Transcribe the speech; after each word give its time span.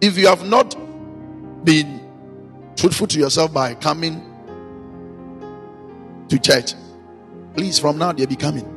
If 0.00 0.16
you 0.16 0.28
have 0.28 0.46
not 0.46 0.76
been 1.64 2.00
truthful 2.76 3.06
to 3.08 3.18
yourself 3.18 3.52
by 3.52 3.74
coming 3.74 4.22
to 6.28 6.38
church, 6.38 6.74
please 7.54 7.78
from 7.78 7.98
now 7.98 8.12
they'll 8.12 8.26
be 8.26 8.36
coming. 8.36 8.74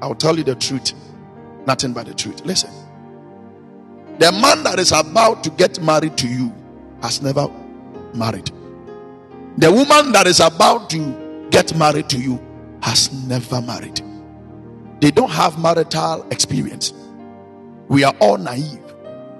I'll 0.00 0.14
tell 0.14 0.36
you 0.36 0.44
the 0.44 0.54
truth, 0.54 0.94
nothing 1.66 1.92
but 1.92 2.06
the 2.06 2.14
truth. 2.14 2.40
Listen, 2.46 2.70
the 4.18 4.32
man 4.32 4.62
that 4.64 4.78
is 4.78 4.92
about 4.92 5.44
to 5.44 5.50
get 5.50 5.82
married 5.82 6.16
to 6.18 6.28
you 6.28 6.52
has 7.02 7.20
never 7.20 7.48
married. 8.14 8.50
The 9.58 9.70
woman 9.70 10.12
that 10.12 10.26
is 10.26 10.40
about 10.40 10.88
to 10.90 11.48
get 11.50 11.76
married 11.76 12.08
to 12.08 12.18
you 12.18 12.40
has 12.82 13.12
never 13.26 13.60
married. 13.60 14.00
They 15.00 15.10
don't 15.10 15.30
have 15.30 15.58
marital 15.58 16.26
experience. 16.30 16.94
We 17.92 18.04
are 18.04 18.14
all 18.20 18.38
naive. 18.38 18.80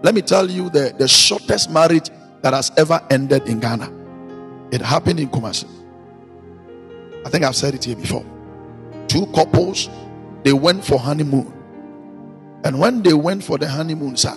Let 0.02 0.14
me 0.14 0.20
tell 0.20 0.50
you 0.50 0.68
the, 0.68 0.94
the 0.98 1.08
shortest 1.08 1.70
marriage 1.70 2.10
that 2.42 2.52
has 2.52 2.70
ever 2.76 3.00
ended 3.08 3.48
in 3.48 3.60
Ghana. 3.60 3.90
It 4.70 4.82
happened 4.82 5.20
in 5.20 5.30
Kumasi. 5.30 5.66
I 7.24 7.30
think 7.30 7.44
I've 7.44 7.56
said 7.56 7.74
it 7.74 7.82
here 7.82 7.96
before. 7.96 8.26
Two 9.08 9.24
couples, 9.34 9.88
they 10.42 10.52
went 10.52 10.84
for 10.84 10.98
honeymoon. 10.98 11.50
And 12.62 12.78
when 12.78 13.02
they 13.02 13.14
went 13.14 13.42
for 13.42 13.56
the 13.56 13.66
honeymoon, 13.66 14.18
sir, 14.18 14.36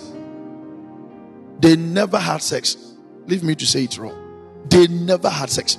they 1.60 1.76
never 1.76 2.18
had 2.18 2.40
sex. 2.40 2.94
Leave 3.26 3.42
me 3.42 3.54
to 3.54 3.66
say 3.66 3.84
it 3.84 3.98
wrong. 3.98 4.64
They 4.70 4.86
never 4.86 5.28
had 5.28 5.50
sex. 5.50 5.76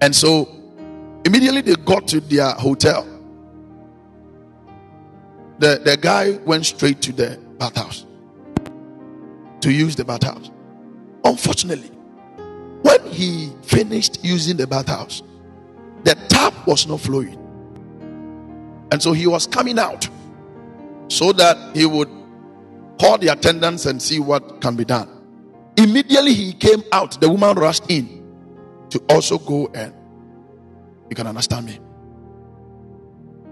And 0.00 0.16
so 0.16 0.48
immediately 1.24 1.60
they 1.60 1.76
got 1.76 2.08
to 2.08 2.18
their 2.18 2.50
hotel. 2.50 3.06
The, 5.58 5.80
the 5.84 5.96
guy 5.96 6.32
went 6.44 6.66
straight 6.66 7.02
to 7.02 7.12
the 7.12 7.38
bathhouse 7.58 8.06
to 9.60 9.72
use 9.72 9.96
the 9.96 10.04
bathhouse. 10.04 10.50
Unfortunately, 11.24 11.88
when 12.82 13.04
he 13.10 13.52
finished 13.62 14.24
using 14.24 14.56
the 14.56 14.66
bathhouse, 14.66 15.22
the 16.04 16.14
tap 16.28 16.54
was 16.66 16.86
not 16.86 17.00
flowing. 17.00 17.36
And 18.92 19.02
so 19.02 19.12
he 19.12 19.26
was 19.26 19.46
coming 19.46 19.78
out 19.78 20.08
so 21.08 21.32
that 21.32 21.76
he 21.76 21.86
would 21.86 22.08
call 23.00 23.18
the 23.18 23.28
attendants 23.28 23.86
and 23.86 24.00
see 24.00 24.20
what 24.20 24.60
can 24.60 24.76
be 24.76 24.84
done. 24.84 25.08
Immediately 25.76 26.34
he 26.34 26.52
came 26.52 26.82
out, 26.92 27.20
the 27.20 27.28
woman 27.28 27.56
rushed 27.56 27.90
in 27.90 28.24
to 28.90 29.02
also 29.10 29.38
go 29.38 29.70
and 29.74 29.92
you 31.08 31.16
can 31.16 31.26
understand 31.26 31.66
me. 31.66 31.78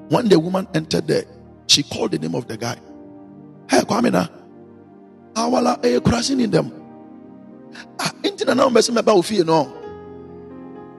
When 0.09 0.29
the 0.29 0.39
woman 0.39 0.69
entered 0.75 1.07
there, 1.07 1.25
she 1.67 1.83
called 1.83 2.13
the 2.13 2.19
name 2.19 2.35
of 2.35 2.47
the 2.47 2.57
guy. 2.57 2.77
Hey, 3.69 3.81
Kwamina. 3.81 4.31
Awala 5.35 5.85
eh 5.85 6.01
crashing 6.01 6.41
in 6.41 6.51
them. 6.51 6.73
Ah, 7.99 8.13
intina 8.23 8.57
na 8.57 8.69
mbese 8.69 8.91
meba 8.91 9.13
ofie 9.13 9.45
no. 9.45 9.73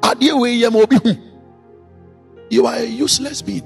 Ade 0.04 0.32
we 0.34 0.62
yem 0.62 0.76
obi 0.76 0.98
hu. 0.98 1.16
You 2.50 2.66
are 2.66 2.76
a 2.76 2.86
useless 2.86 3.42
being. 3.42 3.64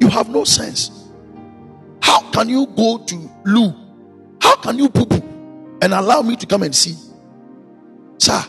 You 0.00 0.08
have 0.08 0.28
no 0.28 0.44
sense. 0.44 0.90
How 2.02 2.30
can 2.30 2.48
you 2.48 2.66
go 2.66 2.98
to 2.98 3.30
loo? 3.44 3.72
How 4.40 4.56
can 4.56 4.78
you 4.78 4.88
poo 4.88 5.06
poo 5.06 5.22
and 5.82 5.94
allow 5.94 6.22
me 6.22 6.36
to 6.36 6.46
come 6.46 6.62
and 6.62 6.74
see? 6.74 6.96
Sir, 8.18 8.42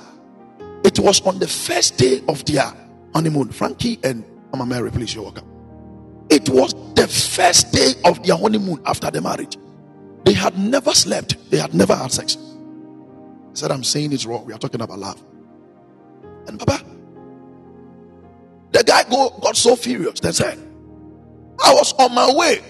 it 0.84 1.00
was 1.00 1.22
on 1.22 1.40
the 1.40 1.48
first 1.48 1.98
day 1.98 2.22
of 2.28 2.44
their 2.46 2.74
honeymoon. 3.14 3.50
Frankie 3.52 4.00
and 4.04 4.24
Mama 4.52 4.66
Mary, 4.66 4.92
please, 4.92 5.14
you're 5.14 5.24
welcome. 5.24 5.59
It 6.30 6.48
was 6.50 6.74
the 6.94 7.08
first 7.08 7.74
day 7.74 7.94
of 8.06 8.24
their 8.24 8.38
honeymoon 8.38 8.82
after 8.86 9.10
the 9.10 9.22
marriage. 9.22 9.58
They 10.26 10.34
had 10.34 10.58
never 10.60 10.94
slept, 10.94 11.50
they 11.50 11.58
had 11.58 11.74
never 11.74 11.96
had 11.96 12.12
sex. 12.12 12.38
I 12.38 13.54
said, 13.54 13.72
I'm 13.72 13.84
saying 13.84 14.14
it's 14.14 14.26
wrong. 14.26 14.46
We 14.46 14.54
are 14.54 14.60
talking 14.60 14.82
about 14.82 15.00
love. 15.00 15.22
And 16.48 16.60
Papa, 16.60 16.84
the 18.72 18.84
guy 18.84 19.04
go, 19.10 19.30
got 19.42 19.58
so 19.58 19.76
furious. 19.76 20.20
They 20.20 20.32
said, 20.32 20.58
I 21.64 21.74
was 21.74 21.94
on 21.94 22.14
my 22.14 22.32
way 22.34 22.62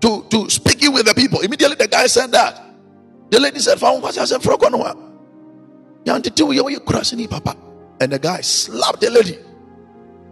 to, 0.00 0.24
to 0.30 0.50
speaking 0.50 0.92
with 0.92 1.06
the 1.06 1.14
people. 1.14 1.40
Immediately 1.40 1.76
the 1.76 1.88
guy 1.88 2.06
said 2.06 2.30
that. 2.32 2.62
The 3.30 3.40
lady 3.40 3.58
said, 3.58 3.80
Found 3.80 4.02
what 4.02 4.16
I 4.16 4.24
said, 4.24 4.40
Papa. 4.42 4.96
And 8.00 8.12
the 8.12 8.18
guy 8.18 8.40
slapped 8.42 9.00
the 9.00 9.10
lady. 9.10 9.38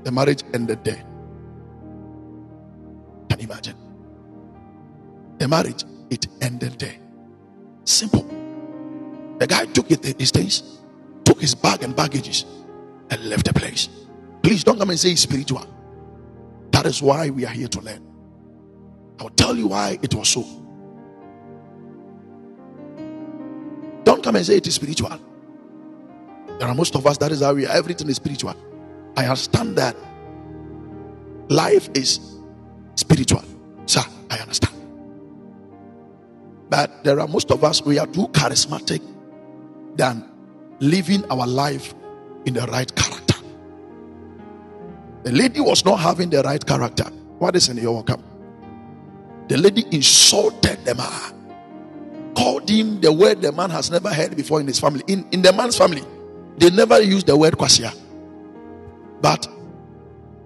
The 0.04 0.12
marriage 0.12 0.42
ended 0.52 0.84
there. 0.84 1.02
Can 3.34 3.50
imagine? 3.50 3.74
The 5.38 5.48
marriage, 5.48 5.82
it 6.08 6.28
ended 6.40 6.78
there. 6.78 6.94
Simple. 7.82 8.22
The 9.38 9.46
guy 9.48 9.64
took 9.66 9.90
it 9.90 10.04
his 10.20 10.30
things, 10.30 10.78
took 11.24 11.40
his 11.40 11.52
bag 11.56 11.82
and 11.82 11.96
baggages, 11.96 12.44
and 13.10 13.24
left 13.24 13.46
the 13.46 13.52
place. 13.52 13.88
Please 14.40 14.62
don't 14.62 14.78
come 14.78 14.90
and 14.90 14.98
say 15.00 15.10
it's 15.10 15.22
spiritual. 15.22 15.66
That 16.70 16.86
is 16.86 17.02
why 17.02 17.30
we 17.30 17.44
are 17.44 17.52
here 17.52 17.66
to 17.66 17.80
learn. 17.80 18.06
I'll 19.18 19.30
tell 19.30 19.56
you 19.56 19.66
why 19.66 19.98
it 20.00 20.14
was 20.14 20.28
so. 20.28 20.44
Don't 24.04 24.22
come 24.22 24.36
and 24.36 24.46
say 24.46 24.58
it 24.58 24.66
is 24.68 24.76
spiritual. 24.76 25.18
There 26.60 26.68
are 26.68 26.74
most 26.74 26.94
of 26.94 27.04
us, 27.04 27.18
that 27.18 27.32
is 27.32 27.40
how 27.40 27.54
we 27.54 27.66
are. 27.66 27.76
Everything 27.76 28.08
is 28.08 28.16
spiritual. 28.16 28.54
I 29.16 29.24
understand 29.24 29.74
that 29.76 29.96
life 31.48 31.88
is 31.94 32.33
spiritual. 32.94 33.42
Sir, 33.86 34.02
I 34.30 34.38
understand. 34.38 34.74
But 36.68 37.04
there 37.04 37.20
are 37.20 37.28
most 37.28 37.50
of 37.50 37.62
us, 37.62 37.82
we 37.82 37.98
are 37.98 38.06
too 38.06 38.28
charismatic 38.28 39.02
than 39.96 40.28
living 40.80 41.24
our 41.30 41.46
life 41.46 41.94
in 42.46 42.54
the 42.54 42.66
right 42.66 42.92
character. 42.94 43.34
The 45.22 45.32
lady 45.32 45.60
was 45.60 45.84
not 45.84 46.00
having 46.00 46.30
the 46.30 46.42
right 46.42 46.64
character. 46.64 47.04
What 47.38 47.56
is 47.56 47.68
in 47.68 47.76
your 47.78 47.94
welcome? 47.94 48.22
The 49.48 49.56
lady 49.56 49.84
insulted 49.90 50.84
the 50.84 50.94
man, 50.94 52.34
called 52.34 52.68
him 52.68 53.00
the 53.00 53.12
word 53.12 53.42
the 53.42 53.52
man 53.52 53.70
has 53.70 53.90
never 53.90 54.12
heard 54.12 54.36
before 54.36 54.60
in 54.60 54.66
his 54.66 54.80
family. 54.80 55.02
In, 55.06 55.26
in 55.32 55.42
the 55.42 55.52
man's 55.52 55.76
family, 55.76 56.02
they 56.56 56.70
never 56.70 57.00
used 57.00 57.26
the 57.26 57.36
word 57.36 57.54
kwasia. 57.54 57.94
But 59.20 59.46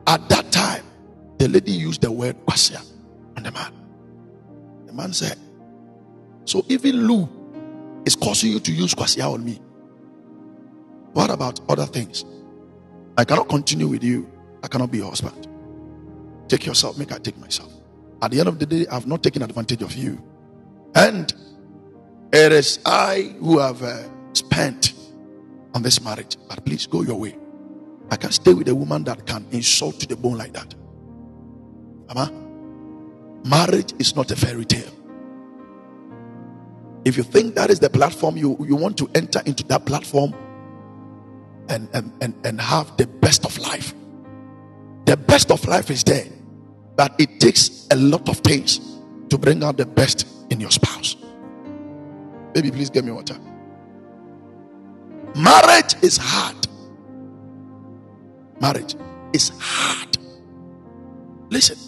at 0.06 0.28
that 0.28 0.50
time, 0.52 0.84
the 1.38 1.48
lady 1.48 1.72
used 1.72 2.02
the 2.02 2.10
word 2.10 2.36
kwasia 2.46 2.84
on 3.36 3.42
the 3.42 3.52
man. 3.52 3.72
The 4.86 4.92
man 4.92 5.12
said, 5.12 5.38
So 6.44 6.64
even 6.68 7.06
loo 7.06 7.28
is 8.04 8.16
causing 8.16 8.52
you 8.52 8.60
to 8.60 8.72
use 8.72 8.94
kwasia 8.94 9.32
on 9.32 9.44
me. 9.44 9.60
What 11.12 11.30
about 11.30 11.60
other 11.68 11.86
things? 11.86 12.24
I 13.16 13.24
cannot 13.24 13.48
continue 13.48 13.86
with 13.86 14.04
you. 14.04 14.30
I 14.62 14.68
cannot 14.68 14.90
be 14.90 14.98
your 14.98 15.08
husband. 15.08 15.48
Take 16.48 16.66
yourself, 16.66 16.98
make 16.98 17.12
I 17.12 17.18
take 17.18 17.38
myself. 17.38 17.72
At 18.22 18.32
the 18.32 18.40
end 18.40 18.48
of 18.48 18.58
the 18.58 18.66
day, 18.66 18.86
I've 18.90 19.06
not 19.06 19.22
taken 19.22 19.42
advantage 19.42 19.82
of 19.82 19.94
you. 19.94 20.22
And 20.94 21.32
it 22.32 22.52
is 22.52 22.80
I 22.84 23.34
who 23.40 23.58
have 23.58 23.82
uh, 23.82 24.02
spent 24.32 24.94
on 25.74 25.82
this 25.82 26.02
marriage. 26.02 26.36
But 26.48 26.64
please 26.64 26.86
go 26.86 27.02
your 27.02 27.16
way. 27.16 27.36
I 28.10 28.16
can 28.16 28.32
stay 28.32 28.54
with 28.54 28.68
a 28.68 28.74
woman 28.74 29.04
that 29.04 29.26
can 29.26 29.46
insult 29.50 30.00
to 30.00 30.06
the 30.06 30.16
bone 30.16 30.38
like 30.38 30.52
that. 30.54 30.74
Mama, 32.08 32.32
marriage 33.44 33.92
is 33.98 34.16
not 34.16 34.30
a 34.30 34.36
fairy 34.36 34.64
tale. 34.64 34.90
If 37.04 37.16
you 37.16 37.22
think 37.22 37.54
that 37.54 37.70
is 37.70 37.80
the 37.80 37.90
platform 37.90 38.36
you, 38.36 38.56
you 38.66 38.76
want 38.76 38.98
to 38.98 39.10
enter 39.14 39.40
into 39.46 39.64
that 39.64 39.86
platform 39.86 40.34
and, 41.68 41.88
and, 41.92 42.12
and, 42.20 42.34
and 42.44 42.60
have 42.60 42.96
the 42.96 43.06
best 43.06 43.44
of 43.44 43.56
life, 43.58 43.94
the 45.04 45.16
best 45.16 45.50
of 45.50 45.64
life 45.66 45.90
is 45.90 46.02
there. 46.04 46.26
But 46.96 47.14
it 47.18 47.40
takes 47.40 47.86
a 47.90 47.96
lot 47.96 48.28
of 48.28 48.38
things 48.38 48.80
to 49.30 49.38
bring 49.38 49.62
out 49.62 49.76
the 49.76 49.86
best 49.86 50.26
in 50.50 50.60
your 50.60 50.70
spouse. 50.70 51.16
Baby, 52.52 52.70
please 52.70 52.90
get 52.90 53.04
me 53.04 53.12
water. 53.12 53.38
Marriage 55.36 55.94
is 56.02 56.16
hard. 56.16 56.66
Marriage 58.60 58.96
is 59.32 59.52
hard. 59.60 60.18
Listen. 61.50 61.87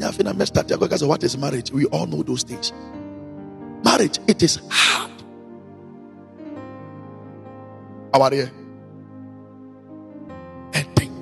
Have 0.00 0.36
messed 0.36 0.56
up 0.56 0.66
because 0.68 1.04
what 1.04 1.22
is 1.22 1.36
marriage? 1.36 1.70
We 1.70 1.84
all 1.86 2.06
know 2.06 2.22
those 2.22 2.42
things. 2.42 2.72
Marriage, 3.84 4.18
it 4.26 4.42
is 4.42 4.60
hard. 4.70 5.10
How? 8.14 8.30
Ending. 10.72 11.12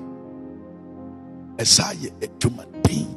Esaya 1.57 2.11
etumatin. 2.21 3.17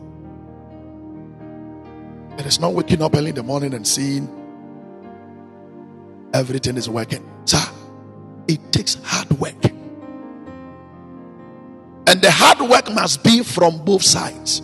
It 2.39 2.45
is 2.47 2.59
not 2.59 2.73
waking 2.73 3.03
up 3.03 3.15
early 3.15 3.29
in 3.29 3.35
the 3.35 3.43
morning 3.43 3.73
and 3.75 3.87
seeing 3.87 4.27
everything 6.33 6.77
is 6.77 6.89
working. 6.89 7.23
Sir, 7.45 7.63
it 8.47 8.71
takes 8.71 8.95
hard 9.03 9.29
work. 9.39 9.63
And 12.07 12.21
the 12.21 12.31
hard 12.31 12.59
work 12.67 12.91
must 12.91 13.23
be 13.23 13.43
from 13.43 13.85
both 13.85 14.01
sides. 14.03 14.63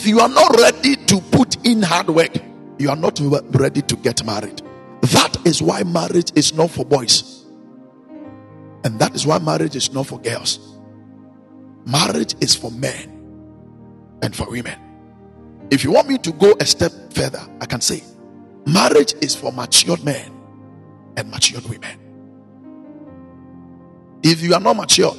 If 0.00 0.06
you 0.06 0.20
are 0.20 0.30
not 0.30 0.56
ready 0.56 0.96
to 0.96 1.20
put 1.20 1.66
in 1.66 1.82
hard 1.82 2.08
work, 2.08 2.34
you 2.78 2.88
are 2.88 2.96
not 2.96 3.20
ready 3.50 3.82
to 3.82 3.96
get 3.96 4.24
married. 4.24 4.62
That 5.02 5.36
is 5.44 5.60
why 5.60 5.82
marriage 5.82 6.32
is 6.34 6.54
not 6.54 6.70
for 6.70 6.86
boys. 6.86 7.44
And 8.82 8.98
that 8.98 9.14
is 9.14 9.26
why 9.26 9.40
marriage 9.40 9.76
is 9.76 9.92
not 9.92 10.06
for 10.06 10.18
girls. 10.18 10.78
Marriage 11.84 12.34
is 12.40 12.56
for 12.56 12.70
men 12.70 13.10
and 14.22 14.34
for 14.34 14.48
women. 14.48 14.78
If 15.70 15.84
you 15.84 15.92
want 15.92 16.08
me 16.08 16.16
to 16.16 16.32
go 16.32 16.56
a 16.58 16.64
step 16.64 16.92
further, 17.12 17.46
I 17.60 17.66
can 17.66 17.82
say 17.82 18.02
marriage 18.64 19.12
is 19.20 19.34
for 19.36 19.52
matured 19.52 20.02
men 20.02 20.32
and 21.18 21.30
matured 21.30 21.64
women. 21.68 21.98
If 24.22 24.40
you 24.40 24.54
are 24.54 24.60
not 24.60 24.76
mature, 24.76 25.14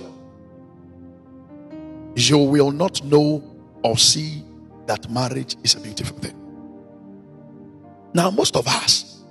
you 2.16 2.40
will 2.40 2.72
not 2.72 3.04
know 3.04 3.44
or 3.84 3.96
see 3.96 4.46
that 4.92 5.10
marriage 5.10 5.56
is 5.64 5.76
a 5.76 5.80
beautiful 5.80 6.18
thing. 6.18 6.36
Now, 8.14 8.30
most 8.30 8.58
of 8.58 8.68
us, 8.68 9.22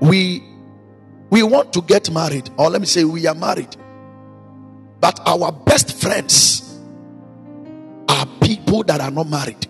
we 0.00 0.42
we 1.28 1.42
want 1.42 1.74
to 1.74 1.82
get 1.82 2.10
married, 2.10 2.48
or 2.56 2.70
let 2.70 2.80
me 2.80 2.86
say, 2.86 3.04
we 3.04 3.26
are 3.26 3.34
married, 3.34 3.76
but 4.98 5.20
our 5.26 5.52
best 5.52 6.00
friends 6.00 6.80
are 8.08 8.24
people 8.40 8.82
that 8.84 9.02
are 9.02 9.10
not 9.10 9.28
married. 9.28 9.66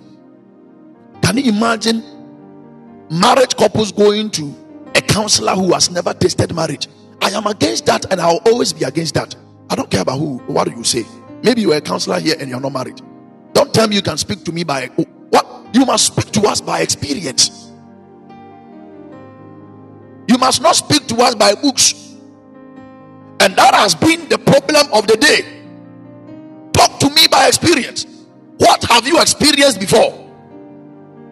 Can 1.23 1.38
you 1.38 1.50
imagine 1.50 2.05
marriage 3.11 3.56
couples 3.56 3.91
going 3.91 4.31
to 4.31 4.55
a 4.94 5.00
counselor 5.00 5.55
who 5.55 5.73
has 5.73 5.91
never 5.91 6.15
tasted 6.15 6.55
marriage? 6.55 6.87
I 7.21 7.31
am 7.31 7.47
against 7.49 7.87
that, 7.87 8.06
and 8.12 8.21
I'll 8.21 8.43
always 8.47 8.73
be 8.73 8.85
against 8.85 9.15
that. 9.15 9.35
I 9.69 9.75
don't 9.75 9.91
care 9.91 10.03
about 10.03 10.21
who. 10.21 10.38
What 10.47 10.69
do 10.69 10.77
you 10.77 10.85
say? 10.85 11.05
Maybe 11.43 11.62
you're 11.62 11.75
a 11.75 11.81
counselor 11.81 12.21
here 12.21 12.37
and 12.38 12.49
you're 12.49 12.61
not 12.61 12.73
married. 12.73 13.00
Don't 13.56 13.73
tell 13.73 13.88
me 13.88 13.97
you 13.97 14.03
can 14.03 14.19
speak 14.19 14.44
to 14.44 14.53
me 14.53 14.64
by 14.64 14.88
what 15.31 15.75
you 15.75 15.87
must 15.87 16.08
speak 16.08 16.31
to 16.32 16.43
us 16.43 16.61
by 16.61 16.81
experience. 16.81 17.73
You 20.29 20.37
must 20.37 20.61
not 20.61 20.76
speak 20.76 21.06
to 21.06 21.17
us 21.23 21.35
by 21.35 21.55
books. 21.55 21.94
And 23.41 23.56
that 23.56 23.75
has 23.75 23.94
been 23.94 24.29
the 24.29 24.37
problem 24.37 24.93
of 24.93 25.06
the 25.06 25.17
day. 25.17 25.41
Talk 26.75 27.00
to 27.00 27.08
me 27.08 27.29
by 27.29 27.47
experience. 27.49 28.05
What 28.58 28.85
have 28.85 29.08
you 29.08 29.19
experienced 29.23 29.81
before? 29.81 30.12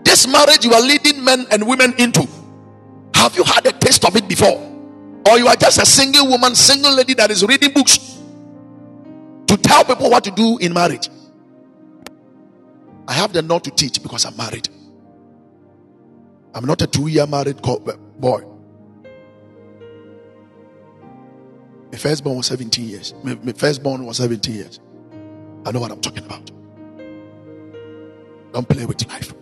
This 0.02 0.26
marriage 0.26 0.64
you 0.64 0.72
are 0.72 0.80
leading 0.80 1.22
men 1.22 1.46
and 1.50 1.68
women 1.68 1.92
into. 1.98 2.26
Have 3.16 3.36
you 3.36 3.44
had 3.44 3.66
a 3.66 3.72
taste 3.72 4.06
of 4.06 4.16
it 4.16 4.26
before? 4.26 4.62
Or 5.28 5.38
you 5.38 5.46
are 5.46 5.56
just 5.56 5.78
a 5.78 5.84
single 5.84 6.26
woman, 6.26 6.54
single 6.54 6.94
lady 6.94 7.12
that 7.12 7.30
is 7.30 7.44
reading 7.44 7.74
books 7.74 7.98
to 9.46 9.58
tell 9.58 9.84
people 9.84 10.08
what 10.08 10.24
to 10.24 10.30
do 10.30 10.56
in 10.56 10.72
marriage? 10.72 11.10
I 13.06 13.12
have 13.12 13.32
the 13.32 13.42
not 13.42 13.64
to 13.64 13.70
teach 13.70 14.02
because 14.02 14.24
I'm 14.24 14.36
married. 14.36 14.68
I'm 16.54 16.64
not 16.64 16.80
a 16.82 16.86
two 16.86 17.08
year 17.08 17.26
married 17.26 17.60
boy. 17.60 18.42
My 21.92 21.98
firstborn 21.98 22.36
was 22.36 22.46
17 22.46 22.88
years. 22.88 23.14
My, 23.22 23.34
firstborn 23.52 24.04
was 24.04 24.16
17 24.16 24.54
years. 24.54 24.80
I 25.64 25.72
know 25.72 25.80
what 25.80 25.90
I'm 25.90 26.00
talking 26.00 26.24
about. 26.24 26.50
Don't 28.52 28.68
play 28.68 28.84
with 28.84 29.06
life. 29.08 29.34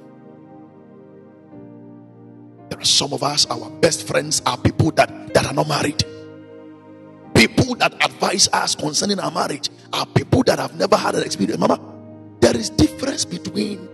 There 2.71 2.81
are 2.81 2.85
some 2.85 3.13
of 3.13 3.23
us, 3.23 3.47
our 3.47 3.71
best 3.71 4.07
friends 4.07 4.43
are 4.47 4.57
people 4.57 4.91
that, 4.93 5.35
that 5.35 5.47
are 5.47 5.53
not 5.53 5.69
married. 5.69 6.05
People 7.35 7.75
that 7.77 7.95
advise 8.05 8.49
us 8.53 8.75
concerning 8.75 9.19
our 9.19 9.31
marriage 9.31 9.69
are 9.93 10.07
people 10.07 10.43
that 10.45 10.59
have 10.59 10.75
never 10.77 10.97
had 10.97 11.15
an 11.15 11.23
experience. 11.23 11.59
Difference 11.59 11.92
between 13.53 13.89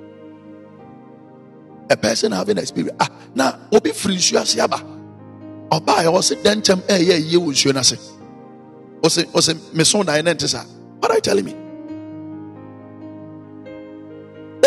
a 1.91 1.97
person 1.97 2.33
having 2.33 2.59
experience. 2.59 2.97
Ah, 3.01 3.11
now, 3.35 3.59
obi 3.73 3.93
free 3.93 4.17
siaba. 4.17 4.97
Oba 5.71 5.93
I 5.93 6.09
was 6.09 6.31
denchem 6.31 6.83
eh 6.89 6.99
yeah 6.99 7.17
ye 7.17 7.37
wo 7.37 7.51
nsuo 7.51 7.75
na 7.75 7.83
se. 7.83 7.97
Ose 9.03 9.25
ose 9.35 9.75
me 9.75 9.85
son 9.85 10.07
na 10.07 10.17
ene 10.17 10.35
ntesa. 10.35 10.65
What 10.99 11.11
are 11.11 11.15
you 11.17 11.21
telling 11.21 11.45
me? 11.45 11.53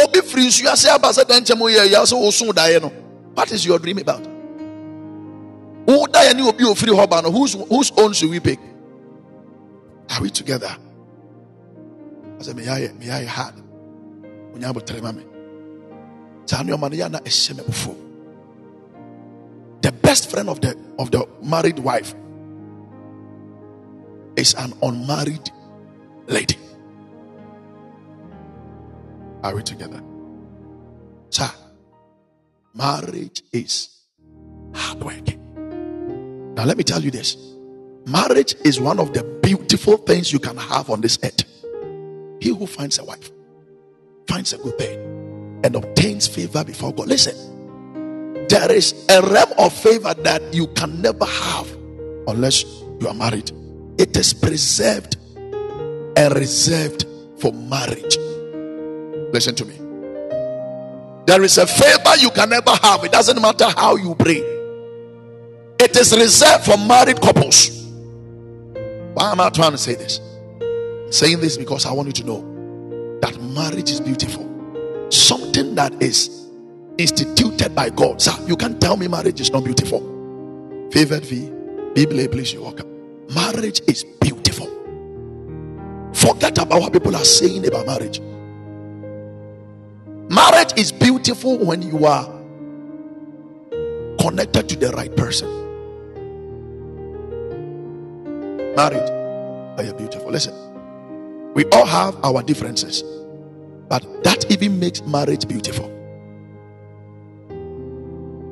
Obi 0.01 0.21
free 0.21 0.47
nsuo 0.47 0.95
aba 0.95 1.13
se 1.13 1.23
denchem 1.23 1.59
ye 1.69 1.91
ya 1.91 2.03
so 2.05 2.29
son 2.31 2.53
da 2.53 2.67
no. 2.79 2.89
What 3.33 3.51
is 3.51 3.65
your 3.65 3.79
dream 3.79 3.99
about? 3.99 4.25
Who 5.85 6.07
die 6.07 6.29
and 6.29 6.39
you 6.39 6.45
will 6.45 6.53
be 6.53 6.69
a 6.69 6.75
free 6.75 6.95
hobby? 6.95 7.29
Whose 7.29 7.53
whose 7.53 7.91
own 7.97 8.13
should 8.13 8.29
we 8.29 8.39
pick? 8.39 8.59
Are 10.09 10.21
we 10.21 10.29
together? 10.29 10.75
I 12.39 12.43
said, 12.43 12.55
May 12.55 12.67
I 12.69 12.91
may 12.99 13.09
I 13.09 13.23
hard? 13.25 13.55
The 19.81 19.91
best 19.91 20.29
friend 20.29 20.49
of 20.49 20.61
the 20.61 20.77
of 20.99 21.11
the 21.11 21.27
married 21.41 21.79
wife 21.79 22.13
is 24.35 24.53
an 24.55 24.73
unmarried 24.81 25.49
lady. 26.27 26.57
Are 29.43 29.55
we 29.55 29.63
together? 29.63 30.01
Sir, 31.29 31.49
marriage 32.73 33.41
is 33.51 33.89
hard 34.73 35.03
work. 35.03 35.37
Now, 36.55 36.65
let 36.65 36.77
me 36.77 36.83
tell 36.83 37.01
you 37.01 37.11
this 37.11 37.37
marriage 38.05 38.55
is 38.63 38.79
one 38.79 38.99
of 38.99 39.13
the 39.13 39.23
beautiful 39.41 39.97
things 39.97 40.31
you 40.31 40.39
can 40.39 40.57
have 40.57 40.89
on 40.89 41.01
this 41.01 41.17
earth. 41.23 41.43
He 42.39 42.49
who 42.49 42.67
finds 42.67 42.99
a 42.99 43.03
wife 43.03 43.31
finds 44.31 44.53
a 44.53 44.57
good 44.59 44.77
thing 44.77 44.97
and 45.65 45.75
obtains 45.75 46.25
favor 46.25 46.63
before 46.63 46.93
God. 46.93 47.07
Listen, 47.07 47.35
there 48.47 48.71
is 48.71 49.05
a 49.09 49.21
realm 49.21 49.51
of 49.57 49.73
favor 49.73 50.13
that 50.13 50.41
you 50.53 50.67
can 50.67 51.01
never 51.01 51.25
have 51.25 51.69
unless 52.27 52.63
you 53.01 53.07
are 53.09 53.13
married. 53.13 53.51
It 53.97 54.15
is 54.15 54.33
preserved 54.33 55.17
and 56.15 56.33
reserved 56.35 57.05
for 57.39 57.51
marriage. 57.51 58.17
Listen 59.33 59.53
to 59.55 59.65
me. 59.65 59.75
There 61.25 61.43
is 61.43 61.57
a 61.57 61.67
favor 61.67 62.15
you 62.17 62.31
can 62.31 62.49
never 62.49 62.71
have. 62.71 63.03
It 63.03 63.11
doesn't 63.11 63.41
matter 63.41 63.67
how 63.75 63.97
you 63.97 64.15
pray. 64.15 64.39
It 65.77 65.95
is 65.97 66.15
reserved 66.15 66.63
for 66.63 66.77
married 66.77 67.19
couples. 67.21 67.69
Why 69.13 69.31
am 69.33 69.41
I 69.41 69.49
trying 69.49 69.71
to 69.71 69.77
say 69.77 69.95
this? 69.95 70.19
I'm 70.61 71.11
saying 71.11 71.41
this 71.41 71.57
because 71.57 71.85
I 71.85 71.91
want 71.91 72.07
you 72.07 72.13
to 72.13 72.23
know 72.23 72.50
that 73.21 73.39
marriage 73.41 73.91
is 73.91 73.99
beautiful. 73.99 74.47
Something 75.09 75.75
that 75.75 76.01
is 76.01 76.47
instituted 76.97 77.73
by 77.75 77.89
God. 77.89 78.21
Sir, 78.21 78.33
you 78.47 78.55
can't 78.55 78.79
tell 78.79 78.97
me 78.97 79.07
marriage 79.07 79.39
is 79.39 79.51
not 79.51 79.63
beautiful. 79.63 79.99
Favored 80.91 81.25
V, 81.25 81.49
Bible, 81.95 82.27
please, 82.27 82.53
you 82.53 82.61
welcome. 82.61 82.87
Marriage 83.33 83.81
is 83.87 84.03
beautiful. 84.03 84.67
Forget 86.13 86.57
about 86.57 86.81
what 86.81 86.93
people 86.93 87.15
are 87.15 87.23
saying 87.23 87.65
about 87.67 87.85
marriage. 87.85 88.19
Marriage 90.29 90.73
is 90.77 90.91
beautiful 90.91 91.57
when 91.57 91.81
you 91.81 92.05
are 92.05 92.25
connected 94.19 94.69
to 94.69 94.75
the 94.75 94.91
right 94.91 95.15
person. 95.15 95.47
Marriage, 98.75 99.09
are 99.77 99.83
you 99.83 99.93
beautiful? 99.93 100.31
Listen, 100.31 100.53
we 101.53 101.65
all 101.65 101.85
have 101.85 102.15
our 102.23 102.41
differences, 102.43 103.03
but 103.91 104.23
that 104.23 104.49
even 104.49 104.79
makes 104.79 105.01
marriage 105.01 105.45
beautiful. 105.45 105.83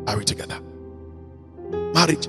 Are 0.06 0.18
we 0.18 0.26
together? 0.26 0.60
Marriage. 1.94 2.28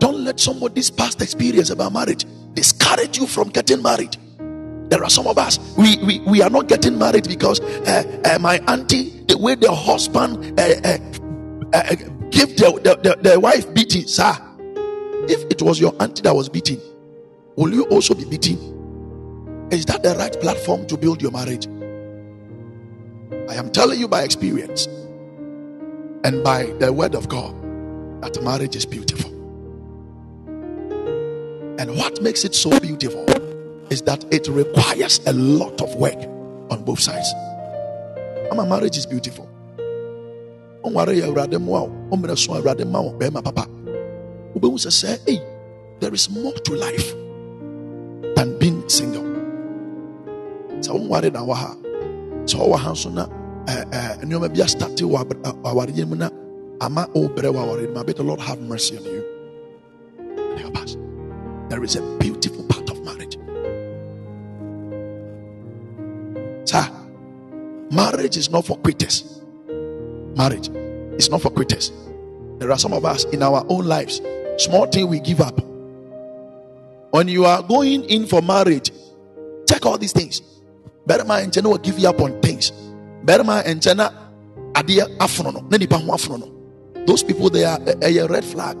Don't 0.00 0.24
let 0.24 0.40
somebody's 0.40 0.90
past 0.90 1.22
experience 1.22 1.70
about 1.70 1.92
marriage 1.92 2.26
discourage 2.54 3.16
you 3.16 3.28
from 3.28 3.50
getting 3.50 3.80
married. 3.80 4.16
There 4.90 5.04
are 5.04 5.08
some 5.10 5.28
of 5.28 5.38
us, 5.38 5.60
we, 5.78 5.98
we, 5.98 6.18
we 6.20 6.42
are 6.42 6.50
not 6.50 6.66
getting 6.66 6.98
married 6.98 7.28
because 7.28 7.60
uh, 7.60 8.20
uh, 8.24 8.38
my 8.40 8.58
auntie, 8.66 9.10
the 9.28 9.38
way 9.38 9.54
the 9.54 9.72
husband 9.72 10.58
uh, 10.58 10.64
uh, 10.84 10.98
uh 11.74 11.94
give 12.30 12.56
the, 12.56 12.80
the, 12.82 12.96
the, 13.04 13.30
the 13.30 13.38
wife 13.38 13.72
beating, 13.72 14.08
sir. 14.08 14.36
If 15.28 15.44
it 15.48 15.62
was 15.62 15.78
your 15.78 15.94
auntie 16.02 16.22
that 16.22 16.34
was 16.34 16.48
beating, 16.48 16.80
will 17.54 17.72
you 17.72 17.84
also 17.84 18.14
be 18.14 18.24
beating? 18.24 18.58
Is 19.70 19.84
that 19.86 20.02
the 20.02 20.16
right 20.16 20.32
platform 20.40 20.88
to 20.88 20.96
build 20.96 21.22
your 21.22 21.30
marriage? 21.30 21.68
I 23.48 23.54
am 23.54 23.70
telling 23.70 24.00
you 24.00 24.08
by 24.08 24.22
experience 24.22 24.86
and 26.24 26.42
by 26.42 26.64
the 26.80 26.92
word 26.92 27.14
of 27.14 27.28
God 27.28 27.54
that 28.22 28.42
marriage 28.42 28.74
is 28.74 28.84
beautiful. 28.84 29.30
And 31.78 31.96
what 31.96 32.20
makes 32.22 32.44
it 32.44 32.54
so 32.54 32.78
beautiful 32.80 33.24
is 33.90 34.02
that 34.02 34.24
it 34.32 34.48
requires 34.48 35.20
a 35.26 35.32
lot 35.32 35.80
of 35.80 35.94
work 35.94 36.18
on 36.70 36.82
both 36.84 37.00
sides. 37.00 37.32
My 38.54 38.66
marriage 38.66 38.96
is 38.96 39.04
beautiful. 39.04 39.46
There 46.00 46.14
is 46.14 46.30
more 46.30 46.52
to 46.52 46.74
life 46.74 47.12
than 48.34 48.58
being 48.58 48.88
single. 48.88 49.24
So, 50.82 50.96
Eh, 53.68 53.84
eh, 53.92 54.16
nneɛma 54.22 54.48
bi 54.48 54.60
astate 54.62 55.02
wɔ 55.02 55.26
eh, 55.44 55.52
awareɛ 55.64 56.06
mu 56.06 56.14
na 56.14 56.30
ama 56.80 57.08
ɔbrɛ 57.14 57.48
wɔ 57.50 57.60
awareɛ 57.64 57.92
mu 57.92 58.12
the 58.12 58.22
lord 58.22 58.38
have 58.40 58.60
mercy 58.60 58.96
on 58.96 59.04
you. 59.04 59.24
There 61.68 61.82
is 61.82 61.96
a 61.96 62.02
beautiful 62.18 62.62
part 62.68 62.88
of 62.90 63.02
marriage. 63.04 63.36
Sir 66.64 66.88
marriage 67.90 68.36
is 68.36 68.50
not 68.50 68.64
for 68.64 68.76
quitters. 68.76 69.40
Marriage 70.36 70.70
is 71.18 71.28
not 71.28 71.42
for 71.42 71.50
quitters. 71.50 71.90
There 72.60 72.70
are 72.70 72.78
some 72.78 72.92
of 72.92 73.04
us 73.04 73.24
in 73.24 73.42
our 73.42 73.66
own 73.68 73.86
lives 73.86 74.20
small 74.58 74.86
thing 74.86 75.08
we 75.08 75.18
give 75.18 75.40
up. 75.40 75.60
When 77.10 77.26
you 77.26 77.44
are 77.46 77.62
going 77.64 78.04
in 78.04 78.26
for 78.26 78.40
marriage 78.42 78.92
check 79.68 79.84
all 79.84 79.98
these 79.98 80.12
things 80.12 80.40
mind 81.26 81.56
will 81.64 81.78
give 81.78 81.98
you 81.98 82.08
up 82.08 82.20
on 82.20 82.40
things 82.40 82.72
barima 83.24 83.62
nkyɛn 83.62 83.96
na 83.96 84.10
adeɛ 84.74 85.16
afono 85.18 85.52
no 85.52 85.60
na 85.70 85.76
nipa 85.78 85.96
ho 85.98 86.12
afono 86.12 86.38
no 86.38 86.48
those 87.06 87.22
people 87.22 87.50
they 87.50 87.64
are 87.64 87.78
a 87.86 87.90
eh, 87.90 87.96
eh, 88.02 88.22
eh, 88.22 88.26
red 88.26 88.44
flag 88.44 88.76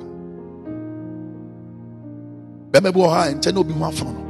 bɛrima 2.70 2.92
bi 2.92 3.00
wɔ 3.00 3.08
hɔ 3.08 3.18
a 3.30 3.34
nkyɛn 3.34 3.54
na 3.54 3.60
obi 3.60 3.72
ho 3.72 3.84
afono 3.84 4.12
no 4.12 4.22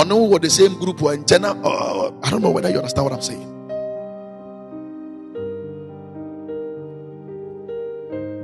ɔno 0.00 0.28
wɔ 0.30 0.40
the 0.42 0.50
same 0.50 0.74
group 0.78 0.98
wɔ 0.98 1.16
nkyɛn 1.22 1.40
na 1.40 1.50
uh, 1.62 2.10
I 2.22 2.30
don't 2.30 2.42
know 2.42 2.50
whether 2.50 2.70
you 2.70 2.78
understand 2.78 3.04
what 3.04 3.12
I'm 3.12 3.22
saying. 3.22 3.48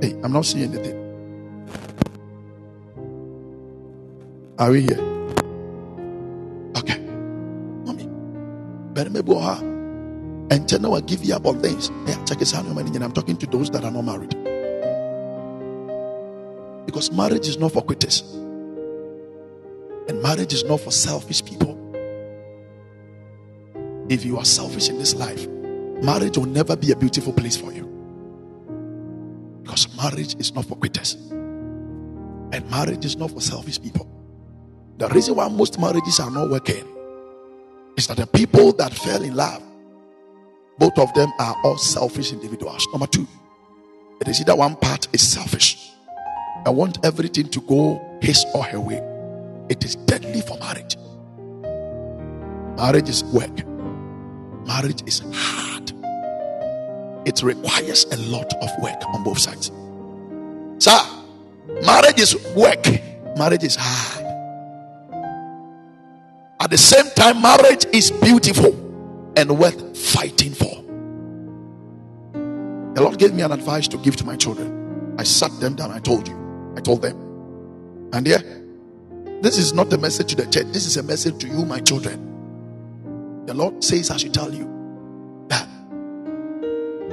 Hey, 0.03 0.15
I'm 0.23 0.33
not 0.33 0.45
seeing 0.47 0.73
anything. 0.73 0.97
Are 4.59 4.71
we 4.71 4.83
here? 4.83 5.18
And 9.01 10.83
now 10.83 10.95
I 10.95 11.01
give 11.01 11.25
you 11.25 11.35
up 11.35 11.47
on 11.47 11.61
things. 11.61 11.91
check 12.29 12.39
this 12.39 12.53
out. 12.55 12.67
I'm 12.67 13.13
talking 13.13 13.37
to 13.37 13.47
those 13.47 13.71
that 13.71 13.85
are 13.85 13.91
not 13.91 14.05
married. 14.05 14.31
Because 16.85 17.13
marriage 17.13 17.47
is 17.47 17.59
not 17.59 17.73
for 17.73 17.83
quitters. 17.83 18.23
And 20.09 20.21
marriage 20.23 20.53
is 20.53 20.65
not 20.65 20.81
for 20.81 20.91
selfish 20.91 21.45
people. 21.45 21.77
If 24.09 24.25
you 24.25 24.39
are 24.39 24.45
selfish 24.45 24.89
in 24.89 24.99
this 24.99 25.15
life, 25.15 25.47
marriage 26.03 26.37
will 26.37 26.47
never 26.47 26.75
be 26.77 26.91
a 26.93 26.97
beautiful 26.97 27.33
place 27.33 27.57
for 27.57 27.73
you. 27.73 27.85
Because 29.63 29.95
marriage 29.97 30.35
is 30.37 30.55
not 30.55 30.65
for 30.65 30.77
quitters. 30.77 31.15
And 31.15 32.69
marriage 32.71 33.05
is 33.05 33.17
not 33.17 33.31
for 33.31 33.41
selfish 33.41 33.81
people. 33.81 34.11
The 34.97 35.09
reason 35.11 35.37
why 35.37 35.49
most 35.49 35.79
marriages 35.79 36.19
are 36.19 36.31
not 36.31 36.51
working 36.51 36.98
is 37.99 38.07
that 38.07 38.17
the 38.17 38.27
people 38.27 38.73
that 38.75 38.95
fell 38.95 39.23
in 39.23 39.35
love 39.35 39.63
both 40.79 40.97
of 40.99 41.13
them 41.15 41.33
are 41.41 41.57
all 41.65 41.77
selfish 41.77 42.33
individuals. 42.33 42.87
Number 42.93 43.09
two, 43.09 43.27
it 44.21 44.29
is 44.29 44.41
either 44.41 44.55
one 44.55 44.77
part 44.77 45.09
is 45.13 45.21
selfish. 45.29 45.91
I 46.65 46.71
want 46.71 47.05
everything 47.05 47.49
to 47.49 47.61
go 47.63 48.01
his 48.23 48.45
or 48.55 48.63
her 48.63 48.81
way. 48.81 49.03
It 49.69 49.85
is 49.85 49.97
deadly 49.97 50.41
for 50.41 50.57
marriage. 50.59 50.97
Marriage 52.77 53.09
is 53.09 53.25
work. 53.25 53.67
Marriage 54.67 55.03
is 55.07 55.23
hard. 55.35 55.93
It 57.27 57.43
requires 57.43 58.05
a 58.13 58.17
lot 58.31 58.53
of 58.63 58.71
work 58.81 59.05
on 59.09 59.25
both 59.25 59.39
sides. 59.39 59.73
Sir, 60.79 61.01
marriage 61.85 62.21
is 62.21 62.37
work. 62.55 62.87
Marriage 63.37 63.65
is 63.65 63.77
hard. 63.77 64.28
At 66.61 66.71
the 66.71 66.79
same 66.79 67.09
time, 67.11 67.41
marriage 67.41 67.87
is 67.93 68.11
beautiful 68.11 68.75
and 69.37 69.59
worth 69.59 69.97
fighting 69.97 70.53
for. 70.53 70.83
The 72.95 73.03
Lord 73.03 73.19
gave 73.19 73.33
me 73.33 73.43
an 73.43 73.53
advice 73.53 73.87
to 73.89 73.97
give 73.99 74.17
to 74.17 74.25
my 74.25 74.35
children. 74.35 75.15
I 75.19 75.23
sat 75.23 75.53
them 75.61 75.77
down. 75.77 75.93
I 75.93 76.01
told 76.01 76.27
you. 76.27 76.75
I 76.77 76.81
told 76.81 77.03
them. 77.03 77.17
And 78.13 78.27
yeah, 78.27 78.41
this 79.41 79.57
is 79.57 79.73
not 79.73 79.93
a 79.93 79.99
message 79.99 80.31
to 80.31 80.37
the 80.37 80.51
church. 80.51 80.67
This 80.73 80.85
is 80.85 80.97
a 80.97 81.03
message 81.03 81.39
to 81.39 81.47
you, 81.47 81.65
my 81.65 81.79
children. 81.79 83.45
The 83.47 83.55
Lord 83.55 83.85
says, 83.85 84.11
I 84.11 84.17
should 84.17 84.35
tell 84.35 84.53
you 84.53 84.65
that 85.49 85.69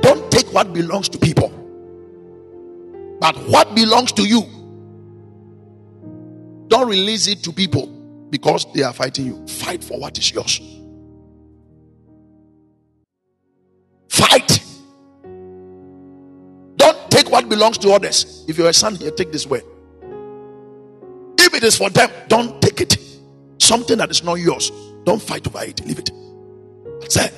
don't 0.01 0.31
take 0.31 0.51
what 0.53 0.73
belongs 0.73 1.07
to 1.09 1.19
people, 1.19 1.49
but 3.19 3.35
what 3.47 3.75
belongs 3.75 4.11
to 4.13 4.23
you. 4.23 4.41
Don't 6.67 6.89
release 6.89 7.27
it 7.27 7.43
to 7.43 7.51
people 7.53 7.94
because 8.35 8.65
they 8.73 8.83
are 8.83 8.91
fighting 8.91 9.27
you. 9.27 9.47
Fight 9.47 9.81
for 9.81 9.97
what 9.97 10.17
is 10.17 10.29
yours. 10.33 10.59
Fight. 14.09 14.61
Don't 16.75 17.09
take 17.09 17.31
what 17.31 17.47
belongs 17.47 17.77
to 17.77 17.91
others. 17.91 18.43
If 18.49 18.57
you're 18.57 18.67
a 18.67 18.73
son 18.73 18.95
here, 18.95 19.11
take 19.11 19.31
this 19.31 19.47
way. 19.47 19.61
If 21.37 21.53
it 21.53 21.63
is 21.63 21.77
for 21.77 21.89
them, 21.89 22.11
don't 22.27 22.61
take 22.61 22.81
it. 22.81 22.97
Something 23.57 23.97
that 23.99 24.11
is 24.11 24.21
not 24.21 24.33
yours, 24.33 24.69
don't 25.05 25.21
fight 25.21 25.47
over 25.47 25.63
it. 25.63 25.79
Leave 25.85 25.99
it. 25.99 26.11
Say, 27.09 27.31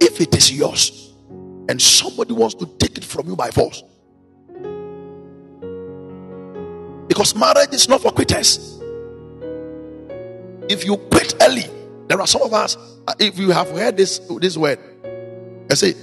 if 0.00 0.20
it 0.20 0.34
is 0.34 0.50
yours 0.50 1.12
and 1.68 1.80
somebody 1.80 2.32
wants 2.32 2.56
to 2.56 2.66
take 2.80 2.98
it 2.98 3.04
from 3.04 3.28
you 3.28 3.36
by 3.36 3.52
force, 3.52 3.84
because 7.06 7.36
marriage 7.36 7.72
is 7.72 7.88
not 7.88 8.02
for 8.02 8.10
quitters. 8.10 8.77
If 10.68 10.84
you 10.84 10.96
quit 10.96 11.34
early, 11.42 11.64
there 12.08 12.20
are 12.20 12.26
some 12.26 12.42
of 12.42 12.52
us, 12.52 12.76
uh, 13.06 13.14
if 13.18 13.38
you 13.38 13.50
have 13.50 13.70
heard 13.70 13.96
this, 13.96 14.18
this 14.40 14.56
word, 14.56 14.78
I 15.70 15.74
say, 15.74 15.94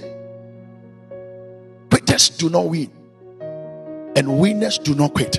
quitters 1.90 2.30
do 2.30 2.48
not 2.48 2.68
win, 2.68 2.90
and 4.16 4.38
winners 4.38 4.78
do 4.78 4.94
not 4.94 5.14
quit. 5.14 5.38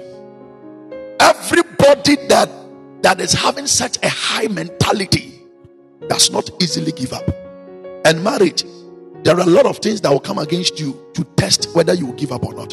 Everybody 1.20 2.16
that 2.28 2.50
that 3.02 3.22
is 3.22 3.32
having 3.34 3.68
such 3.68 3.98
a 4.04 4.10
high 4.10 4.48
mentality 4.48 5.42
does 6.08 6.32
not 6.32 6.50
easily 6.62 6.92
give 6.92 7.14
up. 7.14 7.28
And 8.06 8.24
marriage, 8.24 8.64
there 9.24 9.36
are 9.36 9.42
a 9.42 9.46
lot 9.46 9.66
of 9.66 9.78
things 9.80 10.02
that 10.02 10.12
will 10.12 10.20
come 10.20 10.38
against 10.40 10.80
you 10.80 11.06
to 11.14 11.24
test 11.36 11.74
whether 11.76 11.94
you 11.94 12.08
will 12.08 12.14
give 12.14 12.32
up 12.32 12.46
or 12.46 12.54
not. 12.54 12.70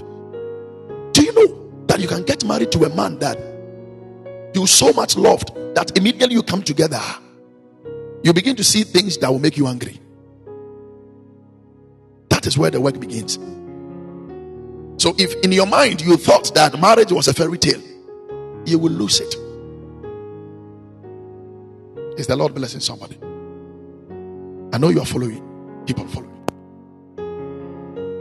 Do 1.13 1.23
you 1.23 1.33
know 1.33 1.85
that 1.87 2.01
you 2.01 2.09
can 2.09 2.23
get 2.23 2.45
married 2.45 2.73
to 2.73 2.85
a 2.85 2.95
man 2.95 3.19
that 3.19 3.39
you 4.55 4.67
so 4.67 4.93
much 4.93 5.17
loved 5.17 5.51
that 5.75 5.97
immediately 5.97 6.35
you 6.35 6.43
come 6.43 6.63
together, 6.63 7.01
you 8.23 8.33
begin 8.33 8.57
to 8.57 8.65
see 8.65 8.85
things 8.85 9.19
that 9.19 9.31
will 9.31 9.39
make 9.39 9.57
you 9.57 9.67
angry. 9.67 10.01
That 12.31 12.47
is 12.47 12.57
where 12.57 12.71
the 12.71 12.81
work 12.81 12.99
begins. 12.99 13.39
So, 15.03 15.15
if 15.19 15.35
in 15.45 15.53
your 15.53 15.67
mind 15.67 16.01
you 16.01 16.17
thought 16.17 16.55
that 16.55 16.81
marriage 16.81 17.13
was 17.13 17.29
a 17.29 17.35
fairy 17.35 17.59
tale, 17.59 17.83
you 18.65 18.79
will 18.79 18.93
lose 18.93 19.21
it. 19.21 19.35
Is 22.19 22.27
the 22.29 22.37
Lord 22.37 22.55
blessing 22.55 22.81
somebody? 22.81 23.19
I 24.73 24.79
know 24.79 24.89
you 24.89 25.01
are 25.01 25.07
following. 25.07 25.43
People 25.87 26.07
following. 26.07 26.31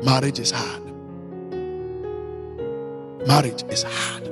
Marriage 0.03 0.39
is 0.39 0.51
hard. 0.51 0.83
Marriage 3.27 3.63
is 3.69 3.83
hard. 3.83 4.27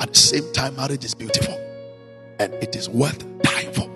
At 0.00 0.08
the 0.12 0.18
same 0.18 0.52
time, 0.52 0.74
marriage 0.76 1.04
is 1.04 1.14
beautiful 1.14 1.69
and 2.40 2.54
it 2.54 2.74
is 2.74 2.88
worth 2.88 3.22
dying 3.42 3.70
for. 3.72 3.86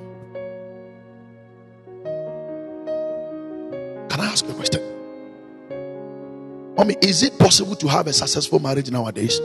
Can 4.10 4.20
I 4.20 4.26
ask 4.26 4.44
you 4.44 4.50
a 4.52 4.54
question. 4.54 4.82
Mommy, 6.76 6.94
is 7.00 7.22
it 7.22 7.38
possible 7.38 7.74
to 7.76 7.88
have 7.88 8.06
a 8.06 8.12
successful 8.12 8.58
marriage 8.58 8.90
nowadays? 8.90 9.40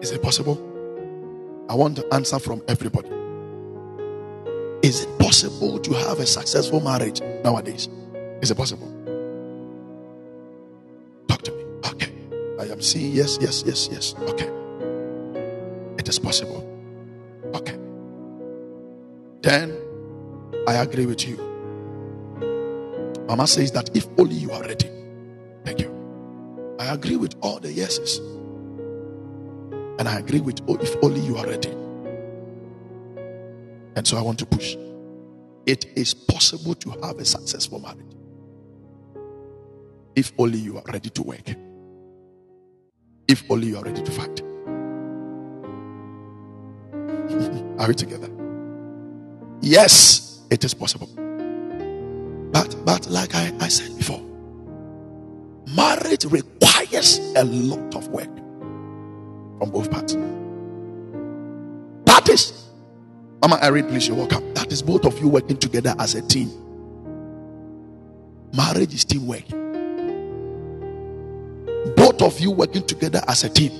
Is 0.00 0.10
it 0.10 0.22
possible? 0.22 0.56
I 1.68 1.74
want 1.74 1.96
the 1.96 2.14
answer 2.14 2.38
from 2.38 2.62
everybody. 2.66 3.10
Is 4.82 5.02
it 5.02 5.18
possible 5.18 5.78
to 5.80 5.92
have 5.92 6.20
a 6.20 6.26
successful 6.26 6.80
marriage 6.80 7.20
nowadays? 7.44 7.88
Is 8.40 8.50
it 8.50 8.56
possible? 8.56 8.88
Talk 11.26 11.42
to 11.42 11.52
me. 11.52 11.62
Okay. 11.90 12.10
I 12.58 12.72
am 12.72 12.80
seeing 12.80 13.12
yes, 13.12 13.36
yes, 13.38 13.64
yes, 13.66 13.88
yes. 13.92 14.14
Okay. 14.20 14.50
It 15.98 16.08
is 16.08 16.18
possible. 16.18 16.67
Then 19.48 19.72
I 20.66 20.74
agree 20.74 21.06
with 21.06 21.26
you. 21.26 21.38
Mama 23.26 23.46
says 23.46 23.72
that 23.72 23.96
if 23.96 24.06
only 24.18 24.34
you 24.34 24.50
are 24.50 24.60
ready. 24.60 24.90
Thank 25.64 25.80
you. 25.80 26.76
I 26.78 26.92
agree 26.92 27.16
with 27.16 27.34
all 27.40 27.58
the 27.58 27.72
yeses. 27.72 28.18
And 29.98 30.06
I 30.06 30.18
agree 30.18 30.40
with 30.40 30.60
oh, 30.68 30.76
if 30.76 30.94
only 31.02 31.22
you 31.22 31.38
are 31.38 31.46
ready. 31.46 31.70
And 33.96 34.06
so 34.06 34.18
I 34.18 34.20
want 34.20 34.38
to 34.40 34.44
push. 34.46 34.76
It 35.64 35.86
is 35.96 36.12
possible 36.12 36.74
to 36.74 36.90
have 37.02 37.16
a 37.16 37.24
successful 37.24 37.80
marriage 37.80 38.04
if 40.14 40.30
only 40.36 40.58
you 40.58 40.76
are 40.76 40.84
ready 40.92 41.08
to 41.08 41.22
work. 41.22 41.54
If 43.26 43.50
only 43.50 43.68
you 43.68 43.78
are 43.78 43.84
ready 43.84 44.02
to 44.02 44.10
fight. 44.10 44.42
are 47.80 47.88
we 47.88 47.94
together? 47.94 48.37
Yes, 49.60 50.40
it 50.50 50.64
is 50.64 50.74
possible. 50.74 51.08
But 52.52 52.76
but 52.84 53.06
like 53.08 53.34
I, 53.34 53.52
I 53.60 53.68
said 53.68 53.96
before, 53.98 54.22
marriage 55.76 56.24
requires 56.24 57.18
a 57.36 57.44
lot 57.44 57.94
of 57.94 58.08
work 58.08 58.28
from 59.58 59.70
both 59.70 59.90
parts. 59.90 60.14
That 62.06 62.28
is, 62.28 62.68
Mama 63.42 63.58
Irene, 63.62 63.88
please, 63.88 64.08
you're 64.08 64.16
welcome. 64.16 64.54
That 64.54 64.72
is 64.72 64.82
both 64.82 65.04
of 65.04 65.18
you 65.20 65.28
working 65.28 65.56
together 65.56 65.94
as 65.98 66.14
a 66.14 66.22
team. 66.22 66.50
Marriage 68.56 68.94
is 68.94 69.04
teamwork. 69.04 69.46
Both 71.96 72.22
of 72.22 72.40
you 72.40 72.50
working 72.50 72.86
together 72.86 73.20
as 73.28 73.44
a 73.44 73.48
team 73.48 73.72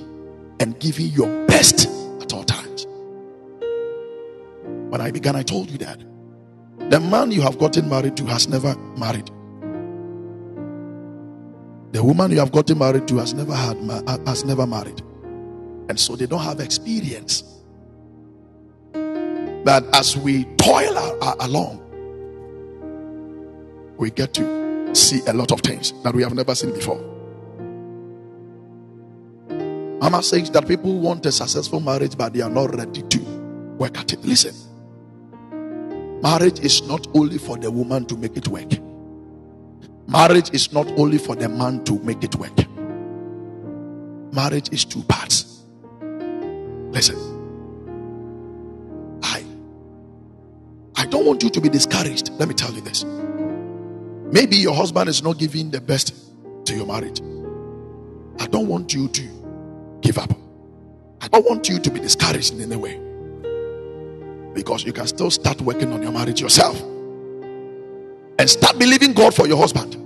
and 0.60 0.78
giving 0.78 1.06
your 1.06 1.46
best. 1.46 1.88
When 4.90 5.00
I 5.00 5.10
began, 5.10 5.36
I 5.36 5.42
told 5.42 5.70
you 5.70 5.78
that 5.78 5.98
the 6.90 7.00
man 7.00 7.30
you 7.30 7.42
have 7.42 7.58
gotten 7.58 7.88
married 7.88 8.16
to 8.16 8.24
has 8.26 8.48
never 8.48 8.74
married. 8.96 9.30
The 11.92 12.02
woman 12.02 12.30
you 12.30 12.38
have 12.38 12.52
gotten 12.52 12.78
married 12.78 13.08
to 13.08 13.16
has 13.16 13.34
never 13.34 13.54
had 13.54 13.76
has 14.26 14.44
never 14.44 14.66
married. 14.66 15.02
And 15.88 15.98
so 15.98 16.16
they 16.16 16.26
don't 16.26 16.42
have 16.42 16.60
experience. 16.60 17.42
But 18.92 19.84
as 19.94 20.16
we 20.16 20.44
toil 20.56 20.96
along, 21.40 21.82
we 23.98 24.10
get 24.10 24.32
to 24.34 24.94
see 24.94 25.20
a 25.26 25.32
lot 25.32 25.52
of 25.52 25.60
things 25.60 25.92
that 26.02 26.14
we 26.14 26.22
have 26.22 26.34
never 26.34 26.54
seen 26.54 26.72
before. 26.72 27.00
Mama 30.00 30.22
says 30.22 30.50
that 30.52 30.66
people 30.68 30.98
want 31.00 31.26
a 31.26 31.32
successful 31.32 31.80
marriage, 31.80 32.16
but 32.16 32.32
they 32.32 32.40
are 32.40 32.48
not 32.50 32.74
ready 32.74 33.02
to 33.02 33.18
work 33.78 33.98
at 33.98 34.12
it. 34.12 34.24
Listen, 34.24 34.54
marriage 36.22 36.60
is 36.60 36.82
not 36.88 37.06
only 37.14 37.38
for 37.38 37.56
the 37.56 37.70
woman 37.70 38.06
to 38.06 38.16
make 38.16 38.36
it 38.36 38.48
work, 38.48 38.70
marriage 40.08 40.50
is 40.52 40.72
not 40.72 40.86
only 40.98 41.18
for 41.18 41.36
the 41.36 41.48
man 41.48 41.84
to 41.84 41.98
make 42.00 42.22
it 42.24 42.34
work. 42.36 42.56
Marriage 44.32 44.72
is 44.72 44.84
two 44.84 45.02
parts. 45.04 45.62
Listen, 46.78 47.48
I 49.22 49.44
I 50.96 51.06
don't 51.06 51.26
want 51.26 51.42
you 51.42 51.50
to 51.50 51.60
be 51.60 51.68
discouraged. 51.68 52.30
Let 52.32 52.48
me 52.48 52.54
tell 52.54 52.72
you 52.72 52.80
this. 52.82 53.04
Maybe 54.32 54.56
your 54.56 54.74
husband 54.74 55.08
is 55.08 55.22
not 55.22 55.38
giving 55.38 55.70
the 55.70 55.80
best 55.80 56.14
to 56.66 56.76
your 56.76 56.86
marriage. 56.86 57.20
I 58.40 58.46
don't 58.46 58.68
want 58.68 58.94
you 58.94 59.08
to 59.08 59.22
give 60.02 60.18
up. 60.18 60.32
I 61.20 61.28
don't 61.28 61.46
want 61.48 61.68
you 61.68 61.78
to 61.78 61.90
be 61.90 62.00
discouraged 62.00 62.54
in 62.54 62.60
any 62.60 62.76
way. 62.76 63.07
Because 64.54 64.84
you 64.84 64.92
can 64.92 65.06
still 65.06 65.30
start 65.30 65.60
working 65.60 65.92
on 65.92 66.02
your 66.02 66.12
marriage 66.12 66.40
yourself. 66.40 66.80
And 68.38 68.48
start 68.48 68.78
believing 68.78 69.12
God 69.12 69.34
for 69.34 69.46
your 69.46 69.58
husband. 69.58 69.96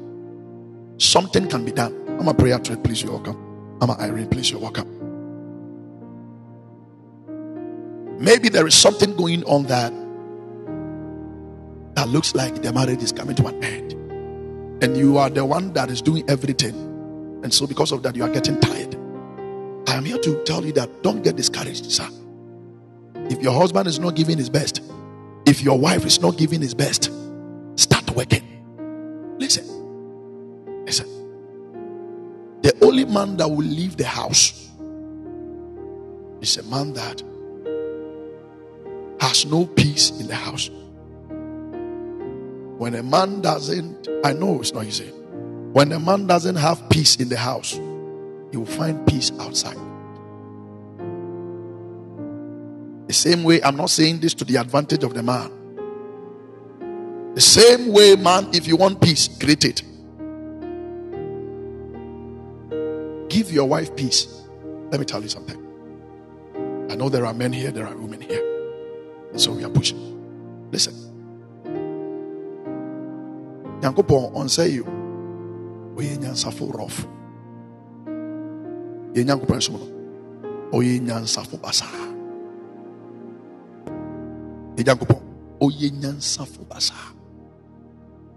Something 1.01 1.49
can 1.49 1.65
be 1.65 1.73
done. 1.73 1.95
I'm 2.19 2.29
a 2.29 2.35
prayer 2.35 2.59
trade, 2.59 2.83
please, 2.85 3.03
you're 3.03 3.13
welcome. 3.13 3.79
I'm 3.81 3.91
a 3.91 3.95
Irene, 3.99 4.29
please, 4.29 4.51
you're 4.51 4.61
welcome. 4.61 4.89
Maybe 8.19 8.49
there 8.49 8.67
is 8.67 8.75
something 8.75 9.17
going 9.17 9.43
on 9.45 9.65
that 9.65 9.93
that 11.95 12.09
looks 12.09 12.35
like 12.35 12.63
the 12.63 12.73
marriage 12.73 13.03
is 13.03 13.13
coming 13.13 13.35
to 13.37 13.47
an 13.49 13.63
end. 13.65 13.93
And 14.83 14.97
you 14.97 15.19
are 15.19 15.29
the 15.29 15.45
one 15.45 15.73
that 15.75 15.91
is 15.91 16.01
doing 16.01 16.25
everything. 16.29 16.75
And 17.43 17.53
so, 17.53 17.67
because 17.67 17.93
of 17.93 18.03
that, 18.05 18.17
you 18.17 18.23
are 18.23 18.31
getting 18.31 18.61
tired. 18.61 18.95
I 19.89 19.95
am 19.95 20.05
here 20.05 20.19
to 20.19 20.43
tell 20.45 20.65
you 20.65 20.73
that 20.73 21.03
don't 21.03 21.23
get 21.23 21.37
discouraged, 21.37 21.91
sir. 21.91 22.09
If 23.31 23.43
your 23.43 23.52
husband 23.52 23.87
is 23.87 23.99
not 23.99 24.14
giving 24.14 24.38
his 24.38 24.50
best, 24.50 24.83
if 25.47 25.62
your 25.62 25.79
wife 25.79 26.05
is 26.05 26.21
not 26.21 26.37
giving 26.37 26.61
his 26.61 26.75
best, 26.75 27.11
start 27.76 28.11
working. 28.11 28.45
Listen, 29.38 30.85
listen. 30.85 31.09
The 32.63 32.76
only 32.82 33.04
man 33.04 33.37
that 33.39 33.49
will 33.49 33.65
leave 33.65 33.97
the 33.97 34.06
house 34.06 34.71
is 36.41 36.56
a 36.58 36.63
man 36.65 36.93
that 36.95 37.23
has 39.21 39.47
no 39.47 39.67
peace 39.67 40.11
in 40.21 40.26
the 40.26 40.35
house. 40.35 40.71
When 42.78 42.95
a 42.95 43.02
man 43.02 43.41
doesn't, 43.41 44.08
I 44.25 44.32
know 44.32 44.61
it's 44.61 44.73
not 44.73 44.85
easy. 44.85 45.08
When 45.73 45.93
a 45.93 46.00
man 46.00 46.26
doesn't 46.26 46.56
have 46.56 46.89
peace 46.91 47.17
in 47.17 47.28
the 47.28 47.37
house, 47.37 47.73
he 47.73 48.56
will 48.56 48.67
find 48.67 49.06
peace 49.06 49.32
outside. 49.41 49.78
The 53.13 53.19
same 53.19 53.45
way, 53.45 53.63
I'm 53.63 53.77
not 53.77 53.91
saying 53.91 54.21
this 54.21 54.33
to 54.33 54.45
the 54.47 54.57
advantage 54.57 55.05
of 55.05 55.13
the 55.13 55.23
man. 55.23 55.53
The 57.35 57.43
same 57.43 57.93
way, 57.93 58.17
man, 58.17 58.49
if 58.55 58.67
you 58.67 58.75
want 58.75 59.03
peace, 59.03 59.29
create 59.29 59.67
it. 59.67 59.83
Give 63.29 63.53
your 63.53 63.69
wife 63.69 63.95
peace. 63.95 64.41
Let 64.91 64.99
me 64.99 65.05
tell 65.05 65.21
you 65.21 65.29
something. 65.29 65.61
I 66.91 66.95
know 66.95 67.11
there 67.11 67.27
are 67.27 67.35
men 67.35 67.53
here, 67.53 67.71
there 67.71 67.87
are 67.87 67.95
women 67.95 68.23
here. 68.23 68.43
So 69.37 69.53
we 69.53 69.63
are 69.63 69.69
pushing. 69.69 70.71
Listen. 70.73 70.95
Yankopon 73.83 74.35
on 74.35 74.49
say 74.49 74.71
you. 74.71 74.85
We 75.95 76.17
nyansafo 76.17 76.73
rough 76.73 77.07
yɛn 79.15 79.27
nyankopɔn 79.27 79.61
so 79.61 79.73
no 79.73 79.87
ɔyɛ 80.73 82.12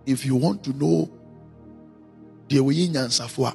if 0.06 0.26
you 0.26 0.36
want 0.36 0.64
to 0.64 0.72
know 0.74 1.10
deɛ 2.48 2.60
wɔyɛ 2.62 2.90
nyansafo 2.92 3.52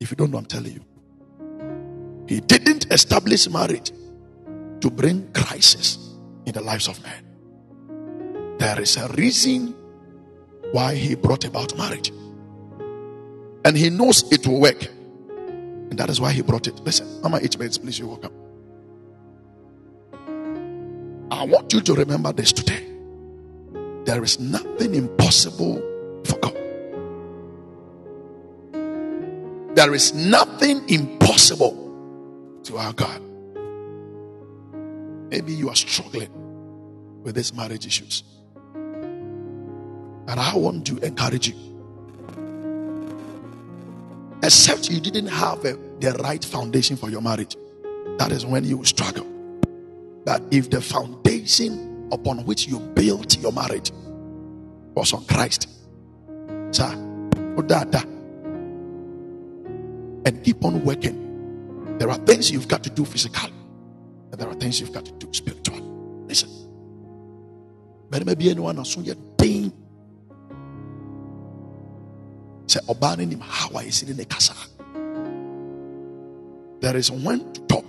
if 0.00 0.10
you 0.10 0.16
don't 0.16 0.30
know 0.30 0.38
i'm 0.38 0.44
telling 0.46 0.72
you 0.74 0.84
he 2.28 2.40
didn't 2.40 2.92
establish 2.92 3.48
marriage 3.48 3.90
to 4.80 4.90
bring 4.90 5.32
crisis 5.32 5.98
in 6.46 6.52
the 6.52 6.60
lives 6.60 6.86
of 6.88 7.02
men 7.02 7.24
there 8.58 8.80
is 8.80 8.96
a 8.96 9.08
reason 9.08 9.74
why 10.72 10.94
he 10.94 11.14
brought 11.14 11.44
about 11.44 11.76
marriage 11.76 12.12
and 13.64 13.76
he 13.76 13.90
knows 13.90 14.24
it 14.32 14.46
will 14.46 14.60
work. 14.60 14.82
And 14.86 15.98
that 15.98 16.08
is 16.10 16.20
why 16.20 16.32
he 16.32 16.40
brought 16.42 16.66
it. 16.66 16.78
Listen, 16.80 17.20
Mama 17.20 17.38
H. 17.42 17.58
Bates, 17.58 17.76
please, 17.78 17.98
you're 17.98 18.08
welcome. 18.08 18.32
I 21.38 21.44
want 21.44 21.72
you 21.72 21.80
to 21.82 21.94
remember 21.94 22.32
this 22.32 22.52
today. 22.52 22.84
There 24.04 24.24
is 24.24 24.40
nothing 24.40 24.96
impossible 24.96 25.76
for 26.24 26.36
God. 26.40 26.56
There 29.76 29.94
is 29.94 30.12
nothing 30.14 30.82
impossible 30.88 31.76
to 32.64 32.78
our 32.78 32.92
God. 32.92 33.22
Maybe 35.30 35.52
you 35.52 35.68
are 35.68 35.76
struggling 35.76 37.22
with 37.22 37.36
these 37.36 37.54
marriage 37.54 37.86
issues. 37.86 38.24
And 38.74 40.40
I 40.40 40.56
want 40.56 40.88
to 40.88 40.98
encourage 40.98 41.46
you 41.46 41.54
except 44.42 44.90
you 44.90 44.98
didn't 44.98 45.28
have 45.28 45.64
a, 45.64 45.78
the 46.00 46.18
right 46.20 46.44
foundation 46.44 46.96
for 46.96 47.10
your 47.10 47.20
marriage. 47.20 47.56
That 48.18 48.32
is 48.32 48.44
when 48.44 48.64
you 48.64 48.78
will 48.78 48.84
struggle. 48.84 49.37
But 50.28 50.42
if 50.50 50.68
the 50.68 50.82
foundation 50.82 52.06
upon 52.12 52.44
which 52.44 52.66
you 52.68 52.80
built 52.80 53.38
your 53.38 53.50
marriage 53.50 53.92
was 54.94 55.14
on 55.14 55.24
Christ, 55.24 55.68
sir, 56.70 56.92
oh, 57.56 58.02
and 60.26 60.44
keep 60.44 60.62
on 60.66 60.84
working. 60.84 61.96
There 61.96 62.10
are 62.10 62.18
things 62.18 62.50
you've 62.50 62.68
got 62.68 62.82
to 62.84 62.90
do 62.90 63.06
physically, 63.06 63.54
and 64.30 64.38
there 64.38 64.46
are 64.50 64.54
things 64.54 64.78
you've 64.78 64.92
got 64.92 65.06
to 65.06 65.12
do 65.12 65.32
spiritually. 65.32 65.80
Listen, 66.26 66.50
but 68.10 68.26
maybe 68.26 68.50
anyone 68.50 68.76
else, 68.76 68.98
you're 68.98 69.14
sɛ 72.68 72.84
ɔbaa 72.86 73.16
no 73.16 73.24
nim 73.24 73.40
how 73.40 73.70
a 73.70 73.80
yɛsi 73.80 74.14
ne 74.14 74.24
kasa 74.26 74.52
there 76.82 76.98
is 76.98 77.10
when 77.10 77.50
to 77.54 77.60
talk. 77.62 77.84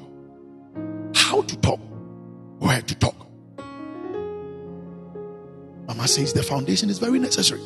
How 1.13 1.41
to 1.41 1.57
talk 1.57 1.79
where 2.59 2.81
to 2.81 2.95
talk. 2.95 3.15
Mama 5.87 6.07
says 6.07 6.33
the 6.33 6.43
foundation 6.43 6.89
is 6.89 6.99
very 6.99 7.19
necessary. 7.19 7.61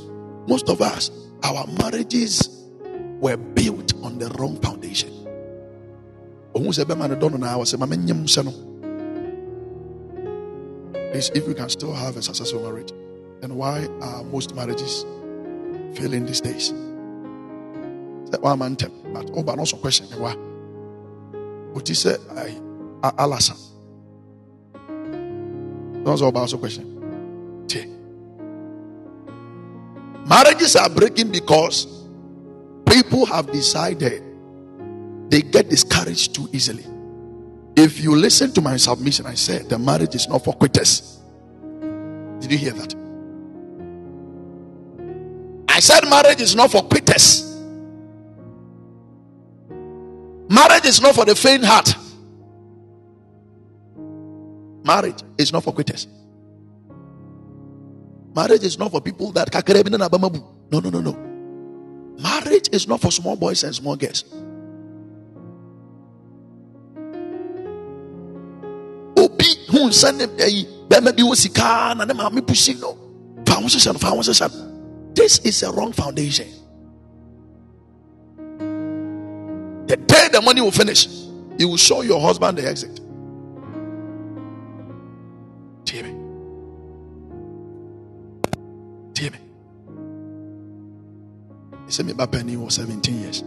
Most 0.48 0.70
of 0.70 0.82
us 0.82 1.12
our 1.44 1.68
marriages 1.80 2.50
were 3.20 3.38
built 3.38 3.94
on 4.04 4.18
the 4.18 4.30
wrong 4.40 4.60
foundation. 4.62 5.10
Please, 11.12 11.30
if 11.36 11.48
we 11.48 11.54
can 11.54 11.70
still 11.70 11.94
have 11.94 12.18
a 12.18 12.22
successful 12.22 12.64
marriage, 12.64 12.92
then 13.42 13.56
why 13.56 13.88
are 14.02 14.24
most 14.24 14.56
marriages 14.56 15.06
failing 15.96 16.26
these 16.26 16.42
days? 16.42 16.74
one 18.42 18.60
man 18.60 18.76
but 19.14 19.30
oh 19.36 19.44
but 19.44 19.60
also 19.60 19.78
question 19.78 20.10
me 20.10 20.18
wa. 20.18 20.34
Oti 21.76 21.94
say 21.94 22.16
i 22.36 23.12
alasa 23.12 23.56
don't 26.04 26.22
about 26.22 26.54
oh, 26.54 26.58
question 26.58 27.66
te 27.68 27.86
Marriages 30.28 30.76
are 30.76 30.90
breaking 30.90 31.32
because 31.32 31.86
people 32.86 33.26
have 33.26 33.52
decided 33.52 34.24
they 35.30 35.42
get 35.42 35.70
discouraged 35.70 36.36
too 36.36 36.48
easily. 36.54 36.86
If 37.76 38.00
you 38.00 38.16
listen 38.16 38.54
to 38.54 38.62
my 38.62 38.78
submission, 38.78 39.26
I 39.26 39.34
said 39.34 39.68
the 39.68 39.80
marriage 39.80 40.16
is 40.16 40.28
not 40.30 40.44
for 40.44 40.54
quitters. 40.54 41.20
Did 42.40 42.52
you 42.52 42.58
hear 42.58 42.72
that? 42.72 42.96
I 45.68 45.80
said 45.80 46.08
marriage 46.08 46.40
is 46.40 46.56
not 46.56 46.72
for 46.72 46.84
quitters. 46.84 47.50
Marriage 50.50 50.86
is 50.86 51.02
not 51.02 51.16
for 51.16 51.26
the 51.26 51.36
faint 51.36 51.66
heart. 51.66 51.96
Marriage 54.84 55.24
is 55.38 55.54
not 55.54 55.64
for 55.64 55.74
quitters. 55.74 56.08
Marriage 58.36 58.64
is 58.64 58.78
not 58.80 58.92
for 58.92 59.02
people 59.02 59.32
that 59.34 59.50
no 60.72 60.80
no 60.80 60.90
no 60.90 61.02
no. 61.02 61.14
Marriage 62.22 62.70
is 62.72 62.88
not 62.88 63.02
for 63.02 63.12
small 63.12 63.36
boys 63.36 63.64
and 63.64 63.76
small 63.76 63.96
girls. 63.96 64.24
This 75.16 75.40
is 75.40 75.64
a 75.64 75.72
wrong 75.72 75.94
foundation 75.94 76.48
the 79.88 79.98
day 79.98 80.28
the 80.32 80.42
money 80.42 80.62
will 80.62 80.72
finish 80.72 81.08
you 81.58 81.68
will 81.68 81.78
show 81.78 82.02
your 82.02 82.20
husband 82.20 82.58
the 82.58 82.68
exit 82.68 83.00
sɛ 91.94 92.06
me 92.06 92.14
ba 92.14 92.26
panin 92.26 92.58
wɔ 92.58 92.72
17 92.72 93.22
years 93.22 93.44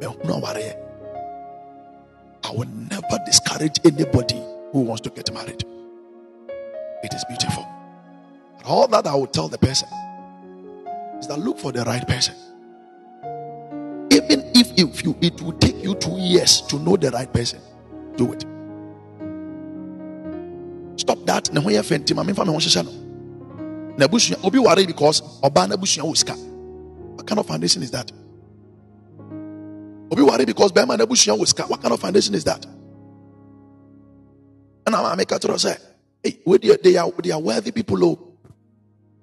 mɛhunu 0.00 0.32
awareɛ 0.40 0.84
I 2.44 2.50
will 2.50 2.68
never 2.68 3.18
discourage 3.24 3.80
anybody 3.84 4.40
who 4.72 4.80
wants 4.80 5.00
to 5.02 5.10
get 5.10 5.32
married. 5.32 5.64
It 7.02 7.14
is 7.14 7.24
beautiful. 7.24 7.66
But 8.58 8.66
all 8.66 8.86
that 8.88 9.06
I 9.06 9.14
will 9.14 9.26
tell 9.26 9.48
the 9.48 9.56
person 9.56 9.88
is 11.18 11.26
that 11.28 11.38
look 11.38 11.58
for 11.58 11.72
the 11.72 11.84
right 11.84 12.06
person. 12.06 12.34
Even 14.10 14.44
if, 14.54 14.72
if 14.76 15.04
you 15.04 15.16
it 15.22 15.40
will 15.40 15.54
take 15.54 15.82
you 15.82 15.94
two 15.94 16.18
years 16.18 16.60
to 16.62 16.78
know 16.78 16.96
the 16.96 17.10
right 17.12 17.32
person, 17.32 17.60
do 18.16 18.34
it. 18.34 18.44
Stop 21.00 21.24
that. 21.24 21.44
Hoye 21.46 21.82
fenti 21.82 22.14
ma 22.14 22.22
me 22.22 22.34
fa 22.34 22.44
me 22.44 22.52
ho 22.52 22.58
hyehye 22.58 22.84
no. 22.84 23.96
Na 23.96 24.06
obi 24.46 24.58
worry 24.58 24.84
because 24.84 25.22
oba 25.42 25.66
na 25.66 25.76
busua 25.76 26.04
wo 26.04 26.12
sika. 26.12 26.53
What 27.24 27.28
kind 27.30 27.40
of 27.40 27.46
foundation 27.46 27.82
is 27.82 27.90
that? 27.92 28.12
Obi 30.12 30.20
worry 30.20 30.44
because 30.44 30.72
bema 30.72 30.94
wo 30.98 31.14
sika. 31.14 31.62
What 31.62 31.80
kind 31.80 31.94
of 31.94 31.98
foundation 31.98 32.34
is 32.34 32.44
that? 32.44 32.66
And 34.86 34.94
I'm 34.94 35.16
make 35.16 35.32
a 35.32 35.58
say 35.58 35.74
Hey, 36.22 36.38
they 36.82 36.96
are 36.98 37.10
they 37.10 37.30
are 37.30 37.40
worthy 37.40 37.72
people. 37.72 38.04
Oh, 38.04 38.18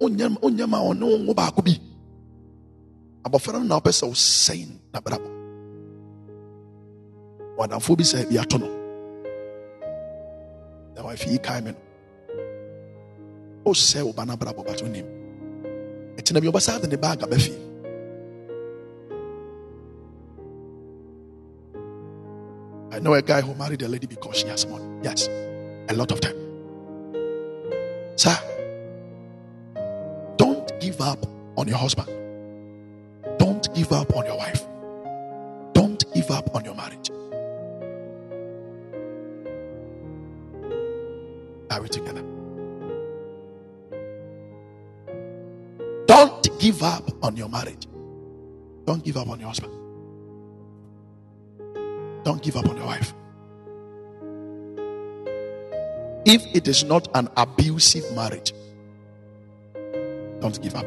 onyama 0.01 0.39
onyama 0.41 0.81
ono 0.81 1.05
ngo 1.09 1.35
baako 1.35 1.63
bi. 1.63 1.79
Abɔfra 3.23 3.53
no 3.53 3.65
na 3.65 3.79
ɔpɛ 3.79 3.91
sɛ 3.91 4.09
ɔsɛn 4.09 4.69
n'abrabɔ. 4.91 5.29
Wadamfo 7.55 7.95
bi 7.95 8.03
sɛ 8.03 8.27
bi 8.27 8.37
ato 8.39 8.57
no. 8.57 8.67
Na 10.95 11.03
wafi 11.03 11.33
yi 11.33 11.37
kae 11.37 11.61
me 11.63 11.69
no. 11.69 11.77
Ɔsɛ 13.71 14.11
ɔba 14.11 14.25
n'abrabɔ 14.25 14.65
bato 14.65 14.87
nim. 14.87 15.05
Ɛkyina 16.17 16.41
bi 16.41 16.47
ɔbɛsa 16.47 16.77
ade 16.77 16.89
ne 16.89 16.95
baage 16.97 17.21
abɛfi. 17.21 17.70
I 22.91 22.99
know 22.99 23.13
a 23.13 23.21
guy 23.21 23.41
who 23.41 23.55
married 23.55 23.81
a 23.83 23.87
lady 23.87 24.05
because 24.05 24.37
she 24.37 24.47
has 24.47 24.65
money. 24.67 24.85
Yes, 25.01 25.27
a 25.27 25.93
lot 25.93 26.11
of 26.11 26.19
time. 26.19 26.35
Sir, 28.17 28.37
don't 30.37 30.71
give 30.81 30.99
up 30.99 31.25
on 31.57 31.67
your 31.69 31.77
husband. 31.77 32.09
Don't 33.39 33.73
give 33.73 33.93
up 33.93 34.13
on 34.15 34.25
your 34.25 34.37
wife. 34.37 34.61
Don't 35.73 36.03
give 36.13 36.29
up 36.31 36.53
on 36.53 36.65
your 36.65 36.75
marriage. 36.75 37.09
Are 41.71 41.81
we 41.81 41.87
together? 41.87 42.23
Don't 46.07 46.59
give 46.59 46.83
up 46.83 47.09
on 47.23 47.37
your 47.37 47.47
marriage. 47.47 47.87
Don't 48.85 49.01
give 49.03 49.15
up 49.15 49.29
on 49.29 49.39
your 49.39 49.47
husband. 49.47 49.80
Don't 52.41 52.53
give 52.53 52.63
up 52.63 52.69
on 52.71 52.77
your 52.77 52.85
wife. 52.87 53.13
If 56.25 56.43
it 56.55 56.67
is 56.67 56.83
not 56.83 57.07
an 57.13 57.29
abusive 57.37 58.15
marriage, 58.15 58.51
don't 60.39 60.59
give 60.59 60.73
up. 60.75 60.85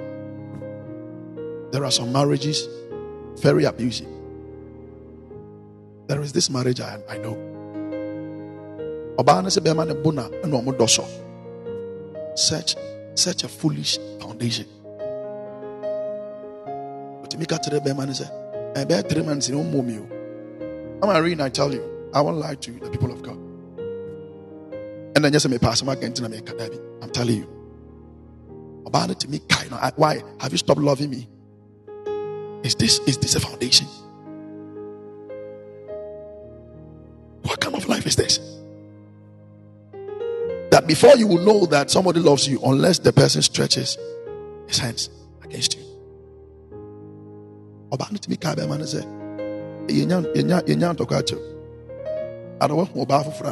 There 1.71 1.85
are 1.85 1.93
some 1.93 2.12
marriages 2.12 2.67
very 3.37 3.64
abusive. 3.67 4.09
There 6.09 6.21
is 6.23 6.33
this 6.33 6.51
marriage 6.51 6.81
I, 6.81 6.99
I 7.09 7.19
know. 7.19 7.38
Such 12.35 12.75
such 13.14 13.45
a 13.45 13.49
foolish 13.49 13.99
foundation. 14.19 14.67
But 17.21 17.31
to 17.31 17.38
make 17.38 17.53
a 17.53 17.59
three 17.59 17.93
man 17.93 18.12
say, 18.12 18.29
I 18.75 18.83
bear 18.83 19.03
three 19.03 19.23
months 19.23 19.49
in 19.49 19.55
home. 19.55 20.13
I'm 21.11 21.23
reading, 21.23 21.40
I 21.40 21.49
tell 21.49 21.73
you, 21.73 22.11
I 22.14 22.21
won't 22.21 22.37
lie 22.37 22.55
to 22.55 22.73
you, 22.73 22.79
the 22.81 22.90
people 22.90 23.11
of 23.11 23.23
God. 23.23 23.37
And 25.17 25.25
then 25.25 25.33
just 25.33 25.49
me 25.49 25.59
pass 25.59 25.83
I'm 27.03 27.11
telling 27.11 27.37
you. 27.37 27.51
About 28.87 29.11
it 29.11 29.21
to 29.21 29.29
me, 29.29 29.40
why 29.97 30.23
have 30.40 30.53
you 30.53 30.59
stopped 30.59 30.81
loving 30.81 31.11
me? 31.11 31.29
Is 32.62 32.75
this 32.75 32.99
is 33.01 33.19
this 33.19 33.35
a 33.35 33.40
foundation? 33.40 33.87
What 37.43 37.61
kind 37.61 37.75
of 37.75 37.88
life 37.88 38.07
is 38.07 38.17
this? 38.17 38.38
That 40.71 40.87
before 40.87 41.17
you 41.17 41.27
will 41.27 41.45
know 41.45 41.67
that 41.67 41.90
somebody 41.90 42.21
loves 42.21 42.49
you, 42.49 42.61
unless 42.64 42.99
the 42.99 43.12
person 43.12 43.43
stretches 43.43 43.99
his 44.67 44.79
hands 44.79 45.11
against 45.43 45.77
you. 45.77 45.85
About 47.93 48.12
it 48.12 48.23
to 48.23 48.31
me, 48.31 48.37
yenya 49.88 50.62
yenya 50.66 50.94
tokacho. 50.94 51.38
I 52.61 52.66
don't 52.66 52.77
want 52.77 52.94
mobile 52.94 53.31
for 53.33 53.44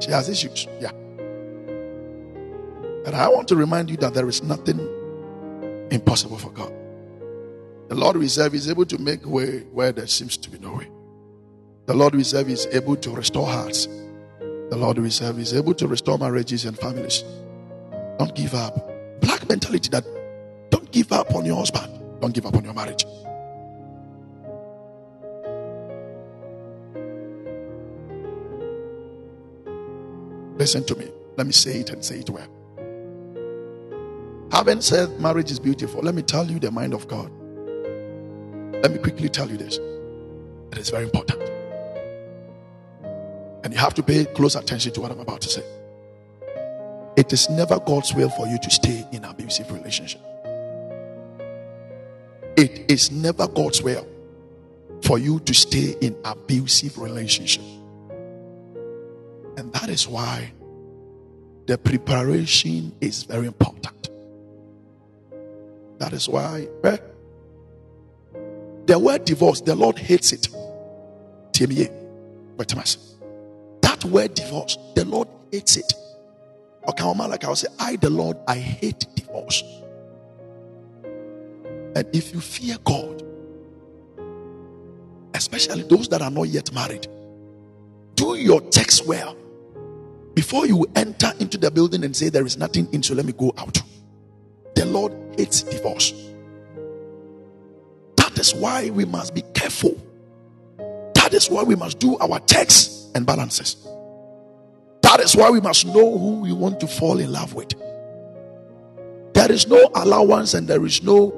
She 0.00 0.12
has 0.12 0.28
issues. 0.28 0.66
Yeah. 0.80 0.92
But 3.04 3.14
I 3.14 3.28
want 3.28 3.48
to 3.48 3.56
remind 3.56 3.90
you 3.90 3.96
that 3.98 4.14
there 4.14 4.28
is 4.28 4.42
nothing 4.42 4.78
impossible 5.90 6.38
for 6.38 6.50
God. 6.50 6.72
The 7.88 7.94
Lord 7.94 8.16
we 8.16 8.28
serve 8.28 8.54
is 8.54 8.70
able 8.70 8.86
to 8.86 8.98
make 8.98 9.26
way 9.26 9.60
where 9.72 9.92
there 9.92 10.06
seems 10.06 10.36
to 10.38 10.50
be 10.50 10.58
no 10.58 10.74
way. 10.74 10.88
The 11.86 11.94
Lord 11.94 12.14
we 12.14 12.24
serve 12.24 12.48
is 12.48 12.66
able 12.72 12.96
to 12.96 13.10
restore 13.10 13.46
hearts. 13.46 13.86
The 14.38 14.76
Lord 14.76 14.98
we 14.98 15.10
serve 15.10 15.38
is 15.38 15.54
able 15.54 15.74
to 15.74 15.88
restore 15.88 16.18
marriages 16.18 16.64
and 16.64 16.78
families. 16.78 17.24
Don't 18.18 18.34
give 18.34 18.54
up. 18.54 18.87
Black 19.20 19.48
mentality 19.48 19.88
that 19.90 20.04
don't 20.70 20.90
give 20.92 21.12
up 21.12 21.34
on 21.34 21.44
your 21.44 21.56
husband. 21.56 22.20
Don't 22.20 22.34
give 22.34 22.46
up 22.46 22.54
on 22.56 22.64
your 22.64 22.74
marriage. 22.74 23.04
Listen 30.58 30.84
to 30.84 30.96
me. 30.96 31.08
Let 31.36 31.46
me 31.46 31.52
say 31.52 31.80
it 31.80 31.90
and 31.90 32.04
say 32.04 32.18
it 32.18 32.30
well. 32.30 32.48
Having 34.50 34.80
said 34.80 35.20
marriage 35.20 35.52
is 35.52 35.60
beautiful, 35.60 36.00
let 36.02 36.14
me 36.14 36.22
tell 36.22 36.50
you 36.50 36.58
the 36.58 36.70
mind 36.70 36.94
of 36.94 37.06
God. 37.06 37.30
Let 38.82 38.90
me 38.90 38.98
quickly 38.98 39.28
tell 39.28 39.48
you 39.48 39.56
this. 39.56 39.78
It 40.72 40.78
is 40.78 40.90
very 40.90 41.04
important. 41.04 41.42
And 43.64 43.72
you 43.72 43.78
have 43.78 43.94
to 43.94 44.02
pay 44.02 44.24
close 44.24 44.56
attention 44.56 44.92
to 44.94 45.00
what 45.00 45.12
I'm 45.12 45.20
about 45.20 45.40
to 45.42 45.48
say. 45.48 45.62
It 47.28 47.34
is 47.34 47.50
never 47.50 47.78
God's 47.78 48.14
will 48.14 48.30
for 48.30 48.46
you 48.46 48.56
to 48.56 48.70
stay 48.70 49.06
in 49.12 49.22
an 49.22 49.30
abusive 49.30 49.70
relationship. 49.70 50.22
It 52.56 52.90
is 52.90 53.10
never 53.10 53.46
God's 53.46 53.82
will 53.82 54.08
for 55.02 55.18
you 55.18 55.38
to 55.40 55.52
stay 55.52 55.94
in 56.00 56.16
abusive 56.24 56.96
relationship. 56.96 57.62
And 59.58 59.70
that 59.74 59.90
is 59.90 60.08
why 60.08 60.50
the 61.66 61.76
preparation 61.76 62.94
is 63.02 63.24
very 63.24 63.46
important. 63.46 64.08
That 65.98 66.14
is 66.14 66.30
why 66.30 66.66
eh, 66.84 66.96
the 68.86 68.98
word 68.98 69.26
divorce, 69.26 69.60
the 69.60 69.74
Lord 69.74 69.98
hates 69.98 70.32
it. 70.32 70.48
That 71.52 73.18
That 73.82 74.02
word 74.06 74.32
divorce, 74.32 74.78
the 74.94 75.04
Lord 75.04 75.28
hates 75.52 75.76
it. 75.76 75.92
Okay, 76.88 77.04
like 77.04 77.44
I 77.44 77.52
say, 77.54 77.68
I, 77.78 77.96
the 77.96 78.08
Lord, 78.08 78.38
I 78.46 78.56
hate 78.56 79.04
divorce. 79.14 79.62
And 81.94 82.06
if 82.14 82.32
you 82.32 82.40
fear 82.40 82.76
God, 82.82 83.22
especially 85.34 85.82
those 85.82 86.08
that 86.08 86.22
are 86.22 86.30
not 86.30 86.44
yet 86.44 86.72
married, 86.72 87.06
do 88.14 88.36
your 88.36 88.62
checks 88.70 89.04
well 89.04 89.36
before 90.34 90.66
you 90.66 90.86
enter 90.96 91.32
into 91.40 91.58
the 91.58 91.70
building 91.70 92.04
and 92.04 92.16
say 92.16 92.30
there 92.30 92.46
is 92.46 92.56
nothing 92.56 92.88
in, 92.92 93.02
so 93.02 93.14
let 93.14 93.26
me 93.26 93.32
go 93.32 93.52
out. 93.58 93.82
The 94.74 94.86
Lord 94.86 95.12
hates 95.36 95.62
divorce. 95.62 96.12
That 98.16 98.38
is 98.38 98.54
why 98.54 98.90
we 98.90 99.04
must 99.04 99.34
be 99.34 99.42
careful. 99.52 100.00
That 101.14 101.34
is 101.34 101.50
why 101.50 101.64
we 101.64 101.74
must 101.74 101.98
do 101.98 102.16
our 102.18 102.40
checks 102.40 103.10
and 103.14 103.26
balances. 103.26 103.76
That 105.18 105.24
is 105.24 105.34
why 105.34 105.50
we 105.50 105.60
must 105.60 105.84
know 105.84 106.16
who 106.16 106.42
we 106.42 106.52
want 106.52 106.78
to 106.78 106.86
fall 106.86 107.18
in 107.18 107.32
love 107.32 107.52
with. 107.52 107.74
There 109.34 109.50
is 109.50 109.66
no 109.66 109.90
allowance 109.96 110.54
and 110.54 110.68
there 110.68 110.86
is 110.86 111.02
no 111.02 111.34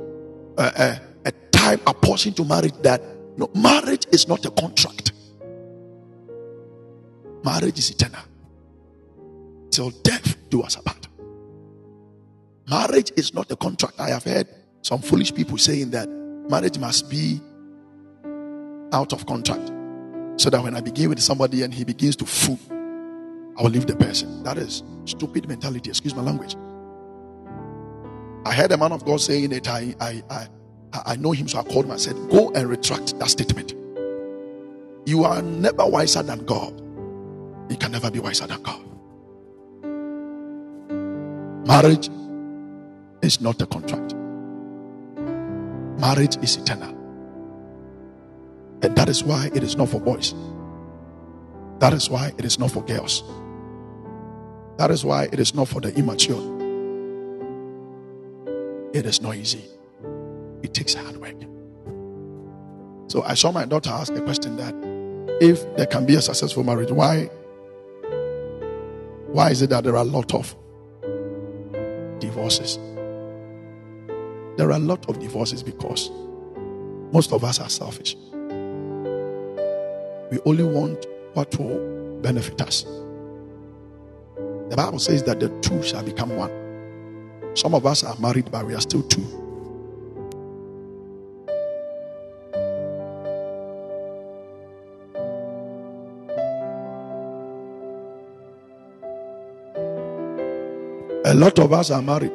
uh, 0.58 0.70
uh, 0.76 0.98
a 1.24 1.32
time 1.50 1.80
apportioned 1.86 2.36
to 2.36 2.44
marriage 2.44 2.74
that 2.82 3.02
no 3.38 3.50
marriage 3.54 4.04
is 4.12 4.28
not 4.28 4.44
a 4.44 4.50
contract. 4.50 5.12
Marriage 7.42 7.78
is 7.78 7.90
eternal. 7.90 8.20
Till 9.70 9.88
death 10.02 10.36
do 10.50 10.60
us 10.60 10.76
apart. 10.76 11.08
Marriage 12.68 13.12
is 13.16 13.32
not 13.32 13.50
a 13.50 13.56
contract. 13.56 13.98
I 13.98 14.10
have 14.10 14.24
heard 14.24 14.46
some 14.82 15.00
foolish 15.00 15.32
people 15.32 15.56
saying 15.56 15.92
that 15.92 16.06
marriage 16.50 16.78
must 16.78 17.08
be 17.08 17.40
out 18.92 19.14
of 19.14 19.24
contract. 19.24 19.72
So 20.36 20.50
that 20.50 20.62
when 20.62 20.76
I 20.76 20.82
begin 20.82 21.08
with 21.08 21.20
somebody 21.20 21.62
and 21.62 21.72
he 21.72 21.84
begins 21.84 22.16
to 22.16 22.26
fool, 22.26 22.58
I 23.58 23.62
will 23.62 23.70
leave 23.70 23.86
the 23.86 23.96
person. 23.96 24.42
That 24.42 24.56
is 24.58 24.82
stupid 25.04 25.48
mentality. 25.48 25.90
Excuse 25.90 26.14
my 26.14 26.22
language. 26.22 26.56
I 28.44 28.54
heard 28.54 28.72
a 28.72 28.78
man 28.78 28.92
of 28.92 29.04
God 29.04 29.20
saying 29.20 29.52
it. 29.52 29.68
I, 29.68 29.94
I, 30.00 30.22
I, 30.30 30.48
I 30.92 31.16
know 31.16 31.32
him, 31.32 31.46
so 31.46 31.58
I 31.58 31.62
called 31.62 31.84
him. 31.84 31.90
I 31.90 31.96
said, 31.96 32.14
Go 32.30 32.50
and 32.52 32.68
retract 32.68 33.18
that 33.18 33.28
statement. 33.28 33.74
You 35.06 35.24
are 35.24 35.42
never 35.42 35.86
wiser 35.86 36.22
than 36.22 36.44
God. 36.46 36.78
You 37.70 37.76
can 37.76 37.92
never 37.92 38.10
be 38.10 38.18
wiser 38.18 38.46
than 38.46 38.62
God. 38.62 38.84
Marriage 41.66 42.08
is 43.22 43.40
not 43.40 43.60
a 43.62 43.66
contract, 43.66 44.14
marriage 46.00 46.36
is 46.42 46.56
eternal. 46.56 46.96
And 48.82 48.96
that 48.96 49.08
is 49.10 49.22
why 49.22 49.50
it 49.54 49.62
is 49.62 49.76
not 49.76 49.90
for 49.90 50.00
boys. 50.00 50.34
That 51.80 51.94
is 51.94 52.10
why 52.10 52.32
it 52.36 52.44
is 52.44 52.58
not 52.58 52.70
for 52.70 52.82
girls. 52.84 53.24
That 54.76 54.90
is 54.90 55.04
why 55.04 55.24
it 55.32 55.40
is 55.40 55.54
not 55.54 55.66
for 55.66 55.80
the 55.80 55.94
immature. 55.94 56.40
It 58.92 59.06
is 59.06 59.22
not 59.22 59.36
easy. 59.36 59.64
It 60.62 60.74
takes 60.74 60.94
hard 60.94 61.16
work. 61.16 61.36
So 63.08 63.22
I 63.22 63.34
saw 63.34 63.50
my 63.50 63.64
daughter 63.64 63.90
ask 63.90 64.12
a 64.12 64.20
question 64.20 64.56
that 64.56 64.74
if 65.40 65.64
there 65.76 65.86
can 65.86 66.04
be 66.04 66.16
a 66.16 66.20
successful 66.20 66.64
marriage, 66.64 66.90
why 66.90 67.30
why 69.32 69.50
is 69.50 69.62
it 69.62 69.70
that 69.70 69.84
there 69.84 69.94
are 69.96 70.02
a 70.02 70.04
lot 70.04 70.34
of 70.34 70.54
divorces? 72.20 72.76
There 74.58 74.68
are 74.68 74.76
a 74.76 74.78
lot 74.78 75.08
of 75.08 75.18
divorces 75.18 75.62
because 75.62 76.10
most 77.12 77.32
of 77.32 77.42
us 77.42 77.58
are 77.58 77.70
selfish. 77.70 78.16
We 80.30 80.38
only 80.44 80.64
want 80.64 81.06
what 81.34 81.56
will 81.58 82.20
benefit 82.22 82.60
us. 82.60 82.84
The 84.68 84.76
Bible 84.76 84.98
says 84.98 85.22
that 85.24 85.40
the 85.40 85.48
two 85.60 85.82
shall 85.82 86.02
become 86.02 86.36
one. 86.36 86.50
Some 87.54 87.74
of 87.74 87.86
us 87.86 88.04
are 88.04 88.16
married, 88.20 88.50
but 88.50 88.66
we 88.66 88.74
are 88.74 88.80
still 88.80 89.02
two. 89.02 89.24
A 101.24 101.34
lot 101.34 101.58
of 101.60 101.72
us 101.72 101.90
are 101.90 102.02
married. 102.02 102.32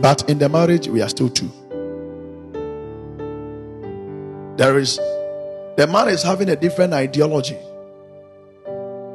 But 0.00 0.28
in 0.30 0.38
the 0.38 0.48
marriage, 0.48 0.88
we 0.88 1.02
are 1.02 1.08
still 1.08 1.28
two. 1.28 1.50
There 4.56 4.78
is, 4.78 4.96
the 5.76 5.86
man 5.90 6.08
is 6.08 6.22
having 6.22 6.48
a 6.48 6.56
different 6.56 6.94
ideology. 6.94 7.58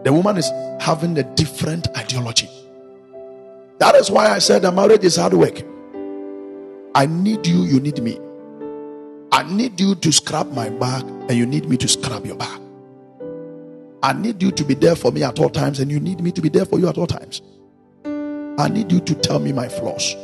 The 0.04 0.12
woman 0.12 0.38
is 0.38 0.50
having 0.80 1.18
a 1.18 1.24
different 1.24 1.88
ideology. 1.98 2.50
That 3.80 3.96
is 3.96 4.12
why 4.12 4.28
I 4.28 4.40
said 4.40 4.62
the 4.62 4.72
marriage 4.72 5.04
is 5.04 5.16
hard 5.16 5.34
work. 5.34 5.62
I 6.94 7.08
need 7.08 7.48
you, 7.48 7.64
you 7.64 7.80
need 7.80 8.02
me. 8.04 8.20
I 9.32 9.44
need 9.44 9.80
you 9.80 9.96
to 9.96 10.12
scrap 10.12 10.48
my 10.48 10.70
back, 10.70 11.04
and 11.04 11.32
you 11.32 11.46
need 11.46 11.68
me 11.68 11.78
to 11.78 11.88
scrap 11.88 12.26
your 12.26 12.36
back. 12.36 12.60
I 14.04 14.14
need 14.14 14.44
you 14.44 14.52
to 14.52 14.64
be 14.64 14.74
there 14.76 14.96
for 14.96 15.12
me 15.12 15.24
at 15.24 15.40
all 15.40 15.50
times, 15.50 15.80
and 15.80 15.90
you 15.90 16.00
need 16.00 16.22
me 16.22 16.32
to 16.34 16.42
be 16.42 16.50
there 16.50 16.66
for 16.66 16.78
you 16.78 16.88
at 16.88 16.98
all 16.98 17.08
times. 17.08 17.42
I 18.06 18.70
need 18.70 18.92
you 18.92 19.00
to 19.00 19.16
tell 19.16 19.40
me 19.40 19.54
my 19.54 19.70
flaws. 19.70 20.16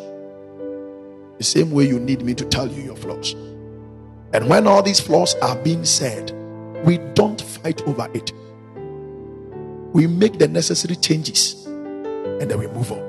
The 1.37 1.43
same 1.43 1.71
way 1.71 1.87
you 1.87 1.99
need 1.99 2.21
me 2.21 2.35
to 2.35 2.45
tell 2.45 2.67
you 2.67 2.83
your 2.83 2.95
flaws. 2.95 3.35
And 4.37 4.47
when 4.47 4.67
all 4.67 4.83
these 4.83 4.99
flaws 4.99 5.33
are 5.41 5.55
being 5.55 5.83
said, 5.83 6.29
we 6.85 6.99
don't 7.15 7.41
fight 7.41 7.81
over 7.87 8.07
it. 8.13 8.31
We 9.93 10.05
make 10.05 10.37
the 10.37 10.47
necessary 10.47 10.95
changes 10.95 11.65
and 11.65 12.41
then 12.41 12.59
we 12.59 12.67
move 12.67 12.91
on. 12.91 13.01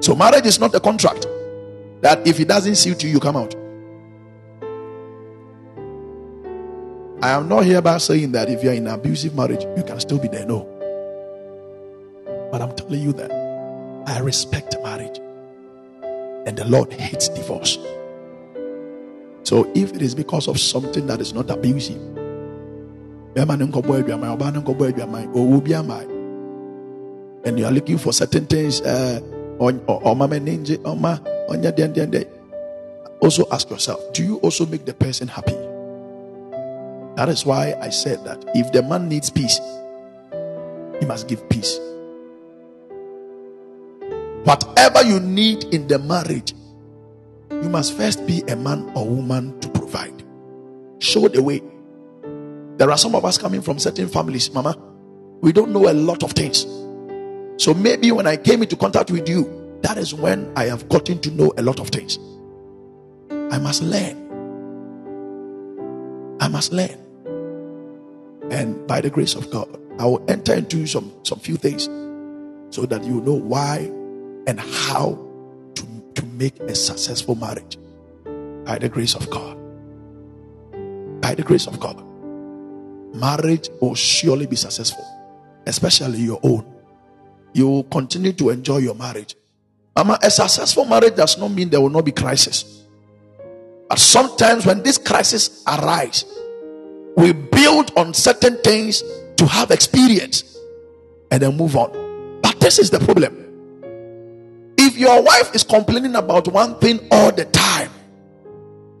So, 0.00 0.14
marriage 0.14 0.46
is 0.46 0.58
not 0.58 0.74
a 0.74 0.80
contract 0.80 1.26
that 2.00 2.26
if 2.26 2.40
it 2.40 2.48
doesn't 2.48 2.76
suit 2.76 3.02
you, 3.02 3.10
you 3.10 3.20
come 3.20 3.36
out. 3.36 3.54
I 7.22 7.32
am 7.32 7.46
not 7.46 7.66
hereby 7.66 7.98
saying 7.98 8.32
that 8.32 8.48
if 8.48 8.64
you're 8.64 8.72
in 8.72 8.86
an 8.86 8.94
abusive 8.94 9.34
marriage, 9.34 9.64
you 9.76 9.84
can 9.84 10.00
still 10.00 10.18
be 10.18 10.28
there. 10.28 10.46
No. 10.46 10.64
But 12.50 12.62
I'm 12.62 12.74
telling 12.74 13.02
you 13.02 13.12
that 13.12 13.30
I 14.06 14.20
respect 14.20 14.74
marriage. 14.82 15.20
And 16.46 16.56
the 16.56 16.64
Lord 16.66 16.92
hates 16.92 17.28
divorce. 17.28 17.78
So 19.42 19.70
if 19.74 19.92
it 19.94 20.02
is 20.02 20.14
because 20.14 20.46
of 20.48 20.60
something 20.60 21.06
that 21.06 21.20
is 21.20 21.34
not 21.34 21.50
abusive, 21.50 22.00
and 23.36 23.50
you 27.58 27.64
are 27.64 27.72
looking 27.72 27.98
for 27.98 28.12
certain 28.12 28.46
things, 28.46 28.80
also 33.20 33.44
ask 33.50 33.70
yourself, 33.70 34.12
do 34.12 34.24
you 34.24 34.36
also 34.38 34.66
make 34.66 34.84
the 34.84 34.94
person 34.94 35.28
happy? 35.28 35.56
That 37.16 37.28
is 37.28 37.44
why 37.44 37.74
I 37.80 37.90
said 37.90 38.24
that 38.24 38.44
if 38.54 38.72
the 38.72 38.82
man 38.82 39.08
needs 39.08 39.30
peace, 39.30 39.60
he 41.00 41.06
must 41.06 41.28
give 41.28 41.48
peace. 41.50 41.78
Whatever 44.44 45.02
you 45.02 45.20
need 45.20 45.64
in 45.64 45.86
the 45.86 45.98
marriage, 45.98 46.54
you 47.50 47.68
must 47.68 47.96
first 47.96 48.26
be 48.26 48.42
a 48.48 48.56
man 48.56 48.90
or 48.94 49.06
woman 49.06 49.58
to 49.60 49.68
provide. 49.68 50.24
Show 50.98 51.28
the 51.28 51.42
way. 51.42 51.62
There 52.78 52.90
are 52.90 52.96
some 52.96 53.14
of 53.14 53.24
us 53.24 53.36
coming 53.36 53.60
from 53.60 53.78
certain 53.78 54.08
families, 54.08 54.50
Mama. 54.52 54.76
We 55.42 55.52
don't 55.52 55.72
know 55.72 55.90
a 55.90 55.92
lot 55.92 56.22
of 56.22 56.32
things. 56.32 56.66
So 57.62 57.74
maybe 57.74 58.10
when 58.12 58.26
I 58.26 58.38
came 58.38 58.62
into 58.62 58.76
contact 58.76 59.10
with 59.10 59.28
you, 59.28 59.78
that 59.82 59.98
is 59.98 60.14
when 60.14 60.50
I 60.56 60.64
have 60.64 60.88
gotten 60.88 61.18
to 61.20 61.30
know 61.30 61.52
a 61.58 61.62
lot 61.62 61.78
of 61.78 61.88
things. 61.88 62.18
I 63.30 63.58
must 63.58 63.82
learn. 63.82 64.16
I 66.40 66.48
must 66.48 66.72
learn. 66.72 66.96
And 68.50 68.86
by 68.86 69.02
the 69.02 69.10
grace 69.10 69.34
of 69.34 69.50
God, 69.50 69.68
I 69.98 70.06
will 70.06 70.24
enter 70.28 70.54
into 70.54 70.86
some, 70.86 71.12
some 71.24 71.38
few 71.38 71.56
things 71.56 71.84
so 72.74 72.86
that 72.86 73.04
you 73.04 73.20
know 73.20 73.34
why 73.34 73.90
and 74.46 74.60
how 74.60 75.18
to, 75.74 76.12
to 76.14 76.24
make 76.26 76.58
a 76.60 76.74
successful 76.74 77.34
marriage. 77.34 77.78
By 78.64 78.78
the 78.78 78.88
grace 78.88 79.14
of 79.14 79.28
God. 79.30 79.56
By 81.20 81.34
the 81.34 81.42
grace 81.42 81.66
of 81.66 81.80
God. 81.80 82.04
Marriage 83.14 83.68
will 83.80 83.94
surely 83.94 84.46
be 84.46 84.56
successful, 84.56 85.04
especially 85.66 86.18
your 86.18 86.38
own. 86.42 86.64
You 87.52 87.68
will 87.68 87.84
continue 87.84 88.32
to 88.34 88.50
enjoy 88.50 88.78
your 88.78 88.94
marriage. 88.94 89.34
Mama, 89.96 90.18
a 90.22 90.30
successful 90.30 90.84
marriage 90.84 91.16
does 91.16 91.36
not 91.36 91.50
mean 91.50 91.68
there 91.68 91.80
will 91.80 91.90
not 91.90 92.04
be 92.04 92.12
crisis. 92.12 92.84
But 93.88 93.98
sometimes 93.98 94.64
when 94.64 94.84
this 94.84 94.98
crisis 94.98 95.64
arise, 95.66 96.24
we 97.16 97.32
build 97.32 97.92
on 97.96 98.14
certain 98.14 98.56
things 98.58 99.02
to 99.36 99.46
have 99.46 99.72
experience 99.72 100.56
and 101.32 101.42
then 101.42 101.56
move 101.56 101.76
on. 101.76 102.38
But 102.40 102.60
this 102.60 102.78
is 102.78 102.90
the 102.90 103.00
problem. 103.00 103.49
If 104.90 104.98
your 104.98 105.22
wife 105.22 105.54
is 105.54 105.62
complaining 105.62 106.16
about 106.16 106.48
one 106.48 106.78
thing 106.80 107.06
all 107.12 107.30
the 107.30 107.44
time, 107.44 107.90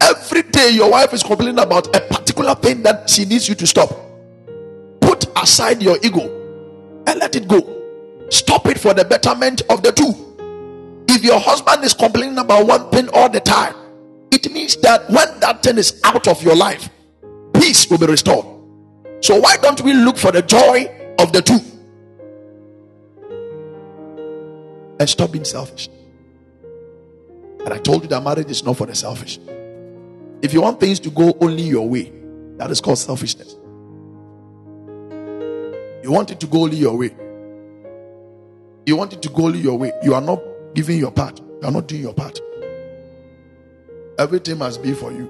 Every 0.00 0.42
day 0.42 0.70
your 0.70 0.90
wife 0.90 1.12
is 1.12 1.22
complaining 1.22 1.58
about 1.58 1.94
a 1.94 2.00
particular 2.00 2.54
thing 2.54 2.82
that 2.82 3.10
she 3.10 3.24
needs 3.24 3.48
you 3.48 3.54
to 3.56 3.66
stop. 3.66 3.90
Put 5.00 5.26
aside 5.36 5.82
your 5.82 5.98
ego 6.02 6.22
and 7.06 7.18
let 7.20 7.36
it 7.36 7.46
go. 7.46 7.60
Stop 8.30 8.66
it 8.66 8.78
for 8.78 8.94
the 8.94 9.04
betterment 9.04 9.62
of 9.68 9.82
the 9.82 9.92
two. 9.92 10.14
If 11.08 11.24
your 11.24 11.38
husband 11.40 11.84
is 11.84 11.92
complaining 11.92 12.38
about 12.38 12.66
one 12.66 12.88
thing 12.90 13.08
all 13.12 13.28
the 13.28 13.40
time, 13.40 13.74
it 14.30 14.50
means 14.52 14.76
that 14.76 15.08
when 15.10 15.40
that 15.40 15.62
thing 15.62 15.76
is 15.76 16.00
out 16.04 16.28
of 16.28 16.42
your 16.42 16.56
life, 16.56 16.88
peace 17.54 17.90
will 17.90 17.98
be 17.98 18.06
restored. 18.06 18.46
So, 19.20 19.38
why 19.38 19.56
don't 19.58 19.80
we 19.82 19.92
look 19.92 20.16
for 20.16 20.32
the 20.32 20.42
joy 20.42 20.88
of 21.18 21.32
the 21.32 21.42
two 21.42 21.60
and 25.00 25.08
stop 25.08 25.32
being 25.32 25.44
selfish? 25.44 25.88
And 27.64 27.74
I 27.74 27.78
told 27.78 28.02
you 28.02 28.08
that 28.10 28.22
marriage 28.22 28.50
is 28.50 28.64
not 28.64 28.76
for 28.76 28.86
the 28.86 28.94
selfish. 28.94 29.40
If 30.42 30.54
you 30.54 30.62
want 30.62 30.78
things 30.78 31.00
to 31.00 31.10
go 31.10 31.36
only 31.40 31.64
your 31.64 31.88
way, 31.88 32.12
that 32.56 32.70
is 32.70 32.80
called 32.80 32.98
selfishness. 32.98 33.56
You 36.02 36.12
want 36.12 36.30
it 36.30 36.40
to 36.40 36.46
go 36.46 36.62
only 36.62 36.76
your 36.76 36.96
way. 36.96 37.14
You 38.86 38.96
want 38.96 39.12
it 39.12 39.20
to 39.22 39.28
go 39.28 39.44
only 39.44 39.58
your 39.58 39.78
way. 39.78 39.92
You 40.02 40.14
are 40.14 40.20
not 40.20 40.42
giving 40.74 40.98
your 40.98 41.10
part. 41.10 41.40
You 41.40 41.68
are 41.68 41.70
not 41.70 41.86
doing 41.86 42.02
your 42.02 42.14
part. 42.14 42.40
Everything 44.18 44.58
must 44.58 44.82
be 44.82 44.92
for 44.92 45.12
you. 45.12 45.28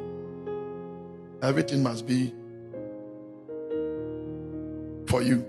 Everything 1.42 1.83
must 1.83 2.06
be 2.06 2.33
for 5.06 5.22
you. 5.22 5.44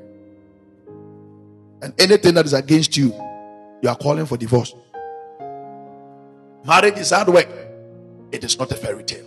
And 1.84 1.93
anything 1.99 2.34
that 2.36 2.45
is 2.45 2.53
against 2.53 2.97
you, 2.97 3.13
you 3.82 3.89
are 3.89 3.96
calling 3.96 4.26
for 4.26 4.38
divorce. 4.38 4.74
Marriage 6.65 6.98
is 7.00 7.10
hard 7.12 7.28
work. 7.30 7.50
It 8.32 8.44
is 8.44 8.58
not 8.58 8.72
a 8.72 8.76
fairy 8.76 9.04
tale. 9.04 9.26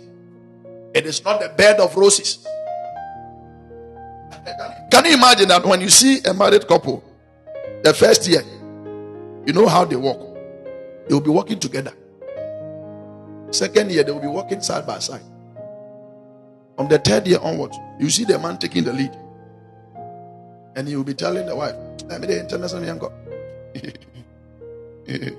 It 0.93 1.05
is 1.05 1.23
not 1.23 1.43
a 1.43 1.49
bed 1.49 1.79
of 1.79 1.95
roses. 1.95 2.47
Can 4.89 5.05
you 5.05 5.13
imagine 5.15 5.49
that 5.49 5.65
when 5.65 5.81
you 5.81 5.89
see 5.89 6.21
a 6.23 6.33
married 6.33 6.67
couple, 6.67 7.03
the 7.83 7.93
first 7.93 8.27
year, 8.27 8.41
you 9.45 9.53
know 9.53 9.67
how 9.67 9.83
they 9.83 9.95
walk? 9.97 10.19
They 11.07 11.13
will 11.13 11.21
be 11.21 11.29
walking 11.29 11.59
together. 11.59 11.93
Second 13.51 13.91
year, 13.91 14.03
they 14.03 14.11
will 14.11 14.21
be 14.21 14.27
walking 14.27 14.61
side 14.61 14.87
by 14.87 14.99
side. 14.99 15.21
From 16.75 16.87
the 16.87 16.97
third 16.99 17.27
year 17.27 17.39
onwards, 17.41 17.77
you 17.99 18.09
see 18.09 18.23
the 18.25 18.39
man 18.39 18.57
taking 18.57 18.83
the 18.83 18.93
lead. 18.93 19.11
And 20.75 20.87
he 20.87 20.95
will 20.95 21.03
be 21.03 21.13
telling 21.13 21.45
the 21.45 21.55
wife, 21.55 21.75
when 25.05 25.37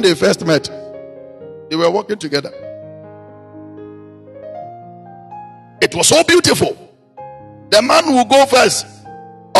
they 0.00 0.14
first 0.14 0.46
met, 0.46 0.64
they 1.68 1.76
were 1.76 1.90
working 1.90 2.16
together. 2.16 2.50
It 5.82 5.94
was 5.94 6.08
so 6.08 6.24
beautiful. 6.24 6.74
The 7.68 7.82
man 7.82 8.06
will 8.06 8.24
go 8.24 8.46
first, 8.46 8.86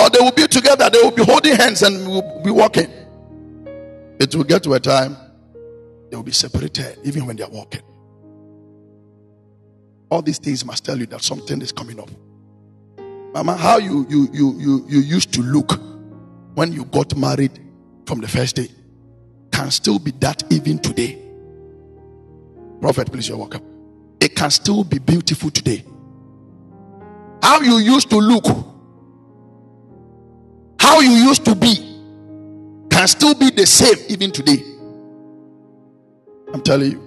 or 0.05 0.11
they 0.11 0.21
will 0.21 0.33
be 0.33 0.47
together, 0.47 0.90
they 0.90 1.01
will 1.01 1.11
be 1.11 1.25
holding 1.25 1.57
hands 1.57 1.83
and 1.83 2.07
will 2.07 2.43
be 2.45 2.51
walking. 2.51 2.90
It 4.21 4.35
will 4.35 4.45
get 4.45 4.62
to 4.64 4.75
a 4.75 4.81
time 4.81 5.17
they 6.11 6.17
will 6.17 6.23
be 6.25 6.33
separated 6.33 6.99
even 7.05 7.27
when 7.27 7.37
they 7.37 7.43
are 7.43 7.51
walking. 7.51 7.83
All 10.11 10.23
these 10.23 10.38
things 10.38 10.64
must 10.64 10.85
tell 10.85 10.99
you 10.99 11.07
that 11.07 11.23
something 11.23 11.61
is 11.62 11.73
coming 11.73 11.99
up. 11.99 12.11
Mama, 13.33 13.57
how 13.57 13.79
you 13.79 14.07
you 14.09 14.29
you 14.33 14.55
you, 14.59 14.87
you 14.88 15.01
used 15.01 15.33
to 15.35 15.43
look 15.43 15.81
when 16.55 16.73
you 16.73 16.85
got 16.85 17.17
married 17.17 17.59
from 18.07 18.21
the 18.21 18.29
first 18.29 18.57
day 18.57 18.69
can 19.51 19.71
still 19.71 19.99
be 19.99 20.11
that 20.21 20.43
even 20.53 20.79
today. 20.79 21.19
Prophet, 22.81 23.11
please, 23.11 23.29
you're 23.29 23.38
welcome. 23.38 23.62
It 24.21 24.35
can 24.37 24.51
still 24.51 24.85
be 24.85 24.99
beautiful 24.99 25.51
today. 25.51 25.85
How 27.43 27.61
you 27.61 27.79
used 27.79 28.11
to 28.11 28.19
look, 28.19 28.45
how 30.85 31.01
you 31.01 31.11
used 31.11 31.47
to 31.47 31.55
be, 31.55 31.77
can 32.90 33.09
still 33.09 33.35
be 33.35 33.51
the 33.51 33.66
same 33.66 33.97
even 34.11 34.31
today. 34.31 34.62
I'm 36.53 36.61
telling 36.61 36.92
you. 36.92 36.99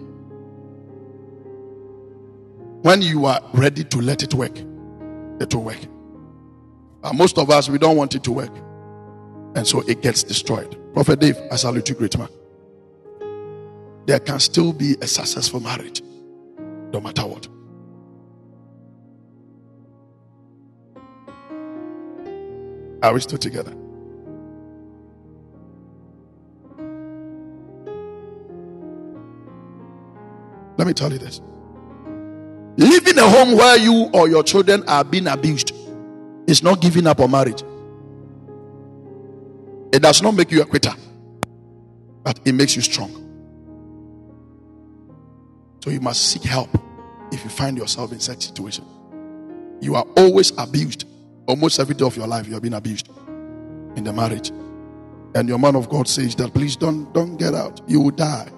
When 2.81 3.01
you 3.03 3.25
are 3.25 3.39
ready 3.53 3.83
to 3.83 3.99
let 3.99 4.23
it 4.23 4.33
work, 4.33 4.57
it 5.39 5.53
will 5.53 5.63
work. 5.63 5.79
But 7.01 7.13
most 7.13 7.37
of 7.37 7.51
us, 7.51 7.69
we 7.69 7.77
don't 7.77 7.95
want 7.95 8.15
it 8.15 8.23
to 8.23 8.31
work. 8.31 8.55
And 9.55 9.67
so 9.67 9.81
it 9.81 10.01
gets 10.01 10.23
destroyed. 10.23 10.75
Prophet 10.93 11.19
Dave, 11.19 11.37
I 11.51 11.55
salute 11.55 11.87
you, 11.89 11.95
great 11.95 12.17
man. 12.17 12.29
There 14.07 14.19
can 14.19 14.39
still 14.39 14.73
be 14.73 14.95
a 15.01 15.07
successful 15.07 15.59
marriage, 15.59 16.01
no 16.93 16.99
matter 16.99 17.27
what. 17.27 17.47
Are 23.03 23.13
we 23.13 23.19
still 23.19 23.37
together? 23.37 23.73
Let 30.77 30.87
me 30.87 30.93
tell 30.93 31.11
you 31.11 31.17
this. 31.17 31.41
Living 32.77 33.17
a 33.17 33.27
home 33.27 33.57
where 33.57 33.77
you 33.77 34.09
or 34.13 34.29
your 34.29 34.43
children 34.43 34.83
are 34.87 35.03
being 35.03 35.27
abused 35.27 35.73
is 36.47 36.61
not 36.61 36.79
giving 36.81 37.07
up 37.07 37.19
on 37.19 37.31
marriage. 37.31 37.63
It 39.91 40.01
does 40.01 40.21
not 40.21 40.35
make 40.35 40.51
you 40.51 40.61
a 40.61 40.65
quitter, 40.65 40.93
but 42.23 42.39
it 42.45 42.53
makes 42.53 42.75
you 42.75 42.83
strong. 42.83 43.23
So 45.83 45.89
you 45.89 45.99
must 46.01 46.27
seek 46.27 46.43
help 46.43 46.69
if 47.31 47.43
you 47.43 47.49
find 47.49 47.77
yourself 47.77 48.11
in 48.11 48.19
such 48.19 48.45
situation. 48.45 48.85
You 49.81 49.95
are 49.95 50.05
always 50.15 50.51
abused. 50.57 51.05
Almost 51.47 51.79
every 51.79 51.95
day 51.95 52.05
of 52.05 52.15
your 52.17 52.27
life, 52.27 52.47
you 52.47 52.53
have 52.53 52.61
been 52.61 52.73
abused 52.73 53.09
in 53.95 54.03
the 54.03 54.13
marriage. 54.13 54.49
And 55.35 55.47
your 55.47 55.59
man 55.59 55.75
of 55.75 55.89
God 55.89 56.07
says 56.07 56.35
that 56.35 56.53
please 56.53 56.75
don't 56.75 57.11
don't 57.13 57.37
get 57.37 57.53
out. 57.53 57.81
You 57.87 58.01
will 58.01 58.11
die. 58.11 58.49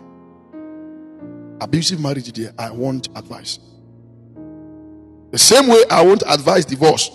Abusive 1.62 2.00
marriage, 2.00 2.32
dear, 2.32 2.54
I 2.58 2.72
want 2.72 3.10
advice. 3.16 3.60
The 5.32 5.38
same 5.38 5.68
way 5.68 5.84
I 5.92 6.02
won't 6.02 6.24
advise 6.28 6.66
divorce 6.66 7.10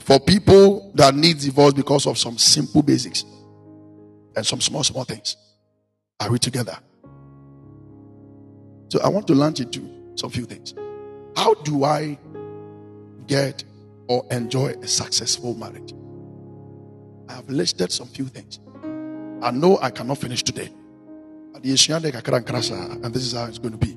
for 0.00 0.20
people 0.20 0.90
that 0.94 1.14
need 1.14 1.38
divorce 1.38 1.72
because 1.72 2.06
of 2.06 2.18
some 2.18 2.36
simple 2.38 2.82
basics 2.82 3.24
and 4.36 4.44
some 4.44 4.60
small, 4.60 4.84
small 4.84 5.04
things. 5.04 5.36
Are 6.20 6.30
we 6.30 6.38
together? 6.38 6.76
So 8.88 9.00
I 9.00 9.08
want 9.08 9.26
to 9.28 9.34
launch 9.34 9.60
into 9.60 9.88
some 10.16 10.30
few 10.30 10.44
things. 10.44 10.74
How 11.36 11.54
do 11.54 11.84
I 11.84 12.18
get 13.26 13.64
or 14.08 14.26
enjoy 14.30 14.74
a 14.82 14.86
successful 14.86 15.54
marriage? 15.54 15.94
I 17.28 17.34
have 17.34 17.48
listed 17.48 17.92
some 17.92 18.08
few 18.08 18.24
things. 18.24 18.58
I 19.42 19.50
know 19.50 19.78
I 19.80 19.90
cannot 19.90 20.18
finish 20.18 20.42
today. 20.42 20.70
And 21.54 21.62
this 21.62 21.86
is 23.22 23.32
how 23.32 23.44
it's 23.46 23.58
going 23.58 23.72
to 23.72 23.78
be. 23.78 23.94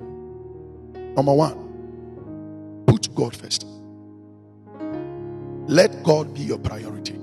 Number 1.16 1.34
one, 1.34 2.84
put 2.88 3.14
God 3.16 3.36
first. 3.36 3.66
Let 5.68 6.04
God 6.04 6.34
be 6.34 6.42
your 6.42 6.58
priority. 6.60 7.16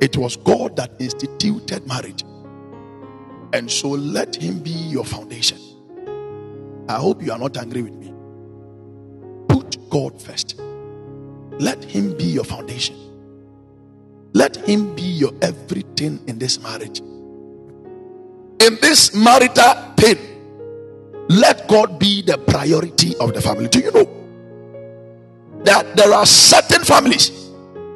It 0.00 0.16
was 0.16 0.36
God 0.36 0.76
that 0.76 0.92
instituted 0.98 1.86
marriage. 1.86 2.24
And 3.52 3.70
so 3.70 3.88
let 3.90 4.34
Him 4.36 4.58
be 4.60 4.70
your 4.70 5.04
foundation. 5.04 5.58
I 6.88 6.96
hope 6.96 7.22
you 7.22 7.32
are 7.32 7.38
not 7.38 7.56
angry 7.56 7.82
with 7.82 7.94
me. 7.94 8.12
Put 9.48 9.78
God 9.90 10.20
first. 10.20 10.60
Let 11.58 11.82
Him 11.84 12.16
be 12.16 12.24
your 12.24 12.44
foundation. 12.44 12.96
Let 14.32 14.56
Him 14.56 14.94
be 14.94 15.02
your 15.02 15.32
everything 15.42 16.20
in 16.26 16.38
this 16.38 16.60
marriage. 16.60 17.00
In 18.60 18.78
this 18.80 19.14
marital 19.14 19.74
pain, 19.96 20.18
let 21.28 21.68
God 21.68 21.98
be 21.98 22.22
the 22.22 22.38
priority 22.38 23.16
of 23.18 23.34
the 23.34 23.40
family. 23.40 23.68
Do 23.68 23.80
you 23.80 23.92
know 23.92 24.10
that 25.64 25.96
there 25.96 26.12
are 26.12 26.26
certain 26.26 26.84
families 26.84 27.30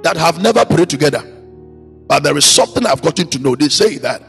that 0.03 0.17
have 0.17 0.41
never 0.41 0.65
prayed 0.65 0.91
together? 0.91 1.23
But 2.07 2.23
there 2.23 2.37
is 2.37 2.45
something 2.45 2.87
I've 2.87 3.03
gotten 3.03 3.29
to 3.29 3.39
know. 3.39 3.55
They 3.55 3.69
say 3.69 3.99
that 3.99 4.23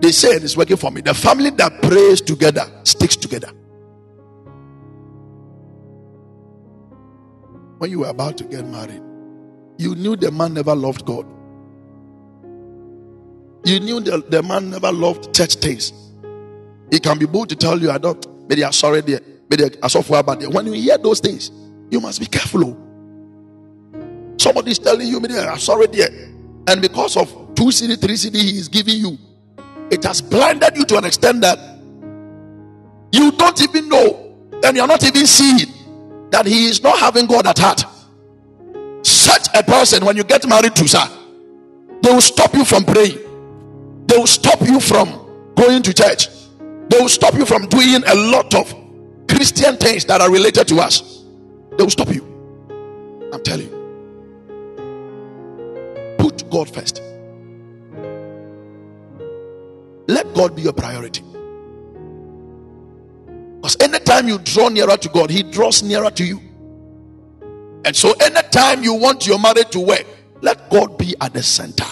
they 0.00 0.12
say 0.12 0.30
it 0.30 0.44
is 0.44 0.56
working 0.56 0.76
for 0.76 0.90
me. 0.90 1.00
The 1.00 1.14
family 1.14 1.50
that 1.50 1.82
prays 1.82 2.20
together 2.20 2.70
sticks 2.84 3.16
together. 3.16 3.50
When 7.78 7.90
you 7.90 8.00
were 8.00 8.08
about 8.08 8.38
to 8.38 8.44
get 8.44 8.66
married, 8.66 9.02
you 9.78 9.94
knew 9.94 10.16
the 10.16 10.30
man 10.30 10.54
never 10.54 10.74
loved 10.74 11.04
God. 11.04 11.26
You 13.64 13.80
knew 13.80 14.00
the, 14.00 14.24
the 14.28 14.42
man 14.42 14.70
never 14.70 14.92
loved 14.92 15.34
church 15.34 15.56
things. 15.56 15.92
He 16.90 17.00
can 17.00 17.18
be 17.18 17.26
bold 17.26 17.48
to 17.50 17.56
tell 17.56 17.78
you, 17.78 17.90
I 17.90 17.98
don't, 17.98 18.24
maybe 18.48 18.64
I'm 18.64 18.72
sorry 18.72 19.00
there, 19.00 19.20
maybe 19.50 19.64
I 19.82 19.88
suffer 19.88 20.16
about 20.16 20.40
there. 20.40 20.48
When 20.48 20.66
you 20.66 20.72
hear 20.72 20.96
those 20.98 21.20
things, 21.20 21.50
you 21.90 22.00
must 22.00 22.20
be 22.20 22.26
careful. 22.26 22.64
Oh. 22.64 24.34
Somebody 24.38 24.70
is 24.70 24.78
telling 24.78 25.08
you, 25.08 25.20
maybe 25.20 25.36
I'm 25.36 25.58
sorry 25.58 25.88
there. 25.88 26.08
And 26.68 26.80
because 26.80 27.16
of 27.16 27.28
two 27.54 27.66
cedi, 27.66 28.00
three 28.00 28.14
cedi 28.14 28.42
he 28.42 28.58
is 28.58 28.68
giving 28.68 28.96
you, 28.96 29.18
it 29.90 30.02
has 30.04 30.20
blinded 30.20 30.76
you 30.76 30.84
to 30.84 30.98
an 30.98 31.04
extent 31.04 31.40
that 31.42 31.58
you 33.12 33.32
don't 33.32 33.60
even 33.60 33.88
know, 33.88 34.36
and 34.64 34.76
you're 34.76 34.86
not 34.86 35.02
even 35.04 35.26
seeing 35.26 35.68
that 36.30 36.46
he 36.46 36.66
is 36.66 36.82
not 36.82 36.98
having 36.98 37.26
God 37.26 37.46
at 37.46 37.58
heart. 37.58 37.84
Such 39.02 39.46
a 39.54 39.62
person, 39.62 40.04
when 40.04 40.16
you 40.16 40.24
get 40.24 40.46
married 40.48 40.74
to, 40.76 40.88
sir, 40.88 41.08
they 42.02 42.12
will 42.12 42.20
stop 42.20 42.54
you 42.54 42.64
from 42.64 42.84
praying, 42.84 43.18
they 44.06 44.16
will 44.16 44.26
stop 44.26 44.60
you 44.62 44.80
from 44.80 45.08
going 45.54 45.82
to 45.82 45.94
church, 45.94 46.28
they 46.88 46.98
will 46.98 47.08
stop 47.08 47.34
you 47.34 47.46
from 47.46 47.66
doing 47.66 48.02
a 48.06 48.14
lot 48.14 48.54
of 48.54 48.74
Christian 49.28 49.76
things 49.76 50.04
that 50.06 50.20
are 50.20 50.30
related 50.30 50.68
to 50.68 50.78
us. 50.78 51.24
They 51.76 51.82
will 51.84 51.90
stop 51.90 52.08
you. 52.08 52.24
I'm 53.32 53.42
telling 53.42 53.68
you. 53.68 53.76
Put 56.18 56.48
God 56.50 56.72
first. 56.72 57.02
Let 60.08 60.32
God 60.34 60.54
be 60.54 60.62
your 60.62 60.72
priority. 60.72 61.22
Because 63.66 63.82
anytime 63.82 64.28
you 64.28 64.38
draw 64.38 64.68
nearer 64.68 64.96
to 64.96 65.08
God, 65.08 65.28
He 65.28 65.42
draws 65.42 65.82
nearer 65.82 66.08
to 66.12 66.24
you. 66.24 66.40
And 67.84 67.96
so, 67.96 68.12
anytime 68.20 68.84
you 68.84 68.94
want 68.94 69.26
your 69.26 69.40
marriage 69.40 69.70
to 69.70 69.80
work, 69.80 70.06
let 70.40 70.70
God 70.70 70.96
be 70.96 71.16
at 71.20 71.32
the 71.32 71.42
center. 71.42 71.84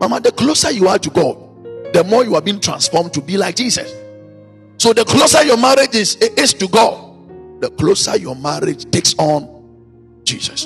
Mama, 0.00 0.20
the 0.20 0.32
closer 0.32 0.70
you 0.70 0.88
are 0.88 0.98
to 0.98 1.10
God, 1.10 1.36
the 1.92 2.02
more 2.04 2.24
you 2.24 2.36
are 2.36 2.40
being 2.40 2.58
transformed 2.58 3.12
to 3.12 3.20
be 3.20 3.36
like 3.36 3.56
Jesus. 3.56 3.94
So, 4.78 4.94
the 4.94 5.04
closer 5.04 5.44
your 5.44 5.58
marriage 5.58 5.94
is, 5.94 6.16
is 6.16 6.54
to 6.54 6.68
God, 6.68 7.60
the 7.60 7.68
closer 7.72 8.16
your 8.16 8.34
marriage 8.34 8.90
takes 8.90 9.14
on 9.18 9.46
Jesus. 10.24 10.64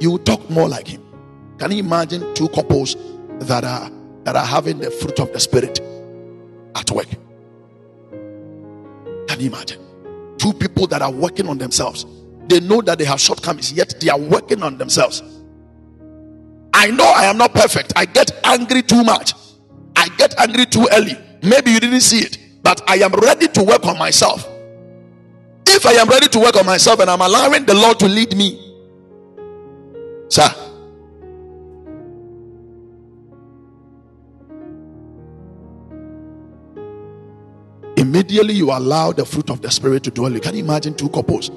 You 0.00 0.10
will 0.10 0.18
talk 0.18 0.50
more 0.50 0.68
like 0.68 0.88
Him. 0.88 1.04
Can 1.58 1.70
you 1.70 1.78
imagine 1.78 2.34
two 2.34 2.48
couples 2.48 2.96
that 3.46 3.62
are 3.62 3.92
that 4.24 4.34
are 4.34 4.44
having 4.44 4.80
the 4.80 4.90
fruit 4.90 5.20
of 5.20 5.32
the 5.32 5.38
spirit 5.38 5.78
at 6.76 6.90
work? 6.90 7.08
Can 9.28 9.40
you 9.40 9.48
imagine? 9.48 9.80
Two 10.38 10.52
people 10.52 10.86
that 10.88 11.02
are 11.02 11.10
working 11.10 11.48
on 11.48 11.58
themselves. 11.58 12.06
They 12.48 12.60
know 12.60 12.80
that 12.82 12.98
they 12.98 13.04
have 13.04 13.20
shortcomings, 13.20 13.72
yet 13.72 13.94
they 14.00 14.08
are 14.08 14.18
working 14.18 14.62
on 14.62 14.78
themselves. 14.78 15.22
I 16.72 16.90
know 16.90 17.06
I 17.06 17.24
am 17.24 17.38
not 17.38 17.54
perfect. 17.54 17.92
I 17.96 18.04
get 18.04 18.30
angry 18.44 18.82
too 18.82 19.02
much. 19.02 19.32
I 19.96 20.08
get 20.18 20.38
angry 20.38 20.66
too 20.66 20.86
early. 20.92 21.16
Maybe 21.42 21.72
you 21.72 21.80
didn't 21.80 22.02
see 22.02 22.20
it, 22.20 22.38
but 22.62 22.82
I 22.88 22.96
am 22.96 23.12
ready 23.12 23.48
to 23.48 23.64
work 23.64 23.86
on 23.86 23.98
myself. 23.98 24.46
If 25.66 25.86
I 25.86 25.92
am 25.92 26.08
ready 26.08 26.28
to 26.28 26.38
work 26.38 26.56
on 26.56 26.66
myself 26.66 27.00
and 27.00 27.10
I'm 27.10 27.20
allowing 27.20 27.64
the 27.64 27.74
Lord 27.74 27.98
to 28.00 28.06
lead 28.06 28.36
me, 28.36 28.62
sir, 30.28 30.48
immediately 38.16 38.54
you 38.54 38.70
allow 38.70 39.12
the 39.12 39.26
fruit 39.26 39.50
of 39.50 39.60
the 39.60 39.70
spirit 39.70 40.02
to 40.04 40.10
dwell. 40.10 40.32
You 40.32 40.40
can 40.40 40.54
imagine 40.54 40.94
two 40.94 41.10
couples 41.10 41.48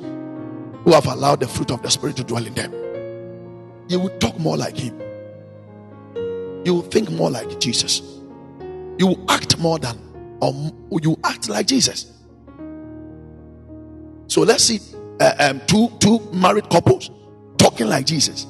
who 0.83 0.91
have 0.91 1.05
allowed 1.05 1.39
the 1.39 1.47
fruit 1.47 1.71
of 1.71 1.81
the 1.81 1.89
spirit 1.89 2.17
to 2.17 2.23
dwell 2.25 2.45
in 2.45 2.53
them. 2.53 2.73
You 3.87 3.99
will 3.99 4.17
talk 4.19 4.37
more 4.37 4.57
like 4.57 4.75
him. 4.75 4.99
You 6.65 6.73
will 6.73 6.81
think 6.81 7.09
more 7.11 7.29
like 7.29 7.59
Jesus. 7.61 8.01
You 8.97 9.07
will 9.07 9.25
act 9.29 9.57
more 9.57 9.79
than 9.79 9.97
or 10.41 10.53
you 11.01 11.17
act 11.23 11.47
like 11.47 11.67
Jesus. 11.67 12.11
So 14.27 14.41
let's 14.41 14.63
see 14.65 14.79
uh, 15.21 15.33
um, 15.39 15.61
two 15.65 15.89
two 15.99 16.19
married 16.33 16.69
couples 16.69 17.09
talking 17.57 17.87
like 17.87 18.05
Jesus, 18.05 18.47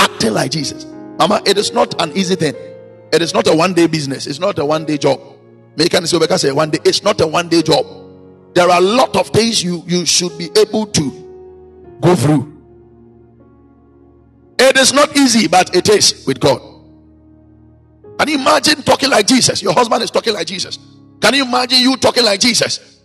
acting 0.00 0.34
like 0.34 0.50
Jesus. 0.50 0.84
Mama, 1.18 1.40
it 1.46 1.56
is 1.58 1.72
not 1.72 2.00
an 2.02 2.12
easy 2.16 2.34
thing. 2.34 2.54
It 3.12 3.22
is 3.22 3.34
not 3.34 3.46
a 3.46 3.54
one 3.54 3.72
day 3.72 3.86
business. 3.86 4.26
It's 4.26 4.40
not 4.40 4.58
a 4.58 4.64
one 4.64 4.84
day 4.84 4.98
job. 4.98 5.20
American 5.74 6.06
say 6.06 6.52
one 6.52 6.70
day. 6.70 6.78
It's 6.84 7.02
not 7.02 7.20
a 7.20 7.26
one 7.26 7.48
day 7.48 7.62
job. 7.62 7.86
There 8.54 8.68
are 8.68 8.78
a 8.78 8.80
lot 8.80 9.16
of 9.16 9.28
things 9.28 9.62
you, 9.62 9.82
you 9.86 10.04
should 10.04 10.36
be 10.36 10.50
able 10.58 10.86
to 10.86 11.96
go 12.00 12.14
through. 12.16 12.56
It 14.58 14.76
is 14.76 14.92
not 14.92 15.16
easy, 15.16 15.48
but 15.48 15.74
it 15.74 15.88
is 15.88 16.24
with 16.26 16.40
God. 16.40 16.60
Can 18.18 18.28
you 18.28 18.38
imagine 18.38 18.82
talking 18.82 19.08
like 19.08 19.26
Jesus? 19.26 19.62
Your 19.62 19.72
husband 19.72 20.02
is 20.02 20.10
talking 20.10 20.34
like 20.34 20.46
Jesus. 20.46 20.78
Can 21.20 21.34
you 21.34 21.44
imagine 21.44 21.78
you 21.78 21.96
talking 21.96 22.24
like 22.24 22.40
Jesus? 22.40 23.00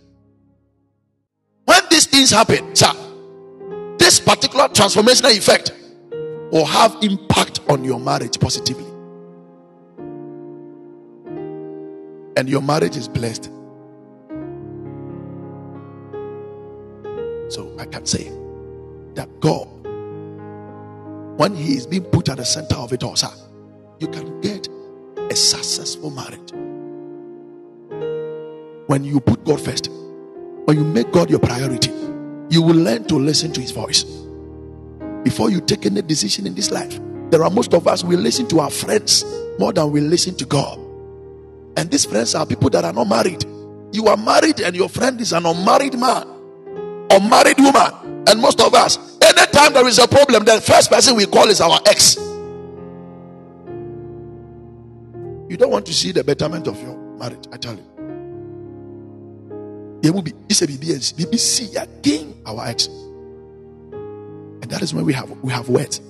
When 1.64 1.80
these 1.90 2.06
things 2.06 2.30
happen, 2.30 2.76
sir, 2.76 2.92
this 3.98 4.20
particular 4.20 4.68
transformational 4.68 5.36
effect 5.36 5.72
will 6.52 6.66
have 6.66 6.96
impact 7.02 7.60
on 7.68 7.84
your 7.84 7.98
marriage 7.98 8.38
positively. 8.38 8.85
And 12.36 12.48
your 12.48 12.60
marriage 12.60 12.96
is 12.96 13.08
blessed. 13.08 13.44
So 17.48 17.74
I 17.78 17.86
can 17.86 18.04
say 18.04 18.30
that 19.14 19.28
God, 19.40 19.66
when 21.38 21.54
He 21.54 21.74
is 21.74 21.86
being 21.86 22.04
put 22.04 22.28
at 22.28 22.36
the 22.36 22.44
center 22.44 22.76
of 22.76 22.92
it 22.92 23.02
all, 23.02 23.16
sir, 23.16 23.30
you 23.98 24.08
can 24.08 24.40
get 24.42 24.68
a 25.30 25.34
successful 25.34 26.10
marriage. 26.10 26.52
When 28.86 29.02
you 29.02 29.20
put 29.20 29.44
God 29.44 29.60
first, 29.60 29.88
when 30.66 30.76
you 30.76 30.84
make 30.84 31.10
God 31.12 31.30
your 31.30 31.40
priority, 31.40 31.90
you 32.50 32.62
will 32.62 32.76
learn 32.76 33.04
to 33.04 33.16
listen 33.16 33.52
to 33.52 33.60
His 33.60 33.70
voice. 33.70 34.04
Before 35.24 35.50
you 35.50 35.60
take 35.60 35.86
any 35.86 36.02
decision 36.02 36.46
in 36.46 36.54
this 36.54 36.70
life, 36.70 37.00
there 37.30 37.42
are 37.42 37.50
most 37.50 37.74
of 37.74 37.88
us, 37.88 38.04
we 38.04 38.16
listen 38.16 38.46
to 38.48 38.60
our 38.60 38.70
friends 38.70 39.24
more 39.58 39.72
than 39.72 39.90
we 39.90 40.00
listen 40.00 40.36
to 40.36 40.44
God. 40.44 40.78
And 41.76 41.90
these 41.90 42.04
friends 42.04 42.34
are 42.34 42.46
people 42.46 42.70
that 42.70 42.84
are 42.84 42.92
not 42.92 43.08
married. 43.08 43.44
You 43.92 44.06
are 44.06 44.16
married 44.16 44.60
and 44.60 44.74
your 44.74 44.88
friend 44.88 45.20
is 45.20 45.32
an 45.32 45.46
unmarried 45.46 45.98
man, 45.98 46.26
unmarried 47.10 47.58
woman. 47.58 48.24
And 48.28 48.40
most 48.40 48.60
of 48.60 48.74
us, 48.74 48.98
anytime 49.22 49.72
there 49.72 49.86
is 49.86 49.98
a 49.98 50.08
problem, 50.08 50.44
the 50.44 50.60
first 50.60 50.90
person 50.90 51.16
we 51.16 51.26
call 51.26 51.48
is 51.48 51.60
our 51.60 51.78
ex. 51.86 52.16
You 55.48 55.56
don't 55.56 55.70
want 55.70 55.86
to 55.86 55.94
see 55.94 56.12
the 56.12 56.24
betterment 56.24 56.66
of 56.66 56.80
your 56.82 56.96
marriage, 57.18 57.46
I 57.52 57.56
tell 57.56 57.74
you. 57.74 57.84
There 60.02 60.12
will 60.12 60.22
be 60.22 60.32
it's 60.48 60.62
a 60.62 60.66
BBS, 60.66 61.14
BBC 61.14 61.80
again 61.80 62.34
our 62.44 62.66
ex. 62.66 62.86
And 62.86 64.64
that 64.64 64.82
is 64.82 64.92
when 64.92 65.04
we 65.04 65.12
have 65.12 65.30
we 65.42 65.52
have 65.52 65.68
words. 65.68 66.00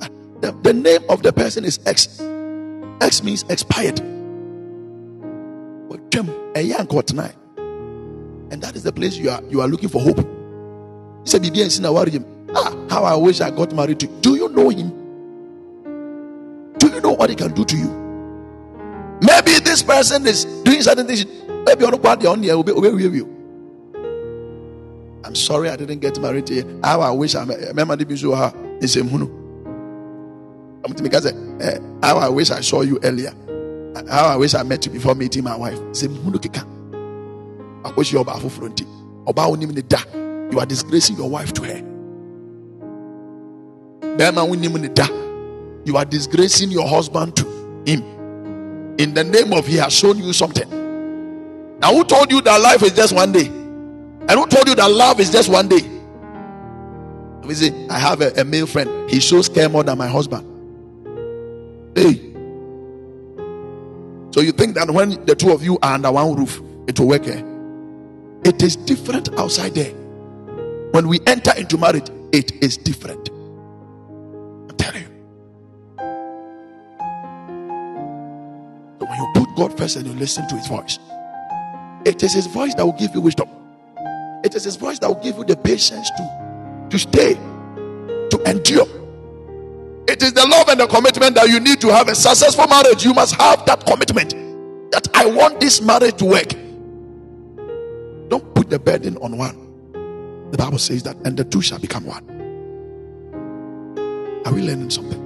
Ah, 0.00 0.08
the, 0.40 0.52
the 0.62 0.72
name 0.72 1.02
of 1.08 1.22
the 1.22 1.32
person 1.32 1.64
is 1.64 1.78
X. 1.86 2.20
X 3.00 3.22
means 3.22 3.44
expired. 3.48 4.00
But 5.90 6.08
eh, 6.54 6.60
tonight, 7.08 7.34
and 7.56 8.62
that 8.62 8.76
is 8.76 8.84
the 8.84 8.92
place 8.92 9.16
you 9.16 9.28
are 9.28 9.42
you 9.48 9.60
are 9.60 9.66
looking 9.66 9.88
for 9.88 10.00
hope. 10.00 10.18
He 10.18 11.30
said, 11.30 11.42
Bibi 11.42 11.62
and 11.62 11.72
Sina 11.72 11.92
worry 11.92 12.12
him. 12.12 12.24
Ah, 12.54 12.72
how 12.88 13.02
I 13.02 13.16
wish 13.16 13.40
I 13.40 13.50
got 13.50 13.74
married 13.74 13.98
to 13.98 14.06
you. 14.06 14.12
Do 14.20 14.36
you 14.36 14.48
know 14.50 14.68
him? 14.68 14.90
Do 16.78 16.88
you 16.94 17.00
know 17.00 17.10
what 17.10 17.28
he 17.28 17.34
can 17.34 17.52
do 17.52 17.64
to 17.64 17.76
you? 17.76 17.90
Maybe 19.20 19.58
this 19.58 19.82
person 19.82 20.24
is 20.28 20.44
doing 20.62 20.80
certain 20.80 21.08
things. 21.08 21.26
Maybe 21.66 21.84
on 21.84 21.90
the 21.90 21.98
on 22.28 22.40
the 22.40 22.52
obey 22.52 22.72
you. 23.12 23.26
I'm 25.24 25.34
sorry 25.34 25.70
I 25.70 25.76
didn't 25.76 25.98
get 25.98 26.20
married 26.20 26.46
to 26.46 26.54
you. 26.54 26.80
How 26.84 27.00
I 27.00 27.10
wish 27.10 27.34
I 27.34 27.42
eh, 27.42 27.66
remember 27.66 27.96
the 27.96 28.04
visual 28.04 28.36
a. 28.36 29.26
I'm 30.84 30.94
to 30.94 31.02
make 31.02 31.14
eh, 31.60 31.78
how 32.00 32.18
I 32.18 32.28
wish 32.28 32.52
I 32.52 32.60
saw 32.60 32.82
you 32.82 33.00
earlier. 33.02 33.34
How 34.08 34.26
I 34.28 34.36
wish 34.36 34.54
I 34.54 34.62
met 34.62 34.86
you 34.86 34.92
before 34.92 35.14
meeting 35.14 35.44
my 35.44 35.56
wife. 35.56 35.78
Say. 35.92 36.06
I 37.82 37.92
wish 37.96 38.12
you 38.12 38.20
about 38.20 38.40
fronti. 38.42 38.86
You 40.52 40.58
are 40.58 40.66
disgracing 40.66 41.16
your 41.16 41.30
wife 41.30 41.52
to 41.54 41.62
her. 41.62 41.86
You 45.84 45.96
are 45.96 46.04
disgracing 46.04 46.70
your 46.70 46.86
husband 46.86 47.36
to 47.36 47.44
him. 47.86 48.96
In 48.98 49.14
the 49.14 49.24
name 49.24 49.52
of 49.52 49.66
he 49.66 49.76
has 49.76 49.92
shown 49.92 50.18
you 50.18 50.32
something. 50.32 50.68
Now, 51.80 51.94
who 51.94 52.04
told 52.04 52.30
you 52.30 52.42
that 52.42 52.60
life 52.60 52.82
is 52.82 52.92
just 52.92 53.14
one 53.14 53.32
day? 53.32 53.46
And 53.46 54.30
who 54.30 54.46
told 54.46 54.68
you 54.68 54.74
that 54.74 54.90
love 54.90 55.18
is 55.18 55.30
just 55.30 55.48
one 55.48 55.68
day? 55.68 55.80
Let 57.38 57.46
me 57.48 57.54
say, 57.54 57.88
I 57.88 57.98
have 57.98 58.20
a, 58.20 58.30
a 58.38 58.44
male 58.44 58.66
friend. 58.66 59.10
He 59.10 59.18
shows 59.20 59.48
care 59.48 59.68
more 59.70 59.82
than 59.82 59.96
my 59.96 60.06
husband. 60.06 60.46
Hey, 61.96 62.29
so 64.40 64.44
you 64.44 64.52
think 64.52 64.74
that 64.74 64.90
when 64.90 65.22
the 65.26 65.34
two 65.34 65.52
of 65.52 65.62
you 65.62 65.78
are 65.82 65.92
under 65.92 66.10
one 66.10 66.34
roof, 66.34 66.62
it 66.88 66.98
will 66.98 67.08
work 67.08 67.26
here? 67.26 67.44
It 68.42 68.62
is 68.62 68.74
different 68.74 69.28
outside 69.38 69.74
there. 69.74 69.92
When 70.92 71.08
we 71.08 71.20
enter 71.26 71.52
into 71.58 71.76
marriage, 71.76 72.08
it 72.32 72.50
is 72.62 72.78
different. 72.78 73.28
I'm 73.28 74.76
telling 74.78 75.02
you. 75.02 75.10
you 79.02 79.32
put 79.34 79.54
God 79.56 79.76
first 79.76 79.96
and 79.96 80.06
you 80.06 80.14
listen 80.14 80.48
to 80.48 80.56
his 80.56 80.68
voice. 80.68 80.98
It 82.06 82.22
is 82.22 82.32
his 82.32 82.46
voice 82.46 82.74
that 82.76 82.86
will 82.86 82.94
give 82.94 83.14
you 83.14 83.20
wisdom. 83.20 83.50
It 84.42 84.54
is 84.54 84.64
his 84.64 84.76
voice 84.76 84.98
that 85.00 85.08
will 85.08 85.22
give 85.22 85.36
you 85.36 85.44
the 85.44 85.56
patience 85.58 86.08
to, 86.16 86.86
to 86.88 86.98
stay, 86.98 87.34
to 87.34 88.42
endure. 88.46 88.99
Is 90.30 90.34
the 90.34 90.46
love 90.46 90.68
and 90.68 90.78
the 90.78 90.86
commitment 90.86 91.34
that 91.34 91.48
you 91.48 91.58
need 91.58 91.80
to 91.80 91.88
have 91.88 92.06
a 92.06 92.14
successful 92.14 92.68
marriage. 92.68 93.04
You 93.04 93.12
must 93.12 93.34
have 93.34 93.66
that 93.66 93.84
commitment 93.84 94.30
that 94.92 95.08
I 95.12 95.26
want 95.26 95.58
this 95.58 95.80
marriage 95.80 96.18
to 96.18 96.24
work. 96.24 96.50
Don't 98.28 98.54
put 98.54 98.70
the 98.70 98.78
burden 98.78 99.16
on 99.16 99.36
one. 99.36 99.56
The 100.52 100.56
Bible 100.56 100.78
says 100.78 101.02
that, 101.02 101.16
and 101.24 101.36
the 101.36 101.42
two 101.42 101.60
shall 101.60 101.80
become 101.80 102.04
one. 102.06 102.22
Are 104.46 104.52
we 104.52 104.62
learning 104.62 104.90
something? 104.90 105.18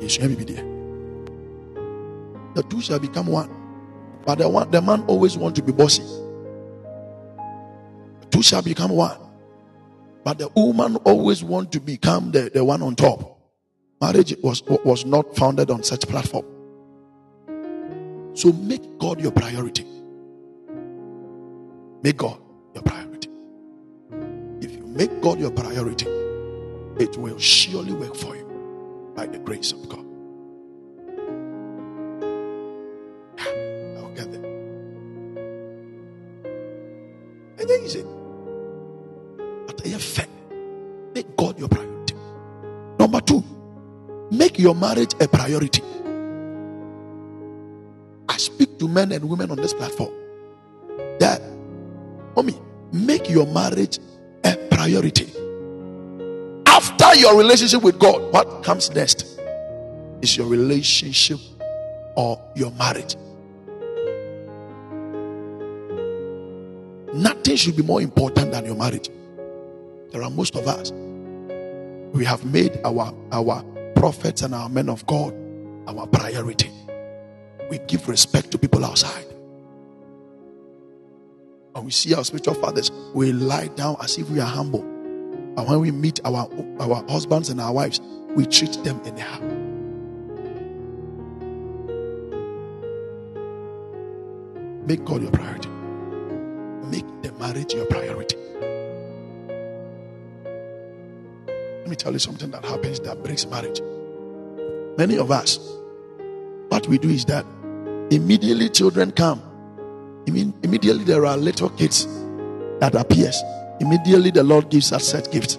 Yes, 0.00 0.16
be 0.18 0.34
there. 0.34 0.64
The 2.54 2.64
two 2.68 2.80
shall 2.80 2.98
become 2.98 3.28
one. 3.28 3.48
But 4.26 4.38
the 4.38 4.48
one, 4.48 4.72
the 4.72 4.82
man 4.82 5.04
always 5.06 5.36
want 5.36 5.54
to 5.54 5.62
be 5.62 5.70
bossy. 5.70 6.02
The 8.22 8.26
two 8.32 8.42
shall 8.42 8.62
become 8.62 8.90
one. 8.90 9.23
But 10.24 10.38
the 10.38 10.48
woman 10.56 10.96
always 10.96 11.44
want 11.44 11.70
to 11.72 11.80
become 11.80 12.32
the, 12.32 12.50
the 12.52 12.64
one 12.64 12.82
on 12.82 12.96
top. 12.96 13.38
Marriage 14.00 14.34
was, 14.42 14.62
was 14.84 15.04
not 15.04 15.36
founded 15.36 15.70
on 15.70 15.82
such 15.82 16.08
platform. 16.08 16.46
So 18.34 18.52
make 18.52 18.98
God 18.98 19.20
your 19.20 19.32
priority. 19.32 19.86
Make 22.02 22.16
God 22.16 22.40
your 22.74 22.82
priority. 22.82 23.28
If 24.60 24.72
you 24.72 24.86
make 24.86 25.20
God 25.20 25.38
your 25.38 25.50
priority, 25.50 26.06
it 26.98 27.16
will 27.16 27.38
surely 27.38 27.92
work 27.92 28.16
for 28.16 28.34
you 28.34 29.12
by 29.14 29.26
the 29.26 29.38
grace 29.38 29.72
of 29.72 29.88
God. 29.88 30.03
Make 44.54 44.62
your 44.62 44.74
marriage 44.76 45.14
a 45.20 45.26
priority. 45.26 45.82
I 48.28 48.36
speak 48.36 48.78
to 48.78 48.86
men 48.86 49.10
and 49.10 49.28
women 49.28 49.50
on 49.50 49.56
this 49.56 49.74
platform 49.74 50.12
that, 51.18 51.42
mommy, 52.36 52.54
make 52.92 53.28
your 53.28 53.46
marriage 53.48 53.98
a 54.44 54.56
priority. 54.70 55.32
After 56.66 57.16
your 57.16 57.36
relationship 57.36 57.82
with 57.82 57.98
God, 57.98 58.32
what 58.32 58.62
comes 58.62 58.94
next 58.94 59.40
is 60.22 60.36
your 60.36 60.46
relationship 60.46 61.40
or 62.14 62.40
your 62.54 62.70
marriage. 62.72 63.16
Nothing 67.12 67.56
should 67.56 67.76
be 67.76 67.82
more 67.82 68.00
important 68.00 68.52
than 68.52 68.66
your 68.66 68.76
marriage. 68.76 69.10
There 70.12 70.22
are 70.22 70.30
most 70.30 70.54
of 70.54 70.68
us. 70.68 70.92
We 72.12 72.24
have 72.24 72.44
made 72.44 72.78
our 72.84 73.12
our 73.32 73.64
prophets 73.94 74.42
and 74.42 74.54
our 74.54 74.68
men 74.68 74.88
of 74.88 75.06
God 75.06 75.34
our 75.86 76.06
priority. 76.06 76.70
We 77.70 77.78
give 77.86 78.08
respect 78.08 78.50
to 78.52 78.58
people 78.58 78.84
outside. 78.84 79.24
When 81.72 81.84
we 81.86 81.90
see 81.90 82.14
our 82.14 82.24
spiritual 82.24 82.54
fathers, 82.54 82.90
we 83.14 83.32
lie 83.32 83.68
down 83.68 83.96
as 84.02 84.16
if 84.18 84.30
we 84.30 84.40
are 84.40 84.46
humble. 84.46 84.82
And 84.82 85.68
when 85.68 85.80
we 85.80 85.90
meet 85.90 86.20
our, 86.24 86.48
our 86.80 87.04
husbands 87.08 87.48
and 87.48 87.60
our 87.60 87.72
wives, 87.72 88.00
we 88.34 88.46
treat 88.46 88.72
them 88.84 89.00
anyhow. 89.04 89.40
Make 94.86 95.04
God 95.04 95.22
your 95.22 95.30
priority. 95.30 95.68
Make 96.90 97.06
the 97.22 97.32
marriage 97.38 97.72
your 97.72 97.86
priority. 97.86 98.36
Me 101.94 101.96
tell 101.96 102.12
you 102.12 102.18
something 102.18 102.50
that 102.50 102.64
happens 102.64 102.98
that 103.00 103.22
breaks 103.22 103.46
marriage. 103.46 103.80
Many 104.98 105.16
of 105.16 105.30
us, 105.30 105.60
what 106.68 106.88
we 106.88 106.98
do 106.98 107.08
is 107.08 107.24
that 107.26 107.46
immediately 108.10 108.68
children 108.68 109.12
come, 109.12 109.40
immediately 110.26 111.04
there 111.04 111.24
are 111.24 111.36
little 111.36 111.70
kids 111.70 112.06
that 112.80 112.96
appears. 112.96 113.40
Immediately 113.78 114.32
the 114.32 114.42
Lord 114.42 114.70
gives 114.70 114.92
us 114.92 115.06
set 115.06 115.30
gifts. 115.30 115.56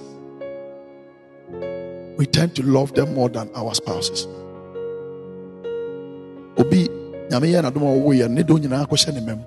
We 2.17 2.25
tend 2.25 2.53
to 2.57 2.63
love 2.63 2.93
them 2.95 3.13
more 3.13 3.29
than 3.29 3.49
our 3.55 3.73
spouses. 3.73 4.27
Obi 6.57 6.87
nyame 7.31 7.47
yɛ 7.51 7.61
n'adom 7.63 7.83
a 7.83 7.91
ɔwɔ 7.95 8.11
yɛ 8.19 8.29
ne 8.29 8.43
do 8.43 8.59
nyinaa 8.59 8.85
akɔhyɛ 8.87 9.13
ne 9.13 9.21
mɛm 9.21 9.39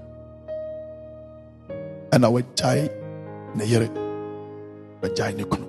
ɛna 2.12 2.28
wagyae 2.32 2.90
ne 3.56 3.64
yere 3.64 3.88
wagyae 5.02 5.36
ne 5.36 5.44
kunu 5.44 5.67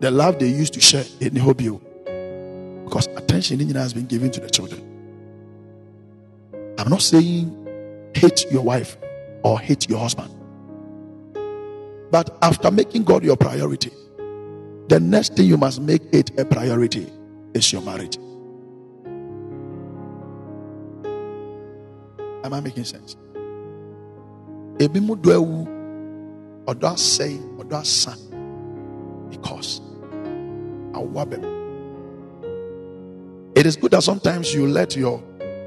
the 0.00 0.10
love 0.10 0.38
they 0.38 0.48
used 0.48 0.74
to 0.74 0.80
share 0.80 1.04
in 1.20 1.34
the 1.34 1.40
hobby 1.40 1.68
because 2.84 3.06
attention 3.16 3.60
in 3.60 3.74
has 3.74 3.92
been 3.94 4.06
given 4.06 4.30
to 4.30 4.40
the 4.40 4.50
children. 4.50 4.82
I'm 6.78 6.88
not 6.88 7.02
saying 7.02 8.10
hate 8.14 8.46
your 8.50 8.62
wife 8.62 8.96
or 9.42 9.58
hate 9.58 9.88
your 9.88 9.98
husband. 9.98 10.32
But 12.10 12.36
after 12.42 12.70
making 12.70 13.04
god 13.04 13.24
your 13.24 13.36
priority 13.36 13.90
the 14.88 15.00
next 15.00 15.34
thing 15.34 15.46
you 15.46 15.56
must 15.56 15.80
make 15.80 16.02
it 16.12 16.30
a 16.38 16.44
priority 16.44 17.10
is 17.54 17.72
your 17.72 17.82
marriage. 17.82 18.16
Am 22.44 22.52
I 22.54 22.60
making 22.60 22.84
sense? 22.84 23.16
Ebi 24.78 25.00
mu 25.00 25.16
ọdọ 25.16 25.64
ọdọ 26.66 26.86
asa, 27.82 28.12
because. 29.30 29.80
It 33.54 33.66
is 33.66 33.76
good 33.76 33.90
that 33.92 34.02
sometimes 34.02 34.54
you 34.54 34.66
let 34.66 34.96
your 34.96 35.22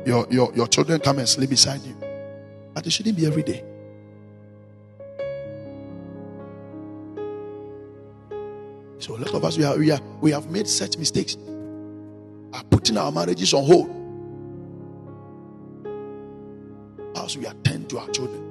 your 0.06 0.28
your 0.30 0.54
your 0.56 0.68
children 0.68 1.00
come 1.00 1.20
and 1.20 1.30
sleep 1.30 1.50
beside 1.52 1.82
you, 1.82 1.96
but 2.74 2.86
it 2.86 2.92
shouldn't 2.92 3.18
be 3.18 3.26
every 3.26 3.44
day. 3.44 3.64
So 9.00 9.16
a 9.16 9.20
lot 9.20 9.34
of 9.34 9.44
us 9.46 9.58
we 9.58 9.64
are 9.64 9.78
we 9.78 9.92
are 9.92 10.02
we 10.22 10.32
have 10.32 10.50
made 10.50 10.68
such 10.68 10.98
mistakes, 10.98 11.38
are 12.54 12.64
putting 12.66 12.98
our 12.98 13.12
marriages 13.12 13.54
on 13.54 13.66
hold. 13.66 13.90
As 17.16 17.38
we 17.38 17.46
attend 17.46 17.90
to 17.92 18.00
our 18.00 18.10
children. 18.10 18.46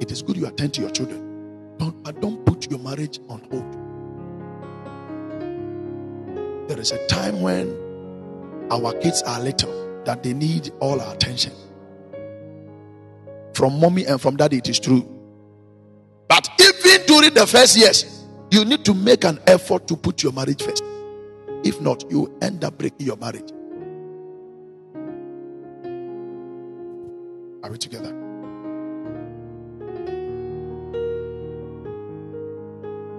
It 0.00 0.10
is 0.12 0.22
good 0.22 0.36
you 0.36 0.46
attend 0.46 0.74
to 0.74 0.82
your 0.82 0.90
children. 0.90 1.76
Don't, 1.78 2.02
but 2.02 2.20
don't 2.20 2.44
put 2.44 2.70
your 2.70 2.80
marriage 2.80 3.18
on 3.28 3.40
hold. 3.50 3.95
There 6.68 6.80
is 6.80 6.90
a 6.92 7.06
time 7.06 7.40
when 7.42 7.76
our 8.70 8.92
kids 8.94 9.22
are 9.22 9.40
little 9.40 10.02
that 10.04 10.22
they 10.22 10.32
need 10.32 10.72
all 10.80 11.00
our 11.00 11.14
attention. 11.14 11.52
From 13.54 13.80
mommy 13.80 14.04
and 14.04 14.20
from 14.20 14.36
daddy, 14.36 14.58
it 14.58 14.68
is 14.68 14.80
true. 14.80 15.08
But 16.28 16.48
even 16.60 17.06
during 17.06 17.34
the 17.34 17.46
first 17.46 17.76
years, 17.76 18.24
you 18.50 18.64
need 18.64 18.84
to 18.84 18.94
make 18.94 19.24
an 19.24 19.38
effort 19.46 19.86
to 19.88 19.96
put 19.96 20.22
your 20.22 20.32
marriage 20.32 20.62
first. 20.62 20.82
If 21.64 21.80
not, 21.80 22.10
you 22.10 22.36
end 22.42 22.64
up 22.64 22.78
breaking 22.78 23.06
your 23.06 23.16
marriage. 23.16 23.50
Are 27.62 27.70
we 27.70 27.78
together? 27.78 28.10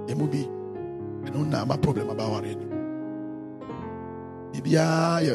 There 0.08 0.16
will 0.16 0.28
be 0.28 0.44
I 1.26 1.30
don't 1.30 1.50
know 1.50 1.66
my 1.66 1.76
problem 1.78 2.10
about 2.10 2.32
worrying. 2.32 2.77
Bibia 4.68 5.24
ya 5.24 5.32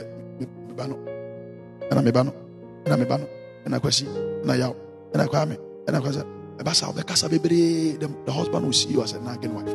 meba 0.68 0.84
no. 0.92 0.96
Ɛna 1.88 2.04
meba 2.04 2.20
no. 2.20 2.32
Ɛna 2.84 2.96
meba 3.00 3.16
no. 3.16 3.24
Ɛna 3.64 3.80
kwasi. 3.80 4.04
Ɛna 4.44 4.54
yaw. 4.60 4.72
Ɛna 5.16 5.24
kwame. 5.24 5.56
Ɛna 5.88 6.04
kwasa. 6.04 6.20
Ɛba 6.60 6.72
sa 6.76 6.92
ɔbɛkasa 6.92 7.32
bebree. 7.32 7.96
The, 7.96 8.12
husband 8.32 8.60
will 8.68 8.76
see 8.76 8.92
you 8.92 9.00
as 9.00 9.16
a 9.16 9.20
nagging 9.24 9.56
wife. 9.56 9.72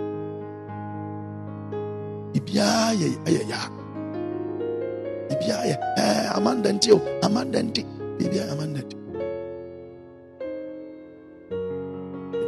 Bibia 2.37 2.93
yɛ 3.01 3.09
ɛyɛ 3.25 3.41
ya. 3.49 3.59
Bibia 5.25 5.57
yɛ 5.65 5.73
ɛɛ 5.73 6.05
eh, 6.05 6.37
amanda 6.37 6.69
nti 6.69 6.93
o. 6.93 7.01
Amanda 7.25 7.57
nti. 7.57 7.81
Bibia 8.21 8.45
amanda 8.53 8.85
nti. 8.85 8.93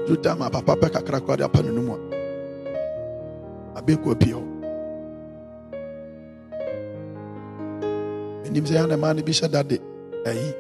duru 0.06 0.38
ma 0.38 0.50
papa 0.50 0.74
pɛ 0.78 0.90
kakra 0.94 1.22
kora 1.26 1.38
de 1.38 1.44
apa 1.46 1.62
ne 1.62 1.70
nom 1.74 1.90
a 3.74 3.82
hɔ 3.82 4.59
menim 8.50 8.66
sɛ 8.66 8.74
yɛne 8.82 8.98
ma 9.00 9.14
no 9.14 9.22
bi 9.22 9.32
hyɛ 9.32 9.48
dade 9.52 9.78
ayi 10.26 10.54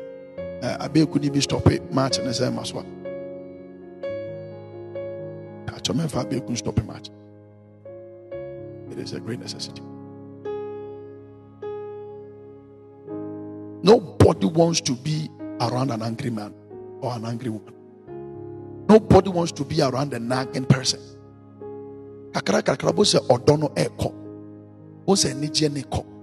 abɛku 0.61 1.15
no 1.21 1.29
bi 1.33 1.39
stɔpe 1.39 1.91
match 1.91 2.19
ne 2.19 2.29
sɛ 2.29 2.53
ma 2.53 2.63
so 2.63 2.79
a 2.79 2.83
abɛku 6.21 6.55
stɔpe 6.55 6.85
match 6.85 7.09
it 8.91 8.99
is 8.99 9.13
a 9.13 9.19
great 9.19 9.39
necessity 9.39 9.81
Nobody 13.81 14.45
wants 14.45 14.81
to 14.81 14.93
be 14.93 15.29
around 15.61 15.89
an 15.89 16.03
angry 16.03 16.29
man 16.29 16.53
or 16.99 17.13
an 17.13 17.23
angry 17.23 17.49
woman. 17.49 17.73
Nobody 18.89 19.29
wants 19.29 19.53
to 19.53 19.63
be 19.63 19.81
around 19.81 20.13
a 20.13 20.19
nagging 20.19 20.65
person. 20.65 20.99
Kakra 22.33 22.61
kakra 22.61 22.91
eko. 22.91 24.13
Bo 25.05 25.15
se 25.15 25.33
nije 25.33 25.71
ne 25.71 25.83
ko. 25.83 26.05
That 26.05 26.18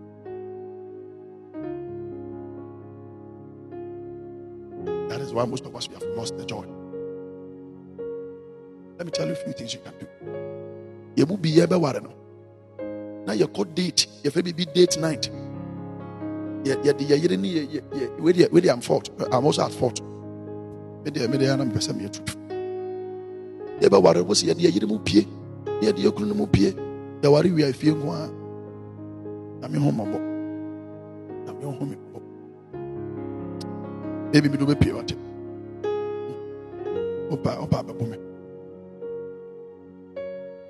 why 5.37 5.45
most 5.45 5.67
of 5.67 5.77
us 5.77 5.87
we 5.89 5.95
have 5.95 6.05
lost 6.17 6.37
the 6.39 6.47
joy. 6.47 6.65
Let 8.97 9.05
me 9.05 9.13
tell 9.13 9.27
you 9.27 9.33
a 9.35 9.37
few 9.37 9.53
things 9.53 9.75
you 9.75 9.81
can 9.81 9.93
do. 10.01 10.07
You 11.15 11.27
will 11.27 11.37
be 11.37 11.61
able 11.61 11.81
to 11.93 12.11
Now 13.27 13.35
you 13.35 13.47
call 13.47 13.65
date. 13.65 14.07
You 14.25 14.31
be 14.31 14.65
date 14.65 14.99
night. 14.99 15.29
Yeah, 16.65 16.77
yeah, 16.83 16.93
yeah, 16.99 17.17
yeah, 17.17 17.37
yeah, 17.37 17.81
yeah. 17.95 18.47
Where 18.49 18.73
I'm 18.73 18.81
fault. 18.81 19.11
Uh, 19.21 19.27
I'm 19.31 19.45
also 19.45 19.67
at 19.67 19.73
fault. 19.73 20.01
Media, 21.05 21.29
media, 21.29 21.53
I'm 21.53 21.71
person 21.71 21.99
me 21.99 22.09
truth. 22.09 22.35
Yeah, 23.81 23.89
but 23.91 24.01
what 24.01 24.27
was 24.27 24.43
yeah, 24.43 24.55
yeah, 24.57 24.71
you 24.71 24.87
mu 24.87 24.99
pie. 24.99 25.27
Yeah, 25.83 25.93
yeah, 25.97 26.11
kunu 26.11 26.35
mu 26.35 26.47
pie. 26.47 26.73
Yeah, 27.23 27.29
worry 27.29 27.53
we 27.53 27.63
are 27.63 27.73
feeling 27.75 28.07
one. 28.07 28.31
I'm 29.63 29.75
home 29.75 30.01
abo. 30.01 30.19
I'm 31.47 31.61
home 31.61 31.95
abo. 31.95 32.23
Maybe 34.33 34.49
me 34.49 34.57
do 34.57 34.67
be 34.67 34.75
pie 34.75 34.93
what. 34.93 35.26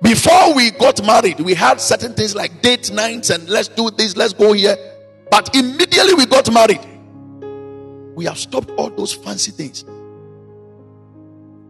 Before 0.01 0.53
we 0.55 0.71
got 0.71 1.05
married, 1.05 1.39
we 1.39 1.53
had 1.53 1.81
certain 1.81 2.13
things 2.13 2.35
like 2.35 2.61
date 2.61 2.91
nights 2.91 3.29
and 3.29 3.47
let's 3.49 3.67
do 3.67 3.89
this, 3.91 4.15
let's 4.15 4.33
go 4.33 4.53
here. 4.53 4.77
But 5.29 5.55
immediately 5.55 6.13
we 6.13 6.25
got 6.25 6.51
married, 6.53 6.79
we 8.15 8.25
have 8.25 8.37
stopped 8.37 8.69
all 8.71 8.89
those 8.89 9.13
fancy 9.13 9.51
things. 9.51 9.83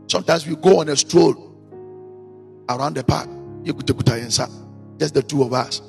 Sometimes 0.08 0.46
we 0.48 0.56
go 0.56 0.80
on 0.82 0.90
a 0.90 0.96
stroll 0.96 1.36
around 2.70 2.96
the 2.96 3.04
park. 3.04 3.30
Just 3.66 5.14
the 5.14 5.24
two 5.24 5.44
of 5.44 5.54
us. 5.54 5.82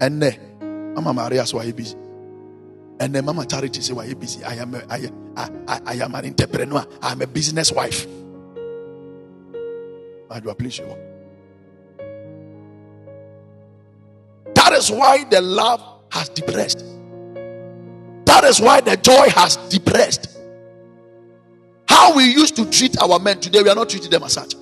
And 0.00 0.22
then 0.22 0.94
Mama 0.94 1.12
Maria 1.14 1.46
so 1.46 1.58
I 1.60 1.70
busy. 1.72 1.96
And 3.00 3.14
then 3.14 3.24
Mama 3.24 3.46
Charity 3.46 3.80
say 3.80 3.94
why 3.94 4.04
you 4.04 4.14
busy. 4.14 4.44
I 4.44 4.56
am 4.56 4.74
a, 4.74 4.82
I, 4.90 5.10
I, 5.66 5.80
I 5.86 5.94
am 5.94 6.14
an 6.14 6.26
entrepreneur. 6.26 6.86
I 7.00 7.12
am 7.12 7.22
a 7.22 7.26
business 7.26 7.72
wife. 7.72 8.06
I 10.30 10.38
do 10.38 10.52
please 10.54 10.78
you. 10.78 10.86
That 14.54 14.72
is 14.74 14.90
why 14.90 15.24
the 15.24 15.40
love 15.40 15.82
has 16.12 16.28
depressed. 16.28 16.84
That 18.26 18.44
is 18.44 18.60
why 18.60 18.82
the 18.82 18.98
joy 18.98 19.30
has 19.30 19.56
depressed. 19.68 20.38
How 21.88 22.14
we 22.14 22.24
used 22.24 22.54
to 22.56 22.70
treat 22.70 23.00
our 23.02 23.18
men 23.18 23.40
today, 23.40 23.62
we 23.62 23.70
are 23.70 23.74
not 23.74 23.88
treating 23.88 24.10
them 24.10 24.24
as 24.24 24.34
such. 24.34 24.54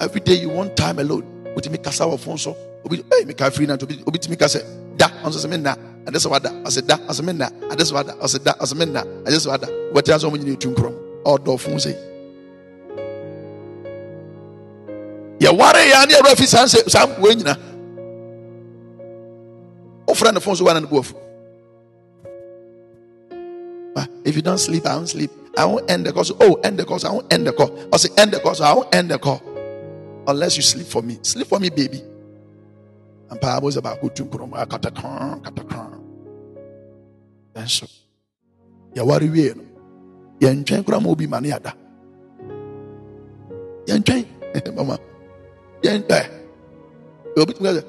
Every 0.00 0.20
day 0.20 0.34
you 0.34 0.50
want 0.50 0.76
time 0.76 0.98
alone. 0.98 1.24
But 1.54 1.70
me 1.70 1.78
kasa 1.78 2.06
wa 2.06 2.16
phone 2.16 2.36
so. 2.36 2.56
Obi 2.84 3.00
eh 3.00 3.24
me 3.24 3.32
ka 3.32 3.48
free 3.50 3.66
na 3.66 3.76
to 3.76 3.86
obi 3.86 4.02
obi 4.06 4.18
timi 4.18 4.38
kasa 4.38 4.60
da 4.96 5.08
onso 5.24 5.40
se 5.40 5.48
me 5.48 5.56
na 5.56 5.74
ade 6.06 6.20
se 6.20 6.28
wada 6.28 6.52
ose 6.66 6.82
da 6.82 6.98
ose 7.08 7.22
me 7.22 7.32
na 7.32 7.48
ade 7.70 7.80
se 7.80 7.94
wada 7.94 8.14
ose 8.20 8.38
da 8.38 8.52
ose 8.60 8.74
me 8.74 8.84
na 8.84 9.00
ade 9.24 9.40
se 9.40 9.48
wada. 9.48 9.66
What 9.92 10.08
else 10.08 10.24
mo 10.24 10.36
nyine 10.36 10.60
tu 10.60 10.70
nkrom. 10.70 10.94
Odo 11.24 11.56
phone 11.56 11.80
say. 11.80 11.96
Ya 15.40 15.50
ware 15.52 15.88
ya 15.88 16.04
ne 16.04 16.14
awura 16.14 16.36
fi 16.36 16.46
san 16.46 16.68
san 16.68 17.20
we 17.22 17.34
nyina. 17.34 17.56
O 20.06 20.14
friend 20.14 20.36
the 20.36 20.40
phone 20.40 20.56
so 20.56 20.64
one 20.64 20.76
and 20.76 20.90
both. 20.90 21.14
If 24.26 24.34
you 24.34 24.42
don't 24.42 24.58
sleep, 24.58 24.84
I 24.84 24.96
won't 24.96 25.08
sleep. 25.08 25.30
I 25.56 25.64
won't 25.64 25.88
end 25.88 26.04
the. 26.04 26.24
So, 26.24 26.36
oh, 26.40 26.54
end 26.64 26.80
the. 26.80 26.98
So 26.98 27.08
I 27.08 27.12
won't 27.12 27.32
end 27.32 27.46
the 27.46 27.52
call. 27.52 27.70
I 27.92 27.96
say 27.96 28.10
end 28.18 28.32
the. 28.32 28.54
So 28.54 28.64
I 28.64 28.74
won't 28.74 28.92
end 28.92 29.10
the 29.10 29.18
call 29.20 29.55
unless 30.26 30.56
you 30.56 30.62
sleep 30.62 30.86
for 30.86 31.02
me. 31.02 31.18
Sleep 31.22 31.46
for 31.46 31.60
me, 31.60 31.70
baby. 31.70 32.02
And 33.30 33.40
parables 33.40 33.76
about 33.76 34.00
good 34.00 34.14
to 34.16 34.24
katakran, 34.24 35.42
katakran. 35.42 36.00
And 37.54 37.70
so, 37.70 37.86
ya 38.94 39.04
wari 39.04 39.28
wie 39.28 39.52
no. 39.56 39.64
Ya 40.40 40.52
ntwen 40.52 40.84
kura 40.84 41.00
mo 41.00 41.14
bi 41.14 41.26
mane 41.26 41.52
ada. 41.52 41.72
Ya 43.86 43.96
ntwen, 43.96 44.26
mama. 44.76 44.98
Ya 45.82 45.98
ntwen. 45.98 46.30
Obi 47.36 47.52
tumi 47.52 47.72
ka 47.72 47.82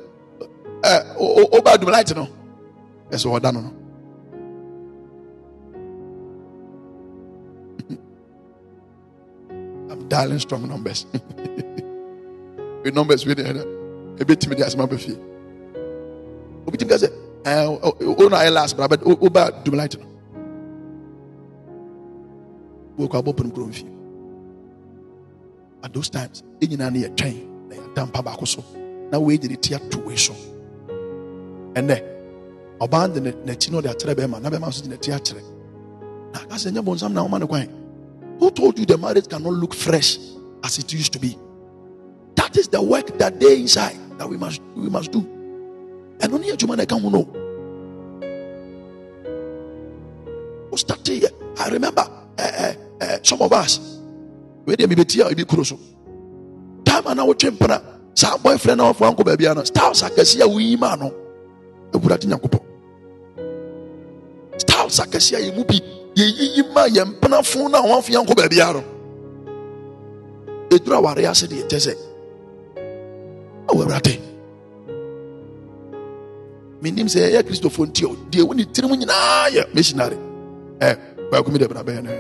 eh 0.84 1.02
o 1.20 1.48
o 1.52 1.62
ba 1.62 1.78
dum 1.78 1.92
light 1.92 2.16
no. 2.16 2.28
Eso 3.12 3.32
oda 3.32 3.52
no 3.52 3.62
no. 3.62 3.72
I'm 9.92 10.08
dialing 10.08 10.40
strong 10.40 10.68
numbers. 10.68 11.06
numbers 12.92 13.26
with 13.26 13.38
the 13.38 13.78
a 14.20 14.26
bit 14.26 14.40
timid 14.40 14.62
as 14.62 14.76
my 14.76 14.86
buffy. 14.86 15.18
Obi 16.68 16.78
tim 16.78 16.88
kaze 16.88 17.10
eh 17.46 17.66
o 17.66 18.28
na 18.28 18.50
last 18.50 18.76
but 18.78 19.02
o 19.06 19.30
ba 19.30 19.52
light 19.72 19.98
no. 20.00 20.06
Wo 22.98 23.08
bopun 23.08 23.52
kro 23.54 23.68
mfi. 23.68 23.86
At 25.84 25.94
those 25.94 26.10
times, 26.10 26.44
enyina 26.60 26.92
na 26.92 26.98
ye 26.98 27.08
twɛn 27.10 27.70
na 27.70 27.76
yɛ 27.76 27.94
dampa 27.94 28.24
baako 28.24 28.48
so 28.48 28.64
na 29.12 29.20
wei 29.20 29.38
de 29.38 29.48
ne 29.48 29.56
ti 29.56 29.76
ato 29.76 30.00
wei 30.00 30.16
so. 30.16 30.34
Ɛnɛ 31.74 32.02
de 33.14 33.20
n'akyi 33.32 33.72
na 33.72 33.80
ɔde 33.80 33.90
akyerɛ 33.94 34.16
bɛrima 34.16 34.42
na 34.42 34.50
bɛrima 34.50 34.68
nso 34.68 34.82
de 34.84 34.90
n'akyi 34.96 35.14
akyerɛ. 35.14 35.42
Na. 36.34 36.40
Who 38.40 38.52
told 38.52 38.78
you 38.78 38.86
the 38.86 38.98
marriage 38.98 39.28
cannot 39.28 39.54
look 39.54 39.74
fresh 39.74 40.20
as 40.64 40.78
it 40.78 40.94
used 40.94 41.14
to 41.14 41.20
be? 41.20 41.38
That 42.38 42.56
is 42.56 42.68
the 42.70 42.82
work 42.82 43.18
that 43.18 43.40
they 43.40 43.60
inside 43.60 43.98
that 44.18 44.30
we 44.30 44.38
must 44.38 44.62
we 44.76 44.90
must 44.90 45.12
do. 45.12 45.20
And 46.22 46.34
only 46.34 46.50
a 46.50 46.56
human 46.56 46.86
can 46.86 47.12
know. 47.12 47.28
I 51.60 51.70
remember 51.70 52.02
uh, 52.02 52.42
uh, 52.42 52.74
uh, 53.02 53.18
some 53.24 53.42
of 53.42 53.52
us 53.52 54.00
where 54.64 54.78
they 54.78 54.86
be 54.86 54.96
tia 55.04 55.34
be 55.36 55.44
crucial. 55.44 55.80
Time 56.86 57.08
and 57.08 57.20
our 57.20 57.34
chimpana, 57.34 57.82
sa 58.14 58.38
boyfriend 58.38 58.82
of 58.82 59.02
uncle 59.02 59.26
baby 59.26 59.48
ana 59.48 59.66
styles 59.66 60.04
akasia 60.04 60.46
we 60.54 60.76
man 60.76 61.00
no. 61.00 61.14
Ewurade 61.92 62.26
nyankopɔ. 62.26 62.60
Styles 64.62 65.00
akasia 65.00 65.40
ye 65.42 65.52
mu 65.52 65.64
bi 65.66 65.82
ye 66.16 66.26
yiyi 66.26 66.74
ma 66.74 66.86
ye 66.86 67.02
mpana 67.04 67.44
fon 67.44 67.72
na 67.72 67.82
ware 71.02 71.26
ase 71.26 71.48
de 71.48 71.64
kyɛ 71.64 71.80
awɔ 71.80 72.07
awurade. 73.70 74.20
Menim 76.82 77.08
sɛ 77.08 77.20
ɛyɛ 77.28 77.44
kristofo 77.48 77.86
nti 77.86 78.06
o 78.06 78.16
deɛ 78.32 78.44
wo 78.48 78.54
ne 78.54 78.64
tirim 78.66 78.92
nyinaa 78.96 79.50
yɛ 79.56 79.74
missionary. 79.74 80.18
Ɛ 80.80 80.98
baako 81.32 81.52
mi 81.52 81.60
dɛ 81.60 81.68
bra 81.70 81.84
bɛyɛ 81.84 82.04
no 82.04 82.12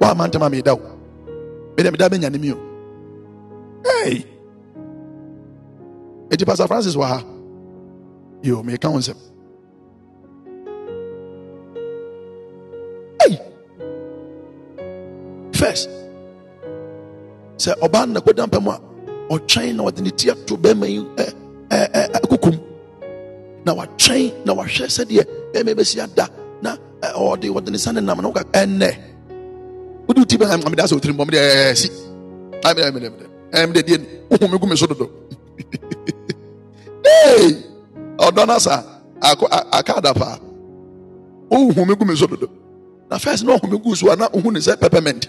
wa 0.00 0.10
ama 0.10 0.28
ntɛm 0.28 0.46
a 0.46 0.50
meda 0.50 0.74
wo. 0.74 0.82
Mede 1.76 1.90
meda 1.90 2.08
bɛnya 2.08 2.30
ne 2.32 2.38
mi 2.38 2.52
o 2.52 2.58
ei! 4.04 4.24
Eti 6.30 6.44
pastor 6.44 6.66
francis 6.66 6.96
wɔ 6.96 7.04
ha. 7.06 7.18
Yo 8.42 8.62
meka 8.62 8.90
wo 8.90 8.98
nsɛm. 8.98 9.16
First 15.56 15.88
sɛ 17.56 17.72
ɔbaa 17.80 18.06
no 18.06 18.12
na 18.12 18.20
kɔda 18.20 18.44
mpɛ 18.46 18.58
ɔtwɛn 19.30 19.74
na 19.76 19.82
ɔde 19.84 20.00
ne 20.02 20.10
ti 20.10 20.30
ato 20.30 20.56
bɛrima 20.56 20.86
yi 20.88 21.00
ɛ 21.16 21.24
ɛ 21.70 22.10
ɛ 22.14 22.20
kukum 22.30 22.56
na 23.66 23.74
watwɛn 23.74 24.32
na 24.46 24.52
wahwɛ 24.54 24.86
sɛdeɛ 24.96 25.22
bɛrima 25.52 25.74
bɛsi 25.74 25.98
ada. 26.02 26.28
Na 26.62 26.76
ɔde 27.02 27.50
ɔde 27.50 27.76
sa 27.78 27.92
ne 27.92 28.00
nam 28.00 28.18
na 28.22 28.28
ɔka 28.30 28.42
ɛnɛ 28.52 28.90
wodi 30.06 30.24
ti 30.26 30.36
bɛ 30.38 30.46
ɛmɛ 30.54 30.76
da 30.76 30.84
sɛ 30.86 30.94
otiri 30.96 31.12
mu 31.16 31.24
ɔmɛ 31.24 31.30
de 31.30 31.38
ɛɛ 31.38 31.74
si. 31.76 31.88
Ɛmɛ 32.62 32.74
dɛ 32.74 33.08
ɛmɛ 33.52 33.72
dɛ 33.74 33.82
die 33.86 33.98
ohun 34.30 34.50
mi 34.52 34.58
gu 34.58 34.66
mi 34.66 34.76
so 34.76 34.86
dodo. 34.86 35.10
Ee 37.06 37.56
ɔdɔ 38.18 38.46
na 38.46 38.58
sa 38.58 38.82
ako 39.20 39.46
aka 39.50 39.96
ada 39.98 40.14
paa 40.14 40.38
ohun 41.50 41.86
mi 41.88 41.94
gu 41.96 42.04
mi 42.04 42.14
so 42.16 42.26
dodo. 42.26 42.48
Na 43.10 43.16
fɛs 43.18 43.42
na 43.44 43.54
ohun 43.56 43.70
mi 43.72 43.78
gu 43.78 43.94
so 43.96 44.10
a 44.12 44.16
na 44.16 44.28
ohun 44.28 44.52
ne 44.54 44.60
sɛ 44.60 44.78
peppermint. 44.78 45.26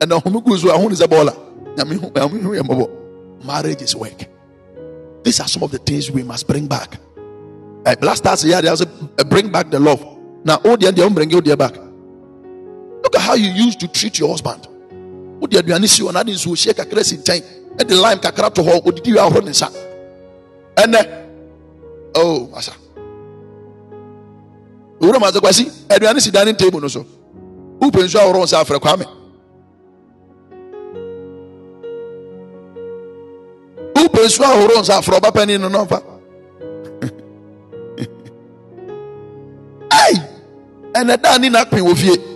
Ɛna 0.00 0.16
ohun 0.22 0.32
mi 0.32 0.40
gu 0.40 0.56
so 0.56 0.70
a 0.70 0.74
ohun 0.78 0.88
ne 0.88 0.96
sɛ 0.96 1.04
bɔɔla. 1.06 1.34
Nyame 1.76 1.94
hu 2.00 2.10
nyame 2.10 2.40
hu 2.42 2.52
yɛ 2.56 2.62
mbɔbɔ 2.64 3.03
marriage 3.44 3.82
is 3.82 3.94
work. 3.94 4.26
These 5.22 5.40
are 5.40 5.48
some 5.48 5.62
of 5.62 5.70
the 5.70 5.78
things 5.78 6.10
we 6.10 6.22
must 6.22 6.46
bring 6.46 6.66
back. 6.66 6.98
Uh, 7.86 7.94
last 8.00 8.26
us 8.26 8.44
yeah, 8.44 8.60
there's 8.60 8.80
a, 8.80 8.88
a 9.18 9.24
bring 9.24 9.50
back 9.50 9.70
the 9.70 9.78
love. 9.78 10.02
Now, 10.44 10.60
oh, 10.64 10.76
dear, 10.76 10.92
don't 10.92 11.14
bring 11.14 11.30
you 11.30 11.40
dear 11.40 11.56
back. 11.56 11.74
Look 11.76 13.14
at 13.16 13.20
how 13.22 13.34
you 13.34 13.50
used 13.50 13.80
to 13.80 13.88
treat 13.88 14.18
your 14.18 14.30
husband. 14.30 14.66
Oh, 14.66 14.74
wode 15.40 15.58
aduane 15.58 15.86
si 15.88 16.02
hɔ 16.02 16.12
na 16.12 16.20
ade 16.20 16.32
nsuo 16.32 16.54
hyɛ 16.56 16.74
kakra 16.74 17.04
si 17.04 17.16
nkyɛn 17.16 17.42
ɛde 17.78 17.94
lime 18.00 18.18
kakra 18.20 18.50
to 18.54 18.62
hɔ 18.62 18.80
odidi 18.86 19.12
wie 19.12 19.18
ahoro 19.20 19.42
ne 19.44 19.50
nsa 19.50 19.68
ɛnɛ 20.76 21.00
oh 22.16 22.48
asa 22.56 22.72
owura 25.00 25.18
mu 25.20 25.26
adzekwasi 25.26 25.70
aduane 25.88 26.20
si 26.20 26.30
dining 26.30 26.56
table 26.56 26.80
no 26.80 26.88
so 26.88 27.04
wopɛ 27.80 28.04
nsuo 28.04 28.20
ahoro 28.20 28.44
nsa 28.44 28.62
afrɛ 28.64 28.80
kwame 28.80 29.04
wopɛ 34.14 34.26
nsuo 34.26 34.44
ahoro 34.44 34.80
nsa 34.80 34.98
afrɛ 34.98 35.18
ɔba 35.18 35.46
no 35.58 35.68
wɔ 41.82 41.96
fie 41.96 42.34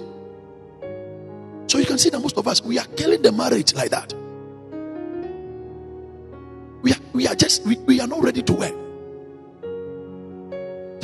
so 1.68 1.78
you 1.78 1.84
can 1.84 1.98
see 1.98 2.08
that 2.10 2.20
most 2.20 2.36
of 2.38 2.48
us 2.48 2.62
we 2.62 2.78
are 2.78 2.86
killing 2.96 3.20
the 3.20 3.30
marriage 3.30 3.74
like 3.74 3.90
that. 3.90 4.14
We 6.80 6.92
are 6.92 6.98
we 7.12 7.26
are 7.28 7.34
just 7.34 7.62
we, 7.66 7.76
we 7.76 8.00
are 8.00 8.06
not 8.06 8.22
ready 8.22 8.42
to 8.42 8.52
work. 8.54 8.72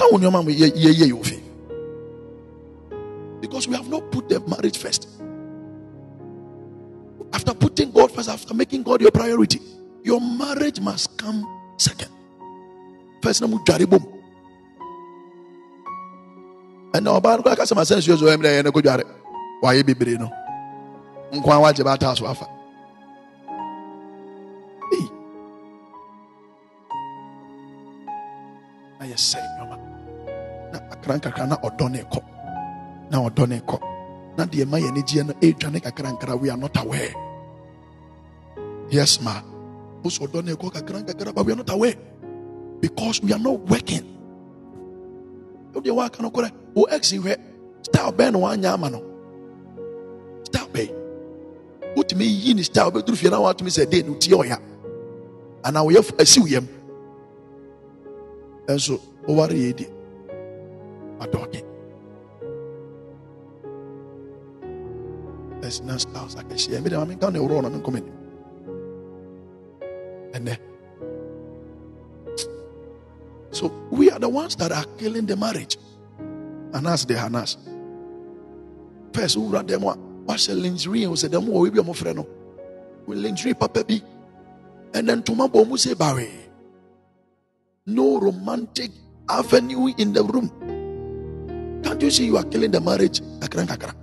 Yeah 0.00 0.68
yeah 0.74 0.90
yeah 0.90 1.04
you 1.04 1.22
feel 1.22 1.40
because 3.42 3.68
we 3.68 3.76
have 3.76 3.88
not 3.88 4.10
put 4.10 4.30
the 4.30 4.40
marriage 4.40 4.78
first. 4.78 5.06
After 7.34 7.52
putting 7.52 7.90
god 7.90 8.10
first 8.10 8.30
after 8.30 8.54
making 8.54 8.84
god 8.84 9.02
your 9.02 9.10
priority 9.10 9.60
your 10.04 10.20
marriage 10.20 10.78
must 10.80 11.16
come 11.16 11.42
second. 11.80 12.12
First 13.24 13.40
na 13.40 13.48
mu 13.48 13.56
dware 13.64 13.88
bom. 13.88 14.04
Ɛna 16.92 17.10
ɔbaa 17.18 17.36
no 17.36 17.42
kora 17.42 17.56
kasa 17.56 17.74
ma 17.74 17.82
sɛ 17.82 17.96
nsuo 17.98 18.20
so 18.20 18.28
ɛmdɛ 18.28 18.48
ɛyɛ 18.52 18.64
no 18.64 18.70
kɔdware 18.70 19.02
wayɛ 19.64 19.82
bebree 19.82 20.20
no. 20.20 20.28
Nkwa 21.32 21.64
wagye 21.64 21.82
baataa 21.82 22.14
so 22.16 22.26
afa. 22.28 22.46
Ei. 24.92 25.08
na 30.70 30.78
akra 30.92 31.16
nkakra 31.18 31.48
na 31.48 31.56
ɔdɔ 31.64 31.90
ne 31.90 32.00
na 33.10 33.18
ɔdɔ 33.24 33.48
ne 33.48 33.58
na 34.36 34.44
deɛ 34.44 34.66
ma 34.68 34.76
yɛne 34.78 35.00
gyeɛ 35.02 35.26
no 35.26 35.80
kakra 35.80 36.12
nkra 36.12 36.38
we 36.38 36.50
are 36.50 36.56
not 36.60 36.76
aware. 36.76 37.14
Yes 38.90 39.18
ma 39.22 39.53
we 40.04 41.52
are 41.52 41.56
not 41.56 41.70
aware 41.70 41.94
because 42.80 43.22
we 43.22 43.32
are 43.32 43.38
not 43.38 43.58
working 43.68 44.04
wodeɛ 45.74 45.90
woaka 45.92 46.20
no 46.22 46.30
korɛ 46.30 46.50
wo 46.74 46.84
ex 46.84 47.12
hwɛ 47.12 47.36
style 47.82 48.12
bɛn 48.12 48.32
na 48.32 48.38
woanyɛ 48.38 48.74
ama 48.74 48.90
no 48.90 49.02
style 50.44 50.68
bɛn 50.72 50.90
wotumi 51.96 52.24
yi 52.44 52.54
ne 52.54 52.62
style 52.62 52.90
bɛduru 52.90 53.16
fie 53.16 53.30
na 53.30 53.38
woatumi 53.40 53.70
sɛ 53.70 53.88
de 53.90 54.02
no 54.02 54.14
tie 54.14 54.32
ɔya 54.34 54.58
anaa 55.64 55.84
woyɛ 55.84 55.98
f- 55.98 56.16
asiw 56.18 56.46
yam 56.48 56.68
ɛnso 58.68 59.00
woware 59.26 59.52
yɛ 59.52 59.76
di 59.76 59.86
adɔɔke 61.20 61.62
ɛsina 65.62 65.98
styles 65.98 66.34
akɛhyeɛ 66.36 66.82
mede 66.82 66.92
ma 66.96 67.04
menka 67.04 67.30
ne 67.32 67.38
worɔ 67.38 67.62
na 67.62 67.70
menkɔmani 67.70 68.10
so 73.50 73.72
we 73.90 74.10
are 74.10 74.18
the 74.18 74.28
ones 74.28 74.56
that 74.56 74.72
are 74.72 74.84
killing 74.98 75.26
the 75.26 75.36
marriage. 75.36 75.76
And 76.72 76.86
anas. 76.86 77.04
De 77.04 77.14
hanas 77.14 77.56
first 79.12 79.36
wowura 79.36 79.62
dɛm 79.62 79.84
a 79.86 79.96
wahyɛ 80.26 80.60
lingerie 80.60 81.06
wo 81.06 81.14
sɛ 81.14 81.28
dɛm 81.28 81.46
wɔ 81.46 81.72
bi 81.72 81.80
a 81.80 81.82
mofrɛ 81.82 82.14
no. 82.16 82.26
Lingerie 83.06 83.54
papa 83.54 83.84
bi. 83.84 84.02
Ɛnɛ 84.92 85.22
ntoma 85.22 85.48
bɔ 85.48 85.68
mu 85.68 85.76
sɛ 85.76 85.94
baree 85.96 86.30
no 87.86 88.18
romantic 88.18 88.90
avenue 89.28 89.92
in 89.98 90.12
the 90.12 90.24
room. 90.24 90.50
Can't 91.82 92.02
you 92.02 92.10
see 92.10 92.26
you 92.26 92.36
are 92.36 92.44
killing 92.44 92.70
the 92.70 92.80
marriage? 92.80 93.20
Kakra 93.40 93.66
kakra 93.66 93.94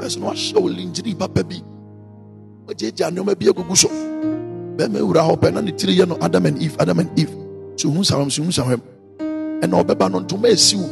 first 0.00 0.18
no 0.18 0.26
wahyɛ 0.30 0.76
lingerie 0.76 1.14
papa 1.14 1.44
wagyagya 2.70 3.10
nneɔma 3.10 3.34
bi 3.38 3.46
agugu 3.50 3.76
so. 3.76 3.88
Bɛrima 4.78 5.00
wura 5.02 5.22
hɔ 5.26 5.36
pɛ 5.38 5.52
na 5.54 5.60
ne 5.60 5.72
tiri 5.72 5.98
yɛ 5.98 6.08
no 6.08 6.16
adam 6.22 6.46
and 6.46 6.62
eve 6.62 6.76
adam 6.78 6.98
and 7.00 7.10
eve. 7.18 7.30
So 7.76 7.90
hu 7.90 8.00
sawam 8.00 8.30
so 8.30 8.42
hu 8.42 8.50
sawam 8.50 8.80
ɛna 9.62 9.74
ɔbɛba 9.84 10.10
no 10.10 10.20
ntoma 10.20 10.48
esi 10.50 10.76
wo 10.76 10.88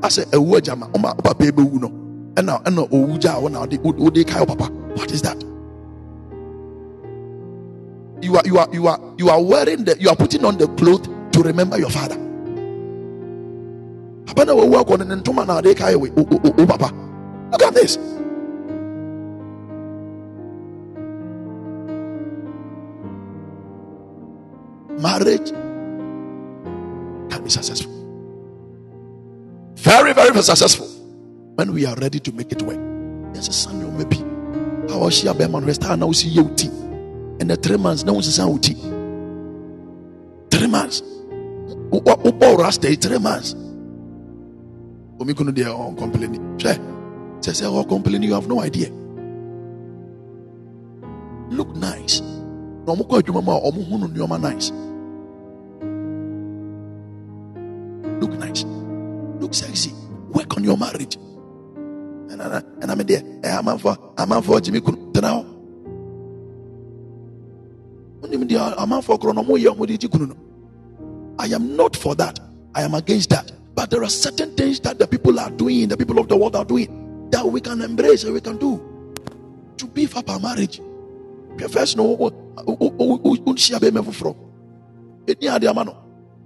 asɛ 0.00 0.24
ɛwu 0.32 0.56
agyama 0.58 0.90
ɔma 0.92 1.14
wo 1.16 1.22
papa 1.22 1.44
ebɛwu 1.44 1.80
no. 1.80 1.88
Ɛna 2.34 2.62
ɛna 2.64 2.88
owu 2.90 3.18
gya 3.20 3.36
a 3.36 3.40
wɔna 3.40 3.66
ɔde 3.66 3.78
ɔde 3.78 4.26
kae 4.26 4.40
wo 4.40 4.46
papa. 4.54 4.72
What 4.96 5.10
is 5.12 5.22
that? 5.22 5.42
You 8.22 8.34
are 8.36 8.42
you 8.46 8.58
are 8.58 8.68
you 8.72 8.86
are 8.88 9.00
you 9.18 9.28
are 9.28 9.42
wearing 9.42 9.84
the 9.84 9.96
you 10.00 10.08
are 10.08 10.16
putting 10.16 10.44
on 10.44 10.56
the 10.56 10.66
cloth 10.68 11.06
to 11.32 11.42
remember 11.42 11.78
your 11.78 11.90
father. 11.90 12.16
Papa 14.26 14.44
na 14.46 14.52
wawu 14.54 14.82
akɔ 14.82 15.06
ne 15.06 15.14
ntoma 15.16 15.46
na 15.46 15.60
ɔde 15.60 15.76
kae 15.76 15.94
wo 15.96 16.08
wo- 16.16 16.40
wo 16.42 16.50
wo 16.56 16.66
papa. 16.66 16.90
Look 17.52 17.62
at 17.62 17.74
this 17.74 17.98
marriage 25.06 25.50
can 27.30 27.40
be 27.44 27.50
successful. 27.50 27.92
Very, 29.76 30.12
very 30.12 30.42
successful 30.42 30.88
when 31.58 31.72
we 31.72 31.86
are 31.86 31.94
ready 31.96 32.18
to 32.18 32.32
make 32.32 32.50
it 32.50 32.62
work. 32.62 32.80
There's 33.32 33.66
a 33.66 33.68
or 33.70 33.92
maybe. 33.92 34.18
How 34.90 34.98
was 35.00 35.14
she 35.18 35.28
a 35.28 35.34
bear 35.34 35.48
man 35.48 35.64
rest? 35.64 35.82
Now 35.82 36.10
see 36.12 36.28
you 36.28 36.44
tea. 36.56 36.68
And 37.38 37.50
the 37.50 37.56
three 37.56 37.76
months, 37.76 38.02
no 38.04 38.14
one's 38.14 38.26
a 38.26 38.32
sound 38.32 38.64
tea. 38.64 38.74
Three 40.50 40.66
months. 40.66 41.02
Upo 41.92 42.56
rasta 42.58 42.88
three 42.96 43.18
months. 43.18 43.54
Omi 45.20 45.32
kunu 45.34 45.54
dia 45.54 45.70
on 45.72 45.94
oh, 45.94 45.96
complaining. 45.96 46.58
Say, 46.60 46.78
say, 47.40 47.52
say, 47.52 47.66
oh, 47.66 47.84
complaining, 47.84 48.28
you 48.28 48.34
have 48.34 48.48
no 48.48 48.60
idea. 48.60 48.90
Look 51.50 51.70
nice. 51.76 52.20
Na 52.86 52.92
ọmụ 52.94 53.04
kọ 53.08 53.14
adwuma 53.18 53.40
mu 53.46 53.52
a 53.52 53.58
ọmụ 53.68 53.80
hụ 53.88 53.94
no 54.00 54.06
nneọma 54.08 54.38
nice. 54.38 54.72
Look 58.20 58.32
nice. 58.38 58.64
Look 59.40 59.54
sexy. 59.54 59.92
Work 60.32 60.56
on 60.56 60.64
your 60.64 60.76
marriage. 60.76 61.16
And, 61.16 62.40
and, 62.40 62.64
and 62.82 62.90
I'm 62.90 62.98
there. 62.98 63.22
I'm 63.44 63.78
for 63.78 63.96
I'm 64.18 64.32
out 64.32 64.44
for 64.44 64.60
Jimmy 64.60 64.80
Kunu. 64.80 65.12
Tena 65.12 65.30
hɔ. 65.30 65.56
Wonim 68.22 68.48
deɛ 68.48 68.74
amanfoɔ 68.76 69.18
korɔ 69.20 69.34
no 69.34 69.42
ɔmo 69.42 69.58
yɛ 69.58 69.74
ɔmo 69.74 69.86
de 69.86 69.96
gye 69.96 70.08
kunu 70.08 70.28
no. 70.28 70.36
I 71.38 71.46
am 71.48 71.76
not 71.76 71.96
for 71.96 72.14
that. 72.14 72.40
I 72.74 72.82
am 72.82 72.94
against 72.94 73.30
that. 73.30 73.52
But 73.74 73.90
there 73.90 74.02
are 74.02 74.08
certain 74.08 74.54
things 74.56 74.80
that 74.80 74.98
the 74.98 75.06
people 75.06 75.38
are 75.38 75.50
doing, 75.50 75.88
the 75.88 75.96
people 75.96 76.18
of 76.18 76.28
the 76.28 76.36
world 76.36 76.56
are 76.56 76.64
doing, 76.64 77.28
that 77.30 77.44
we 77.46 77.60
can 77.60 77.82
embrace 77.82 78.24
and 78.24 78.32
we 78.32 78.40
can 78.40 78.56
do 78.56 78.80
to 79.76 79.86
beef 79.86 80.16
up 80.16 80.30
our 80.30 80.40
marriage. 80.40 80.80
No 81.96 82.16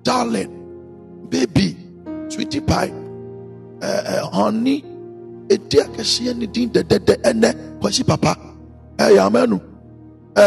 darling 0.03 0.60
baby 1.29 1.77
sweetie 2.29 2.61
pie. 2.61 2.93
Eh, 3.83 4.01
eh, 4.07 4.23
honey. 4.33 4.85
Ɛdi 5.51 5.77
akɛseɛ 5.83 6.37
ne 6.37 6.47
din 6.47 6.71
dɛdɛdɛ 6.71 7.15
ɛnɛ 7.27 7.81
kwasi 7.81 8.05
papa. 8.05 8.37
Ɛyɛ 8.97 9.19
ama 9.27 9.47
no 9.47 9.61
ɛ 10.35 10.47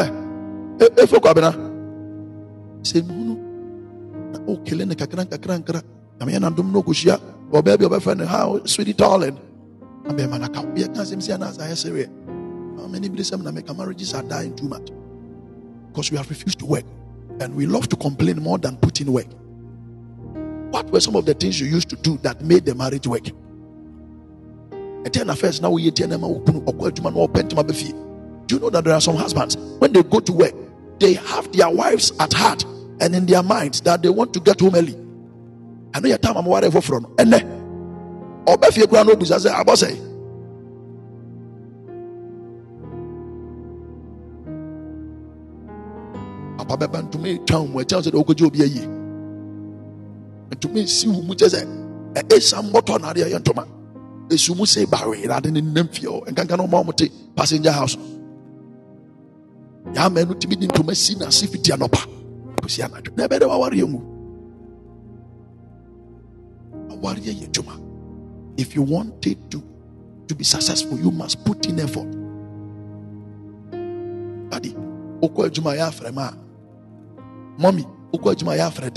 ɛfɛ 0.79 1.19
kwabena 1.19 1.51
sɛ 2.81 3.01
nuhunu 3.03 3.35
na 4.31 4.39
wokele 4.47 4.87
ne 4.87 4.95
kakra 4.95 5.25
nkakra 5.25 5.59
nkra 5.59 5.81
nyameyɛ 6.19 6.39
nadom 6.39 6.71
no 6.71 6.81
ɔkɔhyia 6.81 7.19
ɔbaa 7.51 7.77
bi 7.77 7.83
a 7.85 7.89
ɔbɛfrɛ 7.89 8.17
no 8.17 8.25
ha 8.25 8.47
sweetie 8.65 8.93
darling. 8.93 9.37
Na 10.05 10.13
bɛrima 10.13 10.39
no 10.39 10.47
ka 10.47 10.61
asɛm 10.63 11.19
sɛ 11.19 11.35
anaasɛ 11.35 11.67
ayɛ 11.67 11.77
serious 11.77 12.09
how 12.83 12.87
many 12.89 13.07
believe 13.07 13.25
some 13.25 13.47
American 13.47 13.77
marriages 13.77 14.13
are 14.13 14.23
dying 14.23 14.53
too 14.55 14.67
much? 14.67 14.89
Because 15.87 16.11
we 16.11 16.17
have 16.17 16.29
refused 16.29 16.59
to 16.59 16.65
work. 16.65 16.83
And 17.39 17.55
we 17.55 17.65
love 17.65 17.87
to 17.89 17.95
complain 17.95 18.41
more 18.41 18.57
than 18.57 18.75
put 18.75 18.99
in 18.99 19.11
work. 19.11 19.27
What 20.73 20.89
were 20.89 20.99
some 20.99 21.15
of 21.15 21.27
the 21.27 21.35
things 21.35 21.61
you 21.61 21.67
used 21.67 21.87
to 21.91 21.95
do 21.97 22.17
that 22.23 22.41
made 22.41 22.65
the 22.65 22.73
marriage 22.73 23.05
work? 23.05 23.25
Do 23.25 23.31
you 28.55 28.59
know 28.59 28.69
that 28.71 28.81
there 28.83 28.93
are 28.95 29.01
some 29.01 29.15
husbands 29.15 29.55
when 29.77 29.93
they 29.93 30.01
go 30.01 30.19
to 30.19 30.33
work, 30.33 30.55
they 30.99 31.13
have 31.13 31.51
their 31.51 31.69
wives 31.69 32.11
at 32.19 32.33
heart 32.33 32.63
and 32.99 33.13
in 33.13 33.27
their 33.27 33.43
minds 33.43 33.81
that 33.81 34.01
they 34.01 34.09
want 34.09 34.33
to 34.33 34.39
get 34.39 34.59
home 34.61 34.73
early. 34.73 34.95
I 35.93 35.99
know 35.99 36.09
your 36.09 36.17
time 36.17 36.37
I'm 36.37 36.45
whatever 36.45 36.81
from. 36.81 37.05
And 37.19 37.31
then, 37.31 37.45
or 38.47 38.57
if 38.63 38.75
you 38.75 38.87
go 38.87 38.99
and 38.99 39.27
say, 39.27 39.35
I 39.35 39.37
say, 39.37 39.49
ah, 39.53 39.63
eh. 39.83 39.95
papa 46.65 46.77
bɛba 46.87 47.03
ntoma 47.03 47.27
etwa 47.29 47.59
wɔn 47.59 47.83
ɛkyɛn 47.83 48.01
sɛ 48.01 48.11
de 48.11 48.17
ɔkɔgye 48.17 48.45
obi 48.47 48.59
ayi 48.63 49.02
ntoma 50.55 50.79
esi 50.79 51.07
wɔn 51.07 51.25
mu 51.27 51.33
kyɛ 51.33 51.47
sɛ 51.49 51.61
ɛesa 52.15 52.61
mbɔtɔ 52.61 53.01
na 53.01 53.07
adeɛ 53.13 53.29
yɛ 53.33 53.39
ntoma 53.39 53.65
esu 54.29 54.55
mu 54.55 54.65
se 54.65 54.85
bawe 54.85 55.17
na 55.27 55.37
ade 55.37 55.51
ne 55.51 55.61
nam 55.61 55.87
fie 55.87 56.07
hɔ 56.07 56.27
nkanka 56.31 56.57
na 56.57 56.63
ɔma 56.63 56.81
ɔmo 56.83 56.95
te 56.95 57.09
passenger 57.35 57.71
house. 57.71 57.97
Yaa 59.95 60.09
mɛnu 60.09 60.33
timi 60.39 60.55
di 60.55 60.67
ntoma 60.67 60.95
si 60.95 61.15
na 61.15 61.29
se 61.29 61.47
fiti 61.47 61.71
anɔpa 61.71 61.99
kosi 62.61 62.81
anadwo 62.81 63.15
na 63.17 63.27
ɛbɛ 63.27 63.39
dɛ 63.41 63.45
wawari 63.47 63.77
yɛ 63.81 63.87
mu 63.89 63.99
awari 66.89 67.21
yɛ 67.21 67.33
yɛ 67.41 67.47
dwuma 67.51 67.79
if 68.57 68.75
you 68.75 68.81
want 68.83 69.25
it 69.25 69.37
to 69.51 69.61
to 70.27 70.35
be 70.35 70.43
successful 70.43 70.97
you 70.99 71.11
must 71.11 71.43
put 71.43 71.65
in 71.67 71.79
effort. 71.79 72.07
Adi 74.53 74.73
okɔ 75.21 75.49
adwuma 75.49 75.75
yɛ 75.77 75.89
afrɛ 75.91 76.13
ma 76.13 76.31
mommy 77.57 77.85
okɔ 78.13 78.33
adwuma 78.33 78.55
yɛ 78.57 78.69
afrɛ 78.71 78.93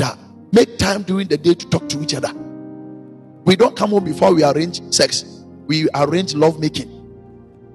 make 0.52 0.78
time 0.78 1.02
during 1.02 1.28
the 1.28 1.36
day 1.36 1.54
to 1.54 1.66
talk 1.68 1.88
to 1.88 2.02
each 2.02 2.14
other 2.14 2.32
we 3.44 3.56
don't 3.56 3.76
come 3.76 3.90
home 3.90 4.04
before 4.04 4.34
we 4.34 4.44
arrange 4.44 4.80
sex 4.92 5.24
we 5.66 5.88
arrange 5.94 6.34
love 6.34 6.58
making 6.60 6.90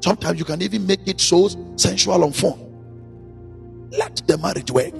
sometimes 0.02 0.40
you 0.40 0.46
can 0.46 0.62
even 0.62 0.86
make 0.86 1.08
it 1.08 1.20
so 1.20 1.48
sensual 1.76 2.24
on 2.24 2.32
phone 2.32 2.60
let 3.92 4.16
the 4.28 4.38
marriage 4.38 4.72
work 4.72 4.94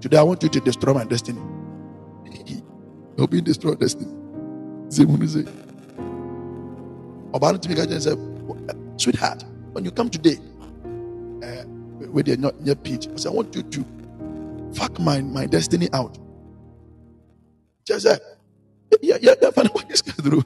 today 0.00 0.16
i 0.18 0.22
want 0.22 0.42
you 0.42 0.48
to 0.48 0.60
destroy 0.60 0.94
my 0.94 1.04
destiny 1.04 1.40
obi 3.18 3.40
destroy 3.40 3.74
destiny 3.74 4.12
sɛ 4.90 5.67
no 7.52 7.58
tumi 7.58 7.76
ka 7.76 7.86
kyɛn 7.86 8.02
sweetheart 8.98 9.44
when 9.72 9.84
you 9.84 9.90
come 9.92 10.10
today 10.10 10.38
uh, 11.44 11.64
with 12.12 12.28
your 12.28 12.38
not 12.38 12.54
your 12.66 12.76
peach 12.76 13.08
I 13.08 13.16
say 13.16 13.30
I 13.30 13.32
want 13.32 13.54
you 13.56 13.62
to 13.64 13.84
fuck 14.74 14.98
my 15.00 15.22
my 15.22 15.46
destiny 15.46 15.88
out. 15.94 16.18
Just 17.86 18.04
say 18.06 18.18
yeah 19.02 19.18
yeah 19.20 19.34
yeah 19.42 19.50
funny 19.50 19.70
what 19.70 19.88
this 19.88 20.02
guy 20.02 20.14
do 20.22 20.42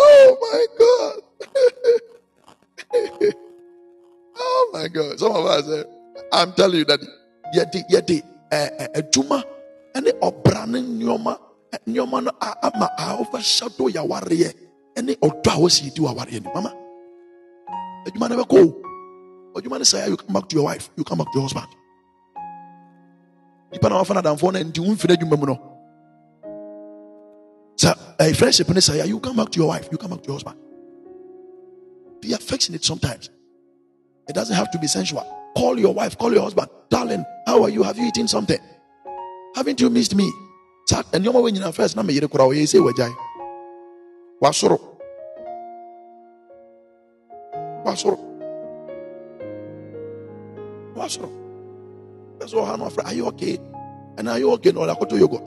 oh 0.00 0.36
my 0.40 0.66
god. 0.78 1.22
Oh 4.38 4.70
my 4.72 4.88
god. 4.88 5.18
Some 5.18 5.32
of 5.32 5.46
us 5.46 5.68
uh, 5.68 5.84
I'm 6.32 6.52
telling 6.54 6.80
you 6.80 6.84
that 6.86 7.00
yɛde 7.54 7.84
yɛde 7.90 8.22
ɛɛ 8.52 8.88
adwuma 8.98 9.44
ɛne 9.98 10.10
ɔbra 10.20 10.66
ne 10.68 10.78
nneɛma 10.80 11.38
eh, 11.72 11.78
nneɛma 11.86 12.24
no 12.24 12.30
a- 12.40 12.58
ama 12.66 12.88
a 12.98 13.16
wɔbɛhyɛdo 13.18 13.84
yawareɛ 13.94 14.54
ɛne 14.96 15.16
ɔdɔ 15.18 15.50
a 15.50 15.58
wɔsi 15.58 15.94
di 15.94 16.00
wawareɛ 16.00 16.42
ni. 16.44 16.50
Mama 16.54 16.72
adwuma 18.06 18.28
no 18.30 18.44
bɛkɔ 18.44 18.58
o. 18.64 19.60
Adwuma 19.60 19.78
no 19.78 19.84
sɛ 19.84 20.08
you 20.08 20.16
come 20.16 20.32
back 20.34 20.48
to 20.48 20.56
your 20.56 20.64
wife. 20.64 20.90
You 20.96 21.04
come 21.04 21.18
back 21.18 21.32
to 21.32 21.38
your 21.38 21.42
husband. 21.48 21.66
Nipa 23.72 23.88
na 23.88 23.96
wafa 23.98 24.14
na 24.14 24.22
adamfoɔ 24.22 24.52
no 24.52 24.58
nti 24.60 24.80
womfiri 24.86 25.16
adwuma 25.16 25.38
mu 25.38 25.46
no. 25.46 25.58
Sɛ 27.76 27.94
ɛyɛ 28.18 28.36
friendship 28.36 28.68
ne 28.68 28.74
sɛ 28.80 29.06
you 29.06 29.18
come 29.20 29.36
back 29.36 29.50
to 29.50 29.58
your 29.58 29.68
wife. 29.68 29.88
You 29.90 29.98
come 29.98 30.10
back 30.10 30.22
to 30.22 30.26
your 30.28 30.34
husband. 30.36 30.56
Be 32.20 32.32
affectionate 32.32 32.84
sometimes. 32.84 33.30
It 34.28 34.34
doesn't 34.34 34.54
have 34.54 34.70
to 34.72 34.78
be 34.78 34.86
sensual. 34.86 35.24
Call 35.56 35.78
your 35.78 35.94
wife. 35.94 36.16
Call 36.18 36.32
your 36.32 36.42
husband. 36.42 36.68
Darling 36.90 37.24
how 37.46 37.62
are 37.62 37.68
you? 37.70 37.82
Have 37.82 37.98
you 37.98 38.06
eaten 38.06 38.28
something 38.28 38.58
haven't 39.58 39.80
you 39.80 39.90
missed 39.90 40.14
me? 40.14 40.30
Saa 40.88 41.02
nneɛma 41.12 41.42
wɔ 41.42 41.50
nyinaa 41.52 41.74
first 41.74 41.96
na 41.96 42.02
meyere 42.02 42.28
koraa 42.30 42.48
ɔyɛ 42.48 42.64
sɛ 42.64 42.78
wagyae 42.80 43.12
wasoro 44.40 44.78
wasoro 47.84 48.18
wasoro 50.96 51.28
ɛsɛ 52.40 52.54
ɔha 52.54 52.78
no 52.78 52.86
afra 52.86 53.04
are 53.04 53.14
you 53.14 53.26
okay? 53.26 53.58
And 54.16 54.28
are 54.28 54.38
you 54.38 54.50
okay? 54.52 54.72
No, 54.72 54.82
I 54.82 54.86
na 54.86 54.94
ɔde 54.94 54.96
akɔtɔ 54.96 55.18
yogurt 55.18 55.46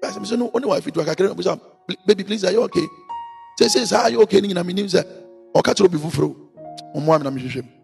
bɛsɛ 0.00 0.18
mesɛ 0.22 0.38
no 0.38 0.50
ɔne 0.54 0.66
wife 0.66 0.88
tu 0.92 1.00
akakra 1.00 1.28
na 1.28 1.34
bisa 1.34 1.60
baby 2.06 2.24
please 2.24 2.44
are 2.44 2.52
you 2.52 2.62
okay? 2.62 2.86
Sɛ 3.60 3.84
saa 3.86 4.04
are 4.04 4.10
you 4.10 4.22
okay? 4.22 4.40
Ne 4.40 4.48
nyina 4.48 4.64
menim 4.64 4.86
sɛ 4.86 5.04
ɔka 5.52 5.74
kyerɛ 5.74 5.84
obi 5.86 5.98
foforɔ 5.98 6.34
ɔmmoa 6.96 7.18
me 7.18 7.24
na 7.24 7.30
mehwehwɛ 7.30 7.62
mu 7.62 7.75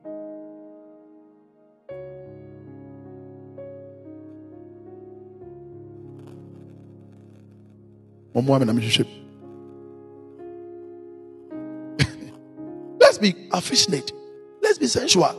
let's 13.01 13.19
be 13.19 13.31
affectionate 13.53 14.13
let's 14.63 14.79
be 14.79 14.87
sensual 14.87 15.35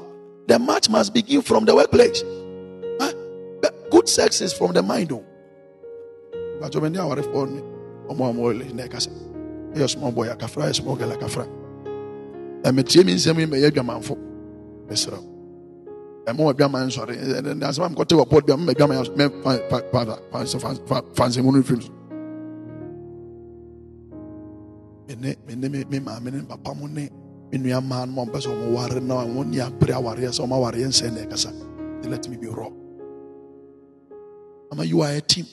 the 0.47 0.59
match 0.59 0.89
must 0.89 1.13
begin 1.13 1.41
from 1.41 1.65
the 1.65 1.73
workplace 1.75 2.23
Huh? 2.99 3.11
Good 3.89 4.07
sex 4.09 4.41
is 4.41 4.53
from 4.53 4.73
the 4.73 4.83
mind 4.83 5.09
ní 6.93 6.97
àwárẹ̀fọ́ 7.03 7.43
ni 7.51 7.59
ọmọ 8.11 8.23
ọmọ 8.31 8.41
ilẹ̀ 8.53 8.73
ní 8.77 8.81
ẹ̀ka 8.85 8.99
sẹ́ 9.05 9.11
ẹ̀yẹ 9.75 9.87
small 9.93 10.11
boy 10.15 10.27
akafra 10.33 10.63
ẹ̀yẹ 10.65 10.73
small 10.79 10.95
girl 10.99 11.11
akafra 11.15 11.45
ẹ̀mẹ̀tìẹ́ 12.67 13.05
mi 13.05 13.13
nsẹ́mu 13.17 13.39
yìí 13.41 13.49
mẹ̀ 13.51 13.59
ẹ̀yẹ 13.59 13.69
dwamanfo 13.75 14.13
ẹ̀sẹ̀rẹ̀ 14.93 15.23
ẹ̀mọ 16.29 16.41
ẹ̀dwaman 16.51 16.83
nsọ̀rọ̀ 16.89 17.13
ẹ̀ 17.13 17.17
ẹ̀ 17.37 17.67
asẹ́mu 17.69 17.85
àmì 17.87 17.95
kọ́tẹ́ 17.99 18.17
wọ̀ 18.19 18.27
bọ́ọ̀dù 18.31 18.49
ẹ̀mọ 18.55 18.63
ẹ̀dwaman 18.73 18.95
yà 18.99 19.03
mẹ̀ 19.19 19.27
fansẹ̀mu 21.17 21.49
mene 25.07 25.35
mene 25.47 25.69
me 25.69 25.83
me 25.89 25.99
maame 25.99 26.31
ne 26.31 26.41
papa 26.43 26.73
mo 26.73 26.87
ne 26.87 27.09
nua 27.51 27.81
maa 27.81 28.05
no 28.05 28.25
ɔmpɛ 28.25 28.39
sɛ 28.41 28.49
ɔmo 28.49 28.73
ware 28.73 28.99
na 28.99 29.15
wɔn 29.25 29.47
ni 29.49 29.59
abere 29.59 29.93
awareɛ 29.93 30.29
sɛ 30.31 30.41
ɔmo 30.43 30.55
awareɛ 30.55 30.87
nsɛn 30.87 31.13
na 31.13 31.21
ɛkasa 31.25 31.51
they 32.01 32.09
let 32.09 32.27
me 32.29 32.37
be 32.37 32.47
raw 32.47 32.71
ama 34.71 34.83
you 34.83 35.01
are 35.01 35.11
a 35.15 35.21
team 35.21 35.45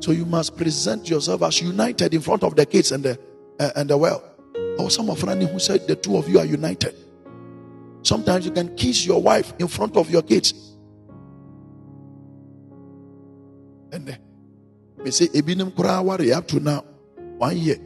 So 0.00 0.12
you 0.12 0.26
must 0.26 0.54
present 0.58 1.08
yourself 1.08 1.40
as 1.40 1.62
united 1.62 2.12
in 2.12 2.20
front 2.20 2.42
of 2.44 2.54
the 2.54 2.66
kids 2.66 2.92
and 2.92 3.02
the 3.02 3.18
uh, 3.58 3.70
and 3.74 3.88
the 3.88 3.96
world. 3.96 4.20
Or 4.78 4.90
some 4.90 5.08
of 5.08 5.22
Rani 5.22 5.46
who 5.46 5.58
said 5.58 5.88
the 5.88 5.96
two 5.96 6.18
of 6.18 6.28
you 6.28 6.38
are 6.38 6.44
united. 6.44 6.94
Sometimes 8.04 8.44
you 8.44 8.52
can 8.52 8.76
kiss 8.76 9.06
your 9.06 9.20
wife 9.20 9.54
in 9.58 9.66
front 9.66 9.96
of 9.96 10.10
your 10.10 10.20
kids. 10.20 10.52
And 13.92 14.06
then 14.06 14.18
we 14.98 15.10
say 15.10 15.28
ebinim 15.28 15.74
kura 15.74 16.02
worry 16.02 16.32
up 16.32 16.46
to 16.48 16.60
now 16.60 16.84
one 17.38 17.56
year. 17.56 17.80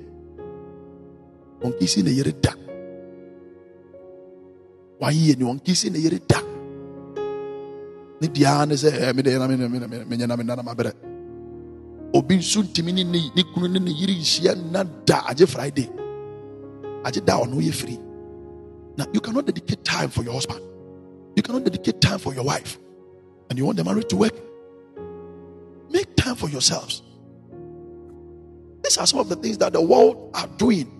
On 1.62 1.72
kissing 1.78 2.06
a 2.06 2.10
year 2.10 2.32
da. 2.34 2.52
One 4.98 5.14
year 5.14 5.36
ni 5.36 5.44
on 5.44 5.60
kissing 5.60 5.94
a 5.94 5.98
year 5.98 6.18
da. 6.26 6.42
Ni 8.20 8.26
dia 8.28 8.66
ne 8.66 8.74
say 8.74 8.90
eh 8.90 9.12
Now, 18.98 19.06
you 19.12 19.20
cannot 19.20 19.46
dedicate 19.46 19.84
time 19.84 20.10
for 20.10 20.24
your 20.24 20.32
husband. 20.32 20.60
You 21.36 21.42
cannot 21.44 21.62
dedicate 21.62 22.00
time 22.00 22.18
for 22.18 22.34
your 22.34 22.42
wife. 22.42 22.78
And 23.48 23.56
you 23.56 23.64
want 23.64 23.78
the 23.78 23.84
marriage 23.84 24.08
to 24.08 24.16
work? 24.16 24.34
Make 25.88 26.16
time 26.16 26.34
for 26.34 26.48
yourselves. 26.48 27.02
These 28.82 28.98
are 28.98 29.06
some 29.06 29.20
of 29.20 29.28
the 29.28 29.36
things 29.36 29.58
that 29.58 29.72
the 29.72 29.80
world 29.80 30.32
are 30.34 30.48
doing 30.58 30.90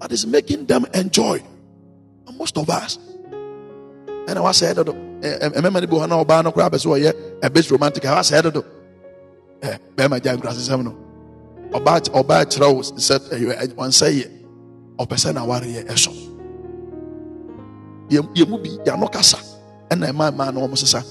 that 0.00 0.10
is 0.10 0.26
making 0.26 0.66
them 0.66 0.84
enjoy. 0.92 1.40
And 2.26 2.36
most 2.36 2.58
of 2.58 2.68
us. 2.68 2.98
And 3.28 4.30
I 4.30 4.40
was 4.40 4.56
said, 4.56 4.76
eh, 4.76 4.82
eh, 5.22 5.48
remember 5.54 5.80
the 5.80 5.86
Bohana 5.86 6.24
Obano 6.24 6.52
crab 6.52 6.74
as 6.74 6.84
well, 6.84 7.12
a 7.40 7.50
bit 7.50 7.70
romantic. 7.70 8.04
I 8.04 8.16
was 8.16 8.26
said, 8.26 8.46
eh, 9.62 9.78
Bema 9.94 10.18
Jam 10.18 10.40
Grasses, 10.40 10.68
no. 10.68 10.96
About 11.72 12.04
Obat 12.06 12.58
Rose 12.58 12.92
said, 13.04 13.20
eh, 13.30 13.66
one 13.74 13.92
say, 13.92 14.24
or 14.98 15.06
person 15.06 15.36
a 15.36 15.44
warrior, 15.44 15.96
shot. 15.96 16.29
Yɛ 18.10 18.48
mu 18.48 18.58
bi 18.58 18.70
yɛano 18.86 19.10
kasa. 19.12 19.38
Ɛna 19.90 20.06
ɛma 20.10 20.24
ɛma 20.30 20.52
na 20.54 20.60
ɔmo 20.60 20.76
sesa 20.78 21.02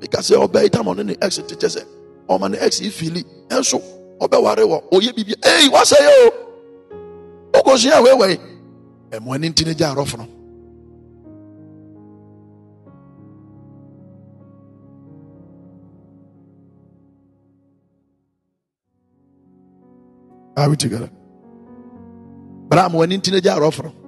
mika 0.00 0.18
sɛ 0.18 0.34
ɔbɛ 0.44 0.62
yi 0.62 0.68
tam 0.70 0.86
ɔno 0.86 1.02
ne 1.04 1.14
ex 1.20 1.38
kyekyɛ 1.38 1.68
sɛ 1.76 1.82
ɔma 2.28 2.50
ne 2.50 2.58
ex 2.58 2.80
yi 2.80 2.90
fili 2.90 3.24
ɛnso 3.48 3.78
ɔbɛware 4.20 4.62
wɔ 4.70 4.78
ɔyɛ 4.92 5.14
bibi 5.16 5.34
ɛyi 5.42 5.68
wasɛ 5.74 5.96
yɛ 6.06 6.12
o 6.22 7.58
ɔkɔsua 7.58 7.98
wɛwɛ 8.06 8.38
ɛmo 9.10 9.34
ani 9.34 9.48
nti 9.50 9.64
ne 9.66 9.74
gya 9.74 9.94
arɔfo 9.94 10.18
no. 10.18 10.26
Are 20.54 20.68
we 20.68 20.76
together? 20.76 21.10
Bra 22.68 22.88
mo 22.88 23.02
ani 23.02 23.18
nti 23.18 23.32
ne 23.32 23.40
gya 23.40 23.56
arɔfo 23.58 23.82
no 23.84 24.01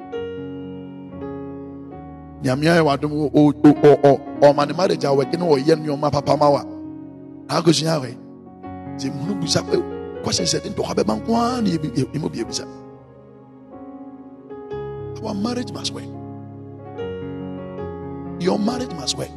nyame 2.45 2.67
ayɛ 2.69 2.83
wadom 2.85 3.13
ɔma 4.43 4.67
ne 4.69 4.73
marriage 4.75 5.05
a 5.05 5.09
wɔde 5.09 5.39
ne 5.39 5.45
wɔyɛ 5.45 5.75
nneɔma 5.81 6.13
papa 6.13 6.37
ma 6.37 6.49
wa 6.51 6.63
akɔsua 7.49 7.97
hɔ 8.05 8.11
sɛ 9.01 9.09
mhunu 9.11 9.41
busa 9.41 9.61
question 10.23 10.47
sɛ 10.47 10.61
ntɔkwa 10.69 10.95
bɛba 10.95 11.17
nko 11.21 11.31
ara 11.35 11.61
na 11.63 11.71
yɛmu 11.71 12.29
bi 12.33 12.41
ebisa 12.45 12.65
our 15.25 15.35
marriage 15.35 15.73
must 15.73 15.93
work. 15.95 16.05
Your 18.41 18.59
marriage 18.59 18.93
must 18.93 19.17
work. 19.17 19.31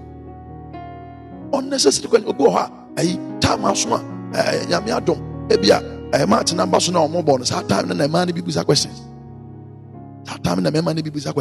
Unnecessary 1.53 2.09
question. 2.09 2.29
Obi 2.29 2.43
wɔ 2.43 2.51
hɔ 2.51 2.63
a 2.97 3.01
ayi 3.01 3.39
time 3.39 3.61
aso 3.65 3.95
a 3.95 3.99
eh, 4.35 4.65
nyame 4.67 4.91
adom. 4.91 5.17
Ebi 5.49 5.69
a 5.71 5.79
ɛyɛ 6.11 6.27
maa 6.27 6.43
tena 6.43 6.65
mba 6.67 6.81
so 6.81 6.91
na 6.91 6.99
ɔmo 7.07 7.23
bɔ 7.23 7.37
no 7.39 7.43
saa 7.45 7.61
time 7.61 7.87
na 7.87 7.93
na 7.93 8.07
mmaa 8.07 8.27
no 8.27 8.33
bi 8.33 8.41
bisa 8.41 8.63
saa 8.65 10.55
na 10.55 10.55
mmarima 10.71 10.93
no 10.95 11.01
bi 11.01 11.09
bisa 11.09 11.31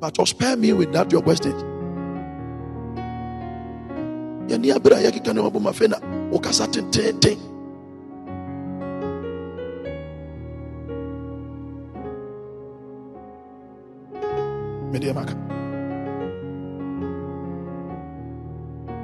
but 0.00 0.14
just 0.14 0.30
spare 0.30 0.56
me 0.56 0.72
with 0.72 0.92
that 0.92 1.10
your 1.12 1.22
questions 1.22 1.62
yɛni 4.48 4.70
abere 4.72 4.96
a 4.96 5.02
yɛkeka 5.10 5.34
ne 5.34 5.40
ɔbɔ 5.40 5.60
ma 5.60 5.70
fɛ 5.72 5.88
na 5.90 5.98
wokasa 6.30 6.66
tententen 6.72 7.38
medeɛ 14.92 15.14
maka 15.14 15.34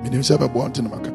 menim 0.02 0.22
sɛ 0.22 0.36
bɛboa 0.38 0.68
nte 0.68 0.80
no 0.82 0.90
maka 0.90 1.10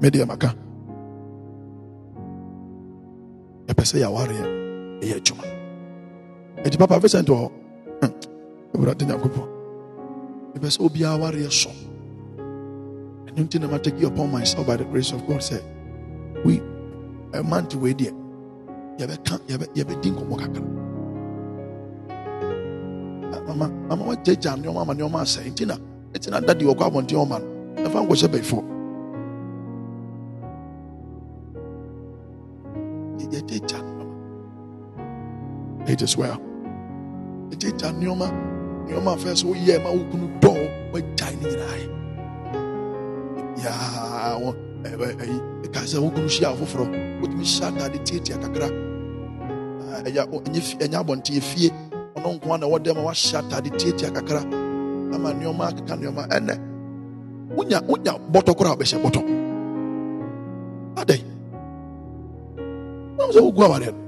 medeɛ 0.00 0.26
maka 0.26 0.67
ɛpɛ 3.78 3.84
sɛ 3.90 3.96
yɛawareɛ 4.02 4.42
ɛyɛ 5.02 5.14
adwuma. 5.18 5.44
Ɛnti 6.64 6.78
papa 6.78 6.98
vincent 6.98 7.28
wɔ 7.28 7.50
hmm, 8.02 8.12
awurade 8.74 9.02
nyankopɔn 9.06 9.46
ɛpɛ 10.56 10.66
sɛ 10.74 10.78
obiara 10.82 11.16
wareɛ 11.22 11.50
so 11.52 11.70
ɛno 13.30 13.38
nti 13.46 13.60
na 13.60 13.68
matake 13.68 14.02
upon 14.04 14.32
myself 14.32 14.66
by 14.66 14.76
the 14.76 14.84
grace 14.84 15.12
of 15.12 15.24
god 15.28 15.38
sɛ 15.40 15.62
we 16.44 16.60
ɛmante 17.32 17.76
wei 17.78 17.94
deɛ 17.94 18.10
yɛbɛka 18.98 19.38
yɛbɛdi 19.46 20.08
nkɔmmɔ 20.10 20.36
kakra. 20.42 20.62
Mama 23.46 23.68
mama 23.88 24.04
wagyagya 24.10 24.56
nneɔma 24.58 24.80
ama 24.82 24.92
nneɔma 24.94 25.22
asɛe. 25.22 25.48
Nti 25.54 25.66
na 25.66 25.76
ɛti 26.12 26.30
na 26.30 26.40
dade 26.40 26.60
wɔkɔ 26.66 26.82
abɔnten 26.90 27.16
ɔma 27.16 27.38
no 27.38 27.88
ɛfa 27.88 28.02
nkɔhyɛ 28.06 28.28
bɛifoɔ 28.28 28.77
yɛgyagya 33.32 33.78
nneɔma 33.82 34.04
it 35.88 36.02
is 36.02 36.16
well 36.16 36.40
yɛgyagya 37.50 37.88
nneɔma 37.92 38.26
nneɔma 38.86 39.10
afɛ 39.16 39.30
sɛ 39.40 39.44
woyɛ 39.50 39.82
ma 39.84 39.90
wokunu 39.90 40.26
dɔɔ 40.40 40.62
wagyae 40.92 41.34
ne 41.40 41.44
nyinaa 41.50 41.76
wɔn 44.42 44.56
ɛyi 45.20 45.36
ɛka 45.64 45.80
sɛ 45.90 45.96
wokunu 46.04 46.28
hyia 46.28 46.50
foforɔ 46.56 46.86
wotumi 47.20 47.44
hyɛ 47.44 47.66
atade 47.68 47.98
tietia 48.04 48.36
kakra 48.42 48.68
ɛnya 50.04 50.98
abɔnten 51.00 51.36
efie 51.36 51.70
ɔno 52.16 52.28
nko 52.36 52.56
na 52.58 52.66
ɛwɔ 52.66 52.78
dɛm 52.84 52.98
a 52.98 53.02
wahyɛ 53.08 53.36
atade 53.38 53.70
tietia 53.78 54.10
kakra 54.10 54.40
ama 55.14 55.32
nneɛma 55.32 55.64
akeka 55.70 55.94
nneɛma 55.96 56.22
ɛnɛ 56.28 56.54
wonya 57.56 57.78
wonya 57.88 58.12
bɔtɔ 58.32 58.52
koraa 58.56 58.74
ɔbɛhyɛ 58.76 58.98
bɔtɔ 59.04 59.20
adɛn 61.00 61.22
wɔn 63.28 63.34
sɛ 63.34 63.40
wogu 63.42 63.62
awareɛ 63.64 63.92
no 63.92 63.98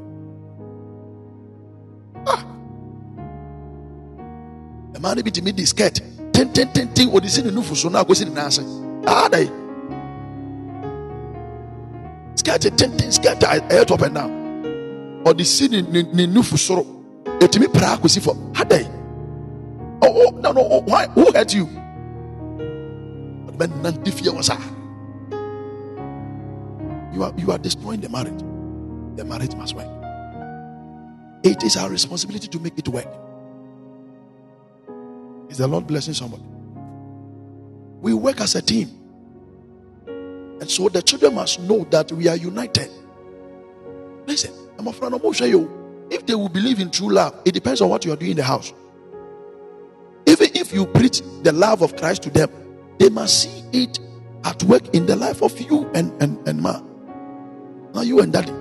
ah 2.27 2.45
ɛmaa 4.95 5.17
no 5.17 5.53
bi 5.53 5.65
skirt 5.65 6.01
tentententen 6.33 7.09
ɔde 7.11 7.29
si 7.29 7.43
ne 7.43 7.51
nufu 7.51 7.75
so 7.77 7.89
na 7.89 8.03
akosi 8.05 8.25
ne 8.25 8.31
nan 8.35 8.47
ase 8.47 8.63
adɛn 9.07 9.49
skirt 12.35 12.61
tenten 12.77 13.13
skirt 13.13 13.43
a 13.43 13.47
ɛyɛ 13.61 13.87
top 13.87 14.03
and 14.03 14.15
down 14.15 14.31
ɔde 15.25 15.45
si 15.45 15.69
ne 15.69 15.83
ne 15.83 16.03
ne 16.13 16.27
nufu 16.27 16.57
soro. 16.57 16.87
Etumi 17.41 17.69
pra 17.73 17.93
akosi 17.97 18.21
fam 18.21 18.37
adai 18.55 18.85
oh 20.03 20.13
oh 20.27 20.31
no 20.41 20.53
no 20.53 20.61
oh, 20.61 20.81
why 20.85 21.07
who 21.15 21.25
hurt 21.33 21.55
you? 21.55 21.65
Ɔde 23.49 23.57
bɛ 23.59 23.67
nante 23.83 24.11
fie 24.13 24.29
wɔ 24.31 24.43
saa 24.45 24.61
you 27.15 27.25
are 27.25 27.33
you 27.39 27.51
are 27.51 27.59
destroying 27.59 28.01
the 28.01 28.09
marriage 28.09 28.43
the 29.17 29.25
marriage 29.25 29.55
must 29.55 29.75
work 29.75 29.89
it 31.43 31.63
is 31.63 31.77
our 31.77 31.91
responsibility 31.91 32.49
to 32.49 32.59
make 32.59 32.79
it 32.79 32.89
work 32.89 33.09
is 35.49 35.59
the 35.59 35.67
lord 35.67 35.87
blessing 35.87 36.15
somebody 36.15 36.43
we 38.01 38.15
work 38.15 38.41
as 38.41 38.55
a 38.55 38.63
team 38.63 39.01
and 40.61 40.71
so 40.71 40.91
the 40.91 41.01
children 41.01 41.35
must 41.35 41.59
know 41.61 41.85
that 41.85 42.13
we 42.13 42.29
are 42.29 42.37
united. 42.37 42.91
Listen, 44.27 44.53
I'm 44.79 44.87
a 44.87 44.93
friend 44.93 45.15
of 45.15 45.41
you. 45.41 46.07
If 46.11 46.27
they 46.27 46.35
will 46.35 46.51
believe 46.51 46.81
in 46.81 46.91
true 46.91 47.11
love, 47.11 47.35
it 47.47 47.53
depends 47.53 47.81
on 47.81 47.89
what 47.89 48.05
you 48.05 48.13
are 48.13 48.17
doing 48.17 48.33
in 48.33 48.37
the 48.37 48.43
house. 48.43 48.75
Even 50.27 50.51
if 50.55 50.73
you 50.73 50.87
preach 50.87 51.23
the 51.43 51.53
love 51.53 51.81
of 51.83 51.97
Christ 51.97 52.23
to 52.25 52.31
them, 52.31 52.51
they 52.99 53.09
must 53.09 53.43
see 53.43 53.65
it 53.73 53.99
at 54.45 54.63
work 54.65 54.95
in 54.95 55.07
the 55.07 55.17
life 55.17 55.43
of 55.43 55.59
you 55.59 55.91
and 55.95 56.13
and, 56.23 56.47
and 56.47 56.61
ma. 56.61 56.83
Now 57.95 58.03
you 58.03 58.21
and 58.21 58.31
daddy. 58.31 58.60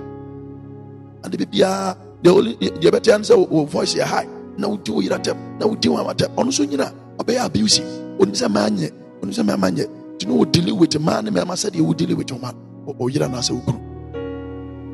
And 1.22 1.32
the 1.32 1.64
are 1.64 1.96
the 2.22 2.30
only 2.30 2.54
the 2.54 2.90
better 2.90 3.12
answer 3.12 3.36
will 3.36 3.66
voice 3.66 3.94
your 3.94 4.06
high. 4.06 4.26
Do 4.56 5.00
you 5.02 5.08
them? 5.08 5.58
Now 5.58 5.74
do 5.74 5.88
you 5.88 5.92
want 5.94 6.18
them? 6.18 6.32
On 6.38 6.52
so 6.52 6.62
you 6.64 6.76
know, 6.76 6.92
obey 7.18 7.36
abusive. 7.36 8.20
On 8.20 8.34
say 8.34 8.48
man, 8.48 8.78
on 9.22 9.32
say 9.32 9.42
man, 9.42 9.76
you 9.76 10.26
know, 10.26 10.44
dealing 10.44 10.78
with 10.78 10.94
a 10.94 10.98
man, 10.98 11.56
said 11.56 11.74
you 11.74 11.84
would 11.84 11.96
deal 11.96 12.14
with 12.16 12.30
your 12.30 12.38
man. 12.38 12.54
Or 12.98 13.08
you 13.10 13.18
don't 13.18 13.34
answer. 13.34 13.54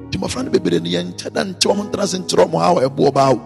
nti 0.07 0.19
mmɔfra 0.19 0.43
no 0.45 0.51
bebree 0.51 0.81
no 0.81 0.89
yɛnkyɛ 0.89 1.31
da 1.35 1.43
nkyɛ 1.45 1.69
ɔmo 1.73 1.83
ntena 1.85 2.07
se 2.07 2.19
nkyerɛ 2.19 2.43
ɔmo 2.47 2.59
ha 2.59 2.75
wɔ 2.75 2.81
ɛboɔ 2.87 3.13
baa 3.13 3.31
wo 3.33 3.41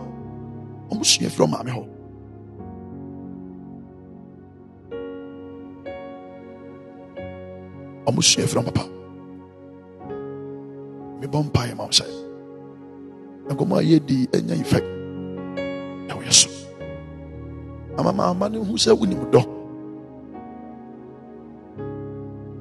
ɔmo 0.90 1.04
sua 1.04 1.28
firi 1.28 1.46
maame 1.48 1.70
hɔ 1.70 1.82
ɔmo 8.06 8.22
sua 8.22 8.46
firi 8.46 8.62
papa 8.64 8.84
mebɔ 11.20 11.38
mpaeɛ 11.44 11.74
ma 11.76 11.84
wo 11.84 11.90
sɛ 11.90 12.04
nkɔmmɔ 13.50 13.74
a 13.78 13.82
yɛdi 13.82 14.16
anya 14.36 14.54
effect. 14.54 14.86
Ɛwɔ 16.08 16.22
yɛ 16.26 16.32
so. 16.32 16.48
Ama 17.98 18.12
maama 18.12 18.48
no 18.48 18.64
hu 18.64 18.74
sɛ 18.74 18.92
wonim 18.96 19.22
dɔ. 19.30 19.42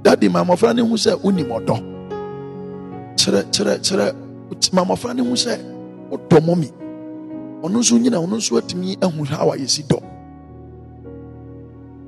Dadi 0.04 0.30
ma 0.30 0.44
mmɔfra 0.44 0.76
no 0.76 0.86
hu 0.86 0.96
sɛ 0.96 1.14
wonim 1.22 1.48
ɔdɔ. 1.48 1.76
Kyerɛ 3.18 3.42
kyerɛ 3.54 3.74
kyerɛ 3.86 4.74
ma 4.74 4.84
mmɔfra 4.84 5.16
no 5.16 5.24
hu 5.24 5.34
sɛ 5.34 5.54
wodɔ 6.10 6.40
mɔmi. 6.42 6.70
Ɔno 7.62 7.78
nso 7.80 7.98
nyina 7.98 8.18
ɔno 8.18 8.36
nso 8.38 8.58
atumi 8.58 8.98
ahu 9.04 9.24
how 9.26 9.52
a 9.52 9.58
yɛsi 9.58 9.84
dɔ. 9.86 10.00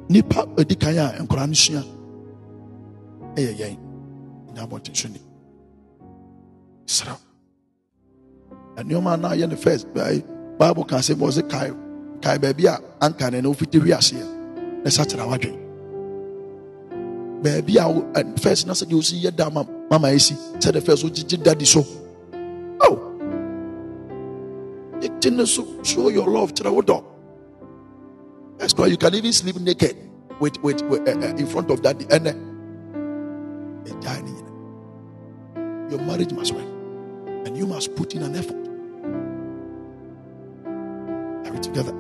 Nipa 0.10 0.46
adi 0.58 0.76
kan 0.76 0.98
a 0.98 1.24
nkwaraa 1.24 1.48
no 1.48 1.54
sua 1.54 1.84
ɛyɛ 3.36 3.54
yɛn. 3.60 3.78
Nya 4.56 4.68
abɔnten 4.68 4.96
so 4.96 5.08
ni 5.08 5.20
nneɛma 8.78 9.14
a 9.14 9.18
na 9.18 9.30
ayɛ 9.30 9.50
no 9.50 9.56
first 9.56 9.88
bible 9.94 10.84
ka 10.86 10.98
sɛ 10.98 11.16
bɔ 11.16 11.32
sɛ 11.32 11.50
kae 11.50 11.72
kae 12.22 12.38
baabi 12.38 12.66
a 12.68 12.80
anka 13.02 13.32
ne 13.32 13.42
na 13.42 13.50
wofiti 13.50 13.80
hwi 13.80 13.92
aseɛ 13.92 14.24
na 14.84 14.90
sa 14.90 15.04
kyerɛ 15.04 15.28
wadwen 15.28 15.58
baabi 17.44 17.78
a 17.78 18.40
first 18.40 18.68
na 18.68 18.74
sɛ 18.74 18.86
deɛ 18.88 18.96
wosi 18.96 19.22
yɛ 19.24 19.36
da 19.36 19.50
ma 19.50 19.64
mama 19.90 20.08
esi 20.10 20.36
sɛ 20.60 20.72
the 20.74 20.82
first 20.82 21.04
wogyegye 21.04 21.38
dadi 21.44 21.66
so. 21.66 21.84
Oh. 22.82 22.98
Yɛgye 25.02 25.32
ne 25.36 25.46
so 25.46 25.66
show 25.84 26.10
your 26.10 26.28
love 26.30 26.54
kyerɛ 26.54 26.72
wo 26.74 26.82
dɔ 26.82 27.04
that's 28.58 28.74
why 28.78 28.86
you 28.88 28.98
can 28.98 29.14
even 29.16 29.34
sleep 29.34 29.60
naked 29.60 29.96
with 30.40 30.58
with, 30.64 30.82
with 30.84 31.08
uh, 31.08 31.12
uh, 31.20 31.36
in 31.36 31.48
front 31.48 31.70
of 31.72 31.82
daddy 31.82 32.06
ɛgyae 32.06 32.24
ne 32.24 32.34
nyina 34.32 34.52
your 35.92 36.00
marriage 36.02 36.32
must 36.34 36.54
work 36.54 36.66
and 37.46 37.58
you 37.58 37.66
must 37.66 37.96
put 37.96 38.14
in 38.16 38.24
an 38.24 38.36
effort 38.36 38.61
together. 41.72 41.96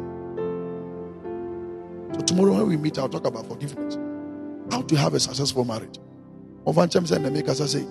So 2.14 2.22
tomorrow 2.22 2.54
when 2.54 2.68
we 2.68 2.78
meet 2.78 2.98
i'll 2.98 3.10
talk 3.10 3.26
about 3.26 3.48
forgiveness. 3.48 3.98
How 4.72 4.82
to 4.82 4.96
have 4.96 5.14
a 5.14 5.20
successful 5.20 5.66
marriage. 5.66 6.00
Time 6.66 7.06
said 7.08 7.22
makers 7.34 7.72
say 7.72 7.86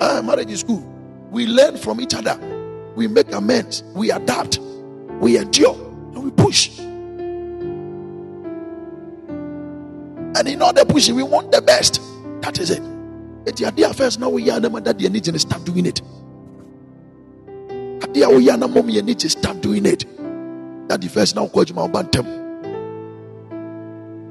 ah, 0.00 0.22
marriage 0.22 0.50
is 0.50 0.62
good. 0.62 0.82
We 1.30 1.46
learn 1.46 1.76
from 1.76 2.00
each 2.00 2.14
other. 2.14 2.38
We 2.96 3.06
make 3.06 3.32
amends. 3.32 3.84
We 3.94 4.10
adapt. 4.10 4.58
We 5.20 5.38
endure. 5.38 5.74
And 6.14 6.24
we 6.24 6.30
push. 6.30 6.78
And 10.38 10.48
in 10.48 10.62
all 10.62 10.72
the 10.72 10.84
pushing 10.84 11.14
we 11.14 11.22
want 11.22 11.52
the 11.52 11.62
best. 11.62 12.00
That 12.42 12.58
is 12.58 12.70
it. 12.70 12.82
Eti 13.46 13.64
adeɛ 13.64 13.90
a 13.90 13.94
first 13.94 14.18
Now 14.20 14.28
we 14.30 14.48
a 14.50 14.58
na 14.60 14.68
ma 14.68 14.80
that 14.80 15.02
ani 15.02 15.20
gye 15.20 15.30
no 15.32 15.38
start 15.38 15.64
doing 15.64 15.86
it. 15.86 16.00
Adeɛ 18.00 18.24
a 18.24 18.28
woyɛ 18.28 18.54
a 18.54 18.56
na 18.56 18.66
mom 18.66 18.86
yɛ 18.88 18.98
ani 18.98 19.14
gye 19.14 19.28
start 19.28 19.39
doing 19.70 19.86
it. 19.86 20.04
First 21.10 21.36
ntɛm. 21.36 22.26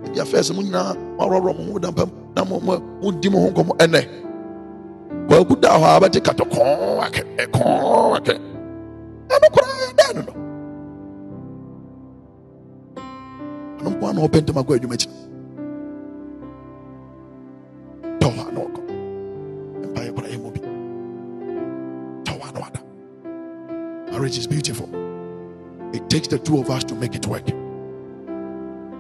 Eti 0.04 0.26
first 0.28 0.54
mo 0.54 0.62
nyinaa 0.62 0.96
moaworɔworɔ 1.18 1.58
mo 1.58 1.72
ho 1.74 1.80
da 1.80 1.92
mpam 1.92 2.10
na 2.36 2.44
mo 2.44 2.60
mo 2.60 2.80
modi 3.02 3.30
mo 3.30 3.40
ho 3.40 3.50
nkɔmmɔ 3.52 3.78
ɛnɛ. 3.78 4.02
Kwaku 5.28 5.56
da 5.62 5.70
hɔ 5.80 5.86
a 5.96 6.00
bɛte 6.02 6.20
katɔ 6.26 6.44
kɔɔ 6.52 7.00
akɛ 7.06 7.22
ɛkɔɔ 7.44 8.18
akɛ. 8.18 8.34
Ɛno 9.30 9.48
koraa 9.56 9.92
dɛn 10.00 10.16
no 10.26 10.34
ara 14.08 14.14
na 14.14 14.22
ɔpɛ 14.28 14.38
ntɛm 14.42 14.58
akɔ 14.62 14.72
adwuma 14.76 14.96
akyi. 14.96 15.08
Tɔ 18.20 18.28
hɔ 18.36 18.52
na 18.54 18.60
ɔkɔ. 18.68 18.82
Mpaeɛ 19.88 20.12
koraa 20.16 20.32
yɛ 20.34 20.38
mu 20.44 20.50
bi. 20.52 20.60
Tɔ 22.26 22.32
hɔ 22.42 22.54
na 22.54 22.60
wada. 22.60 22.80
Marriage 24.12 24.38
is 24.38 24.48
beautiful. 24.48 24.69
It 26.10 26.14
takes 26.14 26.28
the 26.30 26.40
two 26.40 26.58
of 26.58 26.72
us 26.72 26.84
to 26.86 26.96
make 26.96 27.14
it 27.14 27.28
work. 27.28 27.48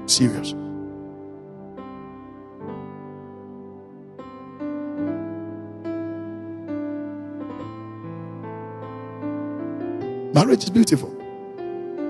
Serious. 0.05 0.53
Marriage 10.35 10.65
is 10.65 10.69
beautiful. 10.69 11.09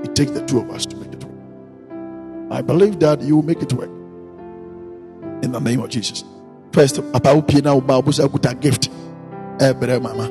It 0.03 0.17
takes 0.17 0.31
the 0.31 0.45
two 0.45 0.59
of 0.59 0.69
us 0.69 0.85
to 0.87 0.97
make 0.97 1.13
it 1.13 1.23
work. 1.23 2.51
I 2.51 2.61
believe 2.61 2.99
that 2.99 3.21
you 3.21 3.37
will 3.37 3.43
make 3.43 3.61
it 3.61 3.71
work. 3.71 3.89
In 5.41 5.53
the 5.53 5.61
name 5.61 5.79
of 5.79 5.89
Jesus. 5.91 6.25
First, 6.73 6.97
Papa 7.13 7.29
Upie 7.29 7.63
na 7.63 7.73
uba 7.73 8.01
busa 8.01 8.27
kuta 8.27 8.53
gift. 8.59 8.89
Ebre 9.59 10.01
mama. 10.01 10.25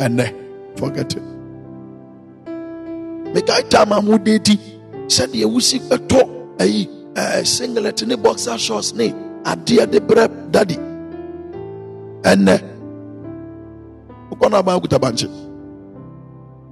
And 0.00 0.18
then 0.18 0.34
forget 0.76 1.14
it. 1.14 1.35
Make 3.36 3.50
I 3.50 3.60
time 3.60 3.92
I'm 3.92 4.08
date. 4.24 4.56
Send 5.08 5.32
the 5.32 5.44
wusi 5.44 5.78
eto 5.90 6.56
ayi 6.58 6.88
singlet 7.44 8.06
ne 8.06 8.16
boxer 8.16 8.56
shorts 8.56 8.94
ne 8.94 9.12
adeɛ 9.44 9.90
de 9.90 10.00
brɛ 10.00 10.50
daddy. 10.50 10.76
Ɛnɛ. 12.22 12.56
Ukɔ 14.32 14.50
na 14.50 14.62
ba 14.62 14.80
kuta 14.80 14.98
banche. 14.98 15.28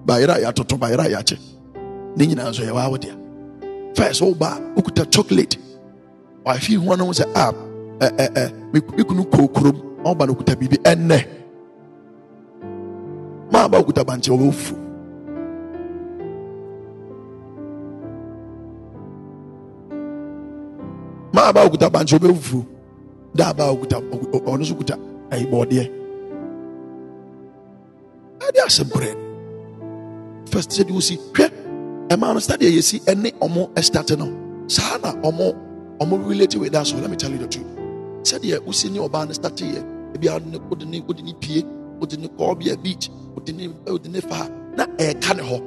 Bayera 0.06 0.40
ya 0.40 0.52
toto 0.52 0.78
bayera 0.78 1.06
ya 1.10 1.20
che. 1.20 1.36
Ne 2.16 2.26
nyinaa 2.26 2.48
nso 2.48 2.62
yɛ 2.64 2.72
wa 2.72 2.88
awodeɛ. 2.88 3.12
First 3.94 4.22
woba 4.22 4.58
ukuta 4.74 5.04
chocolate. 5.12 5.58
wafi 6.46 6.76
ho 6.76 6.94
no 6.96 7.12
sɛ 7.12 7.24
a 7.34 7.52
ɛ 8.00 8.08
ɛ 8.16 8.26
ɛ 8.32 8.52
me 8.72 8.80
me 8.96 9.04
kunu 9.04 9.24
kɔ 9.24 9.52
kurom 9.52 9.76
ɔba 10.02 10.26
no 10.26 10.34
kuta 10.34 10.56
biribi 10.56 10.78
ɛnɛ 10.82 11.26
maa 13.52 13.68
ba 13.68 13.82
kuta 13.84 14.02
bankye 14.02 14.32
ɔbɛ 14.32 14.83
fu 21.44 21.52
maa 21.52 21.52
ba 21.52 21.70
kuta 21.70 21.90
bankye 21.90 22.18
ɔbɛ 22.18 22.34
fu 22.40 22.64
daa 23.34 23.52
ba 23.52 23.64
kuta 23.76 23.96
ɔ- 23.96 24.42
ɔno 24.46 24.58
nso 24.60 24.74
kuta 24.74 24.94
ɛyi 25.30 25.42
eh, 25.42 25.50
bɔɔdeɛ 25.50 25.90
ɛde 28.40 28.58
asɛm 28.66 28.88
korɛ 28.88 29.10
first 30.50 30.70
sɛ 30.70 30.86
de 30.86 30.92
wosi 30.92 31.18
hwɛ 31.32 31.50
ɛmaa 32.08 32.34
no. 32.34 32.40
Sɛdeɛ 32.40 32.70
yɛsi 32.76 33.00
ɛne 33.04 33.32
ɔmo 33.40 33.70
ɛstate 33.74 34.16
no 34.18 34.26
saa 34.68 34.98
na 35.02 35.12
ɔmo 35.22 35.54
ɔmo 36.00 36.28
relate 36.28 36.56
with 36.56 36.68
eh, 36.74 36.78
that 36.78 36.86
so 36.86 36.96
let 36.96 37.10
me 37.10 37.16
tell 37.16 37.30
you 37.30 37.38
the 37.38 37.46
truth. 37.46 37.66
Sɛdeɛ 38.22 38.60
wosi 38.60 38.90
ne 38.90 38.98
ɔbaa 38.98 39.26
no 39.26 39.32
starte 39.32 39.64
yɛ 39.64 39.78
eh, 39.78 40.16
ebi 40.18 40.28
a 40.28 40.40
ne 40.40 40.58
wode 40.70 40.86
ne 40.86 41.00
wode 41.00 41.22
ne 41.22 41.34
pie 41.34 41.62
wode 42.00 42.18
ne 42.18 42.28
kɔɔ 42.28 42.58
bi 42.58 42.70
a 42.70 42.76
beach 42.76 43.10
wode 43.34 43.54
ne 43.54 43.68
wode 43.86 44.06
ne 44.08 44.20
fa 44.20 44.48
na 44.76 44.86
ɛɛka 44.86 45.36
ne 45.36 45.42
hɔ 45.42 45.60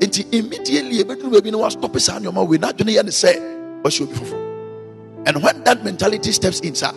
nti 0.00 0.34
immediately 0.34 1.02
ebeduru 1.04 1.30
baabi 1.32 1.52
na 1.52 1.58
wastɔpe 1.58 2.00
saa 2.00 2.18
nneɛma 2.18 2.46
wei 2.48 2.58
n'adwene 2.58 2.92
yɛ 2.96 3.04
ne 3.04 3.10
sɛ 3.10 3.82
wɔahyɛ 3.84 4.02
obi 4.02 4.14
foforɔ 4.14 4.55
and 5.26 5.42
when 5.42 5.62
that 5.64 5.84
mentality 5.84 6.32
steps 6.32 6.60
in 6.60 6.74
saa 6.74 6.92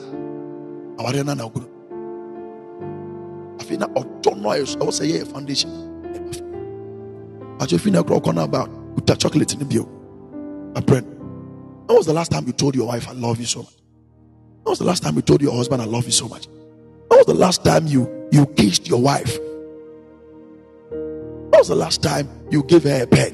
awareɛ 0.97 1.25
no 1.25 1.33
na 1.33 1.43
wokunu 1.49 1.67
afei 3.59 3.77
na 3.79 3.87
ɔdɔ 3.87 4.37
no 4.41 4.51
a 4.51 4.57
ɛwɔ 4.57 4.91
sɛ 4.91 5.03
yɛyɛ 5.11 5.27
foundation. 5.27 5.69
Ɛba 6.13 6.35
fa 6.35 7.65
atwa 7.65 7.79
fi 7.79 7.91
na 7.91 8.03
korɔ 8.03 8.21
ɔkɔ 8.21 8.35
no 8.35 8.43
about 8.43 8.69
kuta 8.95 9.15
chocolate 9.17 9.59
no 9.59 9.65
bio. 9.65 9.87
Aprɛn 10.73 11.05
when 11.87 11.97
was 11.97 12.05
the 12.05 12.13
last 12.13 12.31
time 12.31 12.45
you 12.45 12.53
told 12.53 12.75
your 12.75 12.85
wife 12.85 13.07
i 13.09 13.13
love 13.13 13.39
you 13.39 13.47
so 13.47 13.59
much 13.59 13.73
when 14.63 14.71
was 14.71 14.77
the 14.77 14.85
last 14.85 15.01
time 15.01 15.15
you 15.15 15.23
told 15.23 15.41
your 15.41 15.51
husband 15.55 15.81
i 15.81 15.85
love 15.85 16.05
you 16.05 16.11
so 16.11 16.27
much 16.27 16.47
when 17.07 17.17
was 17.17 17.25
the 17.25 17.33
last 17.33 17.65
time 17.65 17.87
you 17.87 18.07
you 18.31 18.45
kissed 18.45 18.87
your 18.87 19.01
wife? 19.01 19.39
When 20.91 21.51
was 21.51 21.67
the 21.67 21.75
last 21.75 22.03
time 22.03 22.29
you 22.51 22.61
gave 22.63 22.83
her 22.83 23.03
a 23.03 23.07
pen? 23.07 23.33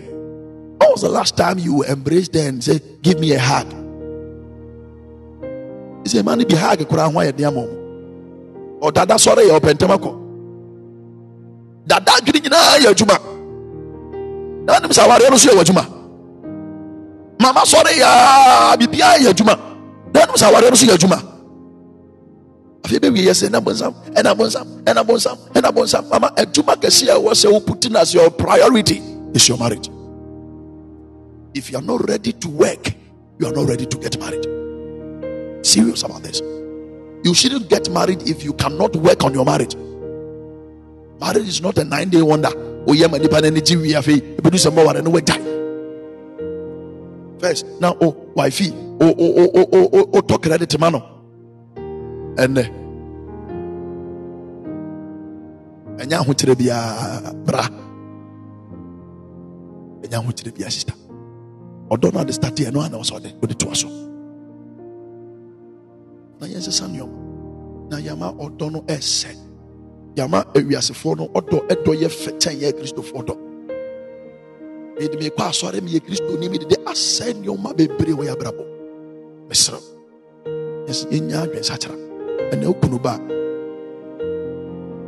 When 0.80 0.89
was 0.89 1.02
the 1.02 1.10
last 1.10 1.36
time 1.36 1.60
you 1.60 1.84
embraced 1.84 2.34
her 2.36 2.48
and 2.48 2.64
said 2.64 2.82
give 3.02 3.20
me 3.20 3.34
a 3.34 3.39
hug 3.39 3.85
he 6.06 6.10
said 6.10 6.24
man 6.24 6.38
be 6.38 6.56
hug 6.56 6.80
koraa 6.88 7.12
ho 7.12 7.20
ayɛ 7.20 7.36
den 7.36 7.47
ama 7.47 7.62
wo 7.62 7.86
ɔdada 8.88 9.16
sɔre 9.18 9.41
yɛ 9.49 9.60
ɔpɛntɛm 9.60 9.91
akɔ. 9.97 10.12
Dada 11.88 12.12
adwene 12.12 12.39
nyinaa 12.43 12.78
yɛ 12.78 12.93
adwuma. 12.93 13.18
Na 14.68 14.80
nim 14.80 14.91
sɛ 14.91 15.01
awareɛ 15.06 15.30
no 15.32 15.38
so 15.38 15.49
yɛ 15.49 15.64
adwuma 15.64 15.84
mama 17.41 17.62
sɔre 17.62 17.91
yaa 17.97 18.78
biribiara 18.78 19.18
yɛ 19.18 19.34
adwuma. 19.34 19.58
Na 20.14 20.26
nim 20.26 20.36
sɛ 20.36 20.45
awareɛ 20.51 20.70
no 20.70 20.76
so 20.76 20.86
yɛ 20.86 20.93
adwuma. 20.95 21.18
Afei 22.84 22.99
bɛwie 22.99 23.26
yɛ 23.26 23.34
sɛ 23.34 23.49
ɛna 23.49 23.60
bonsam 23.66 23.93
ɛna 24.14 25.74
bonsam 25.74 26.10
mama 26.12 26.30
adwuma 26.38 26.76
kɛse 26.76 27.10
a 27.10 27.18
ɛwɔ 27.18 27.32
sɛ 27.34 27.49
woputin 27.51 27.95
as 27.95 28.14
your 28.14 28.30
priority 28.30 29.01
is 29.34 29.47
your 29.49 29.58
marriage. 29.58 29.89
If 31.56 31.72
you 31.72 31.80
are 31.80 31.82
not 31.82 32.08
ready 32.08 32.32
to 32.34 32.49
work 32.49 32.93
you 33.39 33.47
are 33.47 33.51
not 33.53 33.68
ready 33.68 33.86
to 33.86 33.97
get 33.97 34.20
married 34.20 34.55
serious 35.66 36.03
about 36.03 36.24
this. 36.24 36.41
You 37.24 37.34
shouldn't 37.34 37.70
get 37.70 37.89
married 37.89 38.28
if 38.30 38.43
you 38.43 38.53
cannot 38.53 38.95
work 38.95 39.24
on 39.24 39.34
your 39.34 39.45
marriage. 39.45 39.76
Marriage 41.20 41.47
is 41.47 41.62
not 41.62 41.78
a 41.78 41.83
nine 41.83 42.09
day 42.09 42.21
wonder 42.21 42.50
oh, 42.87 42.93
eh? 42.93 43.08
sɛ 44.58 45.55
first 47.39 47.66
na 47.82 47.92
o 48.01 48.08
wifi 48.36 48.71
o 49.01 49.08
o 49.08 49.28
o 49.42 49.43
o 49.59 49.62
o 49.78 49.79
o 49.97 50.00
o 50.17 50.21
tɔ 50.21 50.36
credit 50.42 50.74
ma 50.79 50.89
no 50.89 51.00
ɛnɛ 52.43 52.63
ɛnyɛ 56.01 56.16
ahokyerɛ 56.21 56.55
biara 56.59 57.32
bra? 57.46 57.63
Ɛnyɛ 60.04 60.16
ahokyerɛ 60.21 60.51
biara 60.55 60.71
sista 60.71 60.93
ɔdɔ 61.92 62.13
no 62.13 62.20
ade 62.21 62.33
start 62.33 62.55
yɛ 62.55 62.71
no 62.74 62.82
ana 62.82 62.97
ɔsɛ 62.97 63.13
ɔde 63.20 63.29
ɔde 63.42 63.55
toa 63.58 63.75
so 63.75 63.87
na 66.39 66.47
yɛnsesa 66.47 66.87
nneɔma 66.87 67.25
na 67.89 67.97
yɛama 67.99 68.28
ɔdɔ 68.39 68.71
no 68.71 68.79
ɛsɛ. 68.87 69.32
Yɛama 70.16 70.39
awiasefoɔ 70.55 71.17
no 71.17 71.28
ɔdɔ 71.33 71.57
ɛdɔ 71.71 71.91
yɛ 72.01 72.09
fɛ 72.09 72.32
kyɛn 72.41 72.59
yɛ 72.62 72.71
kristofoɔ 72.78 73.21
dɔ. 73.28 73.36
Mede 74.99 75.16
mekɔ 75.20 75.41
asɔre 75.49 75.79
meyɛ 75.82 75.99
kristoni 76.05 76.49
mede 76.49 76.67
de 76.67 76.75
asɛ 76.86 77.33
nneɔma 77.33 77.75
bebree 77.75 78.13
wɔ 78.13 78.24
yɛ 78.28 78.32
abrabɔ. 78.36 78.63
Mesrɛ 79.49 79.79
yɛsɛ 80.87 81.05
yɛnya 81.12 81.37
adwensakyera 81.45 81.95
ɛna 82.51 82.66
wokunu 82.67 82.99
ba. 83.01 83.13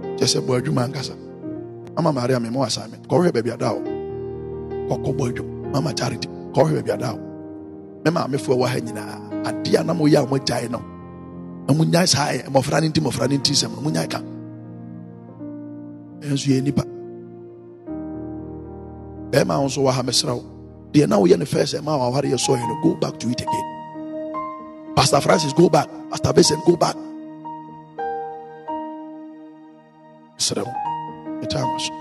A 0.03 0.15
kyɛ 0.17 0.25
sɛ 0.27 0.39
bɔ 0.45 0.61
adwuma 0.61 0.83
ankasa. 0.87 1.15
Mama 1.95 2.13
maria 2.13 2.39
mema 2.39 2.59
wɔ 2.59 2.67
assignment 2.67 3.07
kɔhwɛ 3.07 3.31
baabi 3.33 3.51
ada 3.53 3.73
wo. 3.73 3.81
Kɔkɔ 4.89 5.17
bɔ 5.17 5.23
adwuma. 5.31 5.73
Mama 5.73 5.93
charity. 5.93 6.27
Kɔhwɛ 6.53 6.81
baabi 6.83 6.91
ada 6.93 7.13
wo. 7.13 7.19
Me 8.05 8.11
maamefoɔ 8.11 8.55
wɔ 8.55 8.67
ha 8.67 8.79
nyinaa. 8.79 9.43
Adeɛ 9.43 9.79
a 9.81 9.83
na 9.83 9.93
moyɛ 9.93 10.23
a 10.23 10.27
mogyae 10.27 10.69
no 10.69 10.97
na 11.68 11.73
monyae 11.73 12.07
saa 12.07 12.31
ɛ 12.34 12.48
mmɔfra 12.49 12.81
no 12.81 12.88
nti 12.88 12.99
mmɔfra 13.02 13.30
no 13.30 13.35
nti 13.38 13.53
sɛm 13.53 13.76
no 13.76 13.81
monyae 13.81 14.07
ka. 14.07 14.19
Ɛnso 16.22 16.48
yɛ 16.52 16.64
nipa. 16.64 16.84
Bɛrima 19.31 19.60
wo 19.60 19.68
nso 19.68 19.81
wɔ 19.84 19.91
ha 19.91 20.02
mesrɛ 20.03 20.34
wo 20.35 20.44
deɛ 20.94 21.07
na 21.10 21.18
woyɛ 21.18 21.38
no 21.39 21.45
first 21.45 21.76
ɛma 21.76 21.98
waware 21.99 22.26
yɛ 22.31 22.38
sɔɛ 22.38 22.68
no 22.68 22.76
go 22.81 22.95
back 22.95 23.18
to 23.19 23.30
it 23.30 23.41
again. 23.41 23.68
Pastor 24.95 25.22
francis 25.22 25.53
go 25.53 25.69
back. 25.69 25.89
Pastor 26.10 26.34
Vincent 26.34 26.65
go 26.65 26.76
back. 26.76 26.95
Mesrɛ 30.39 30.64
wo 30.64 30.73
metaa 31.41 31.61
ma 31.68 31.77
so. 31.77 31.94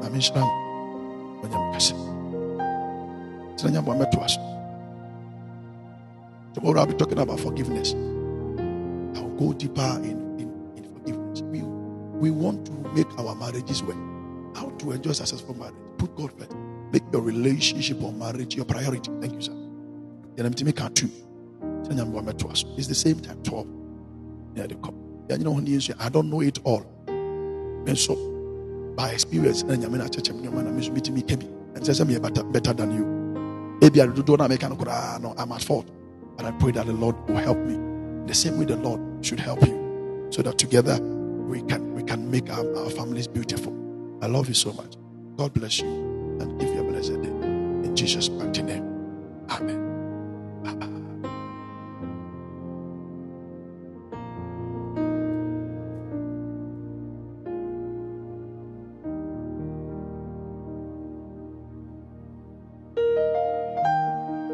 Na 0.00 0.08
menhyira 0.08 0.40
wo 0.42 0.70
ɔnyɛ 1.44 1.58
mekɛse 1.72 1.94
tena 3.56 3.70
nyabɔ 3.72 3.92
mɛtoa 4.00 4.28
so 4.28 4.40
tomorrow 6.54 6.80
i'll 6.80 6.86
be 6.86 6.94
talking 6.94 7.18
about 7.18 7.38
forgiveness 7.40 7.94
i'll 9.16 9.30
go 9.30 9.52
deeper 9.52 10.00
in, 10.02 10.38
in, 10.38 10.72
in 10.76 10.84
forgiveness. 10.94 11.42
We, 11.42 11.62
we 11.62 12.30
want 12.30 12.66
to 12.66 12.72
make 12.94 13.08
our 13.18 13.34
marriages 13.34 13.82
work. 13.82 13.96
How 14.56 14.70
to 14.70 14.92
enjoy 14.92 15.12
successful 15.12 15.54
marriage? 15.56 15.74
Put 15.98 16.16
god 16.16 16.32
first. 16.38 16.52
Make 16.92 17.02
your 17.12 17.22
relationship 17.22 18.02
or 18.02 18.12
marriage 18.12 18.56
your 18.56 18.64
priority. 18.64 19.10
Thank 19.20 19.34
you 19.34 19.40
sir. 19.42 19.56
It's 22.76 22.86
the 22.86 22.94
same 22.94 23.20
time 23.20 23.42
12 23.42 23.66
Yeah, 24.54 24.66
they 24.66 24.74
come. 24.76 24.94
I 25.30 26.08
don't 26.08 26.30
know 26.30 26.40
it 26.40 26.58
all. 26.64 26.84
And 27.06 27.98
so, 27.98 28.14
by 28.96 29.10
experience, 29.10 29.62
and 29.62 29.82
church, 30.12 30.28
you're 30.28 30.52
meeting 30.92 31.14
me, 31.14 31.22
and 31.74 31.86
says, 31.86 32.00
I'm 32.00 32.08
better, 32.20 32.72
than 32.72 32.90
you. 32.92 33.04
Maybe 33.80 34.00
I 34.02 34.06
do 34.06 34.36
not 34.36 34.50
make 34.50 34.62
no, 34.62 35.34
I'm 35.38 35.52
at 35.52 35.62
fault. 35.62 35.88
But 36.36 36.46
I 36.46 36.50
pray 36.52 36.72
that 36.72 36.86
the 36.86 36.92
Lord 36.92 37.16
will 37.28 37.36
help 37.36 37.58
me. 37.58 37.89
The 38.30 38.36
same 38.36 38.60
way 38.60 38.64
the 38.64 38.76
Lord 38.76 39.00
should 39.26 39.40
help 39.40 39.60
you. 39.66 40.28
So 40.30 40.40
that 40.42 40.56
together 40.56 41.02
we 41.02 41.62
can 41.62 41.94
we 41.94 42.04
can 42.04 42.30
make 42.30 42.48
our, 42.48 42.64
our 42.76 42.88
families 42.88 43.26
beautiful. 43.26 43.74
I 44.22 44.28
love 44.28 44.46
you 44.46 44.54
so 44.54 44.72
much. 44.72 44.94
God 45.36 45.52
bless 45.52 45.80
you 45.80 45.88
and 46.40 46.60
give 46.60 46.68
you 46.68 46.80
a 46.80 46.84
blessed 46.84 47.20
day. 47.22 47.28
In 47.28 47.96
Jesus' 47.96 48.28
mighty 48.28 48.62
name. 48.62 48.86
Amen. 49.50 49.79